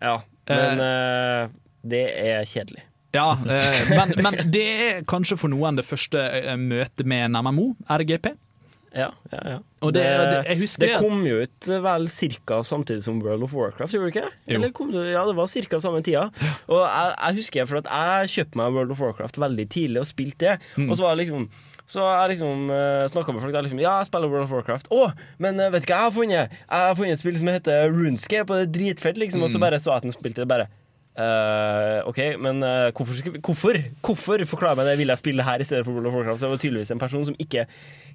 ja. 0.00 0.18
Men 0.48 0.78
eh, 0.78 1.48
det 1.82 2.04
er 2.22 2.44
kjedelig. 2.46 2.82
Ja, 3.16 3.32
men, 3.42 4.12
men 4.22 4.36
det 4.52 4.62
er 4.84 5.00
kanskje 5.08 5.34
for 5.40 5.48
noen 5.50 5.74
det 5.78 5.84
første 5.88 6.20
møtet 6.60 7.06
med 7.08 7.24
en 7.30 7.38
MMO, 7.42 7.64
RGP. 7.90 8.28
Ja, 8.96 9.10
ja, 9.32 9.40
ja. 9.52 9.56
Og 9.84 9.92
det, 9.92 10.02
det, 10.48 10.56
det 10.80 10.90
kom 10.96 11.20
jo 11.28 11.42
ut 11.44 11.68
eh, 11.68 11.82
vel 11.84 12.06
ca. 12.08 12.62
samtidig 12.64 13.04
som 13.04 13.20
World 13.22 13.44
of 13.44 13.52
Warcraft, 13.54 13.92
gjorde 13.92 14.08
det 14.10 14.14
ikke? 14.16 14.30
Eller 14.56 14.72
kom 14.74 14.90
det, 14.94 15.04
ja, 15.12 15.22
det 15.28 15.36
var 15.36 15.46
ca. 15.52 15.80
samme 15.84 16.00
tida. 16.06 16.26
Og 16.72 16.80
jeg, 16.82 17.14
jeg 17.20 17.38
husker 17.42 17.68
for 17.70 17.82
at 17.84 17.90
jeg 17.92 18.32
kjøpte 18.38 18.60
meg 18.62 18.72
World 18.78 18.96
of 18.96 19.00
Warcraft 19.04 19.40
veldig 19.44 19.68
tidlig 19.76 20.00
og 20.02 20.08
spilte 20.08 20.46
det. 20.46 20.56
Mm. 20.80 20.88
Og 20.90 20.96
så 20.98 21.06
var 21.06 21.16
det 21.16 21.26
liksom 21.26 21.48
så 21.86 22.02
jeg 22.02 22.32
liksom 22.32 22.64
uh, 22.66 23.04
snakka 23.06 23.30
med 23.30 23.44
folk 23.44 23.52
der 23.54 23.62
liksom 23.62 23.78
Ja, 23.78 23.92
jeg 24.00 24.08
spiller 24.08 24.26
World 24.32 24.48
of 24.48 24.54
Warcraft. 24.56 24.88
Å, 24.90 25.04
men 25.38 25.60
uh, 25.62 25.68
vet 25.70 25.84
du 25.84 25.92
hva 25.92 26.00
jeg 26.00 26.08
har 26.08 26.14
funnet? 26.16 26.56
Jeg 26.64 26.88
har 26.88 26.96
funnet 26.98 27.14
et 27.14 27.20
spill 27.22 27.36
som 27.38 27.46
heter 27.52 27.92
Runescape, 27.94 28.50
og 28.50 28.58
det 28.58 28.64
er 28.66 28.72
dritfett, 28.74 29.20
liksom. 29.22 29.44
Og 29.46 29.52
så 29.52 29.60
Mm. 29.60 29.66
bare 29.68 29.78
så 29.78 29.92
jeg 29.92 30.00
at 30.02 30.08
den 30.08 30.16
spilte 30.16 30.42
det, 30.42 30.48
bare 30.50 30.66
eh, 31.16 32.00
OK, 32.10 32.20
men 32.42 32.60
uh, 32.64 32.90
hvorfor, 32.96 33.22
hvorfor? 33.40 33.78
Hvorfor 34.04 34.44
Forklar 34.50 34.76
meg 34.78 34.90
det, 34.90 34.98
vil 35.00 35.12
jeg 35.12 35.22
spille 35.22 35.46
her 35.46 35.62
i 35.62 35.66
stedet 35.68 35.84
for 35.86 35.96
World 35.96 36.10
of 36.10 36.18
Warcraft? 36.18 36.44
Det 36.44 36.52
var 36.52 36.62
tydeligvis 36.62 36.92
en 36.94 37.02
person 37.02 37.24
som 37.30 37.38
ikke 37.42 37.66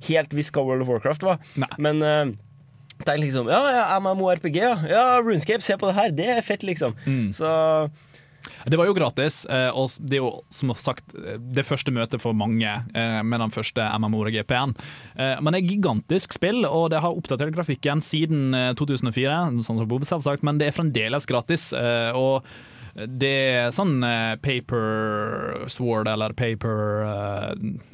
helt 0.10 0.38
visste 0.38 0.56
hva 0.58 0.68
World 0.70 0.86
of 0.86 0.94
Warcraft 0.94 1.28
var. 1.28 1.42
Nei. 1.62 1.72
Men 1.82 2.02
uh, 2.06 2.32
tenk 3.08 3.24
liksom 3.24 3.50
Ja, 3.50 3.64
ja, 3.74 3.84
MMORPG, 4.00 4.56
ja. 4.62 4.76
ja. 4.90 5.04
Runescape, 5.26 5.66
se 5.66 5.78
på 5.82 5.90
det 5.90 5.98
her. 5.98 6.16
Det 6.22 6.30
er 6.38 6.42
fett, 6.46 6.64
liksom. 6.68 6.94
Så 7.34 7.50
Det 8.66 8.78
var 8.78 8.86
jo 8.86 8.94
gratis, 8.94 9.40
eh, 9.50 9.70
og 9.74 9.90
det 10.06 10.18
er 10.18 10.22
jo 10.22 10.32
som 10.54 10.70
sagt 10.78 11.14
eh, 11.18 11.38
det 11.42 11.64
første 11.66 11.94
møtet 11.94 12.22
for 12.22 12.34
mange 12.38 12.70
eh, 12.70 13.22
med 13.26 13.42
den 13.42 13.54
første 13.54 13.86
MMORGP-en. 14.02 14.76
Men 15.18 15.50
det 15.54 15.62
er 15.64 15.70
gigantisk 15.72 16.34
spill, 16.38 16.62
og 16.70 16.92
det 16.94 17.02
har 17.02 17.14
oppdatert 17.18 17.54
grafikken 17.58 18.02
siden 18.06 18.54
eh, 18.58 18.72
2004, 18.78 19.40
sånn 19.66 19.82
som 19.82 19.90
Bob 19.90 20.06
selvsagt, 20.06 20.46
men 20.46 20.62
det 20.62 20.70
er 20.70 20.78
fremdeles 20.78 21.26
gratis. 21.30 21.72
eh, 21.74 22.12
Og 22.18 22.46
det 22.96 23.32
er 23.56 23.70
sånn 23.76 24.02
eh, 24.04 24.34
paper 24.44 25.66
sword 25.72 26.10
eller 26.12 26.34
paper 26.38 27.04
uh, 27.08 27.54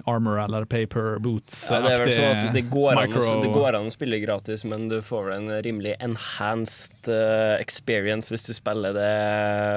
armor 0.09 0.39
eller 0.41 0.65
paper 0.65 1.19
boots. 1.21 1.67
ja, 1.69 1.81
det 1.85 1.91
er 1.93 2.03
vel 2.05 2.13
sånn 2.15 2.31
at 2.47 2.53
det 2.55 2.63
går, 2.73 2.93
an, 3.03 3.13
å- 3.13 3.41
det 3.43 3.51
går 3.53 3.77
an 3.77 3.89
å 3.91 3.93
spille 3.93 4.19
gratis, 4.23 4.65
men 4.65 4.87
du 4.89 4.97
får 5.05 5.31
en 5.35 5.51
rimelig 5.65 5.95
enhanced 6.01 7.09
eh, 7.13 7.57
experience 7.61 8.31
hvis 8.33 8.47
du 8.49 8.53
spiller 8.57 8.95
det 8.97 9.13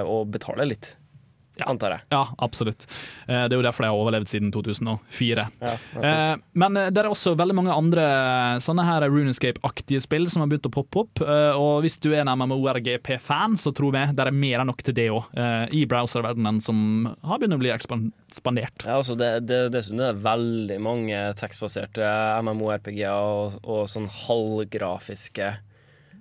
og 0.08 0.30
betaler 0.32 0.70
litt. 0.72 0.94
Antar 1.66 1.90
jeg. 1.96 2.00
Ja, 2.14 2.22
absolutt. 2.38 2.86
Eh, 3.28 3.46
Det 3.48 3.52
er 3.52 3.58
jo 3.58 3.66
derfor 3.66 3.84
de 3.84 3.90
har 3.90 3.98
overlevd 4.00 4.28
siden 4.32 4.52
2004. 4.52 5.48
Ja, 5.60 5.76
Eh, 6.00 6.36
Men 6.54 6.76
eh, 6.76 6.90
det 6.90 7.02
er 7.02 7.08
også 7.10 7.34
veldig 7.36 7.54
mange 7.54 7.74
andre 7.74 8.04
sånne 8.62 8.84
her 8.86 9.08
Runescape-aktige 9.10 10.00
spill 10.02 10.28
som 10.30 10.42
har 10.42 10.48
begynt 10.48 10.66
å 10.68 10.72
poppe 10.72 11.02
opp. 11.04 11.20
Og 11.60 11.82
hvis 11.84 11.98
du 12.00 12.12
er 12.14 12.22
en 12.24 12.32
MMORGP-fan, 12.38 13.56
så 13.60 13.72
tror 13.74 13.92
vi 13.92 14.04
det 14.14 14.26
er 14.26 14.30
mer 14.34 14.60
enn 14.60 14.66
nok 14.70 14.82
til 14.86 14.94
det 14.94 15.08
òg, 15.10 15.24
i 15.74 15.84
browserverdenen 15.86 16.60
som 16.62 17.06
har 17.24 17.38
begynt 17.38 17.54
å 17.56 17.60
bli 17.60 17.70
ekspandert. 17.74 18.84
Ja, 18.86 18.96
altså 19.00 19.16
det, 19.18 19.46
det, 19.48 19.60
dessuten 19.74 20.00
er 20.00 20.12
det 20.14 20.24
veldig 20.24 20.78
mange 20.82 21.20
tekstbaserte 21.40 22.06
MMO-RPG-er 22.44 23.10
og, 23.10 23.58
og 23.64 23.88
sånn 23.90 24.08
halvgrafiske 24.10 25.52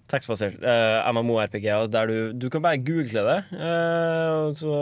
tekstbaserte 0.09 0.59
uh, 0.63 1.09
MMO-RPG-er 1.13 1.87
der 1.91 2.09
du, 2.09 2.17
du 2.33 2.47
kan 2.51 2.63
bare 2.65 2.79
google 2.81 3.23
det, 3.27 3.37
uh, 3.55 4.49
så 4.57 4.73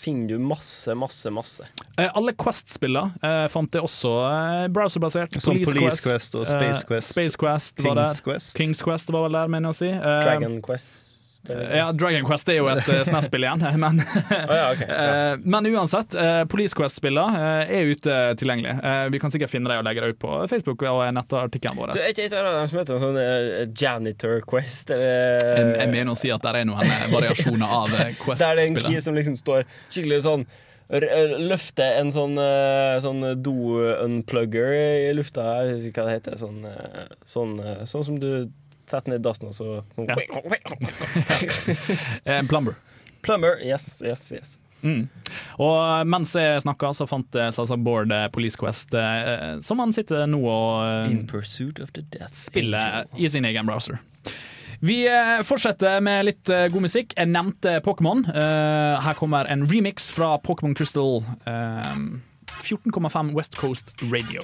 finner 0.00 0.34
du 0.34 0.38
masse, 0.42 0.94
masse, 0.98 1.32
masse. 1.34 1.66
Uh, 1.98 2.08
Alle 2.14 2.34
Quest-spillene 2.38 3.12
uh, 3.24 3.46
fant 3.52 3.74
jeg 3.74 3.84
også 3.86 4.14
eh, 4.30 4.64
browserbasert. 4.72 5.36
Som 5.42 5.58
Police 5.58 6.02
Quest 6.04 6.34
og 6.38 6.46
Space 6.48 6.82
eh, 6.82 6.88
Quest. 6.88 7.12
Space 7.14 7.38
Quest 7.40 7.76
Kings. 7.80 8.20
Quest. 8.24 8.56
Kings 8.56 8.82
Quest 8.84 9.12
var 9.12 9.26
vel 9.28 9.38
der, 9.38 9.52
mener 9.52 9.70
jeg 9.70 9.76
å 9.76 9.80
si. 9.82 9.92
Eh, 9.94 10.18
Dragon 10.24 10.60
Quest. 10.64 11.09
Det, 11.48 11.56
Ja, 11.78 11.86
Dragon 11.96 12.26
Quest 12.28 12.48
er 12.52 12.58
jo 12.58 12.66
et 12.68 12.84
uh, 12.84 12.98
SNES-spill 13.08 13.46
igjen, 13.46 13.62
men 13.84 14.02
oh, 14.04 14.54
ja, 14.54 14.66
okay, 14.74 14.86
Ja. 14.88 14.98
Eh, 15.32 15.36
Men 15.44 15.66
uansett, 15.70 16.12
uh, 16.18 16.42
Police 16.52 16.76
Quest-spillene 16.76 17.40
eh, 17.64 17.72
er 17.80 17.88
ute 17.94 18.16
tilgjengelig. 18.40 18.74
Eh, 18.84 19.04
vi 19.14 19.20
kan 19.22 19.32
sikkert 19.32 19.50
finne 19.54 19.70
det 19.72 19.78
og 19.80 19.86
legge 19.88 20.04
det 20.04 20.14
ut 20.14 20.20
på 20.20 20.34
Facebook 20.52 20.84
og 20.90 21.00
nettartikkelen 21.16 21.78
vår. 21.80 21.94
Du, 21.96 22.02
er 22.04 22.12
ikke 22.12 22.26
et 22.28 22.36
av 22.36 22.50
dem 22.58 22.68
som 22.70 22.80
heter 22.82 23.00
sånn 23.02 23.18
eh, 23.22 23.62
Janitor 23.72 24.40
Quest? 24.50 24.92
Eller, 24.92 25.40
Jeg, 25.40 25.70
jeg 25.80 25.92
mener 25.96 26.12
å 26.12 26.18
si 26.20 26.32
at 26.34 26.44
det 26.44 26.52
er 26.60 26.68
noen 26.68 26.84
eh, 26.84 27.06
variasjoner 27.14 27.76
av 27.80 27.94
eh, 27.96 28.12
Der 28.44 28.58
det 28.60 28.66
er 28.66 28.66
en 28.68 28.82
key 28.84 29.00
som 29.04 29.16
liksom 29.16 29.38
står 29.40 29.64
skikkelig 29.88 30.20
sånn 30.28 30.44
r- 30.92 31.08
en 31.86 32.10
sånn, 32.12 32.36
eh, 32.42 32.96
sånn 33.04 33.24
do-unplugger 33.44 34.72
i 35.08 35.12
lufta. 35.16 35.44
Jeg 35.64 35.76
husker 35.78 35.90
ikke 35.92 36.04
hva 36.04 36.10
det 36.10 36.16
heter. 36.20 36.38
Sånn, 36.40 36.60
eh, 36.68 37.12
sånn, 37.24 37.56
eh, 37.64 37.84
sånn 37.90 38.04
som 38.06 38.18
du 38.20 38.30
setter 38.90 39.14
ned 39.14 39.22
dassen 39.24 39.48
og 39.50 39.56
så 39.56 39.80
Ja. 39.96 40.16
Eh, 42.24 42.42
Plumber. 42.48 42.74
Plumber. 43.22 43.58
Yes, 43.64 44.02
yes, 44.04 44.32
yes. 44.32 44.56
Mm. 44.82 45.08
Og 45.60 46.06
mens 46.08 46.32
jeg 46.38 46.62
snakka, 46.64 46.88
så 46.96 47.04
fant 47.08 47.36
altså 47.36 47.76
Bård 47.76 48.12
eh, 48.16 48.28
Police 48.32 48.56
Quest, 48.60 48.94
eh, 48.96 49.58
som 49.60 49.80
han 49.82 49.92
sitter 49.92 50.24
nå 50.30 50.40
og 50.40 50.86
eh, 50.86 51.10
In 51.12 51.26
pursuit 51.28 51.80
of 51.84 51.92
the 51.96 52.04
death 52.14 52.32
spiller 52.32 53.02
angel. 53.04 53.26
i 53.26 53.28
sin 53.28 53.44
egen 53.44 53.68
browser. 53.68 54.00
Vi 54.80 55.02
eh, 55.04 55.42
fortsetter 55.44 56.00
med 56.00 56.24
litt 56.30 56.48
eh, 56.48 56.70
god 56.72 56.86
musikk. 56.86 57.12
Jeg 57.18 57.28
nevnte 57.28 57.76
Pokémon. 57.84 58.24
Eh, 58.32 58.96
her 59.04 59.18
kommer 59.20 59.44
en 59.52 59.66
remix 59.68 60.08
fra 60.16 60.38
Pokémon 60.40 60.72
Crystal. 60.78 61.20
eh, 61.44 61.92
14,5 62.64 63.34
West 63.36 63.60
Coast 63.60 63.92
Radio. 64.08 64.40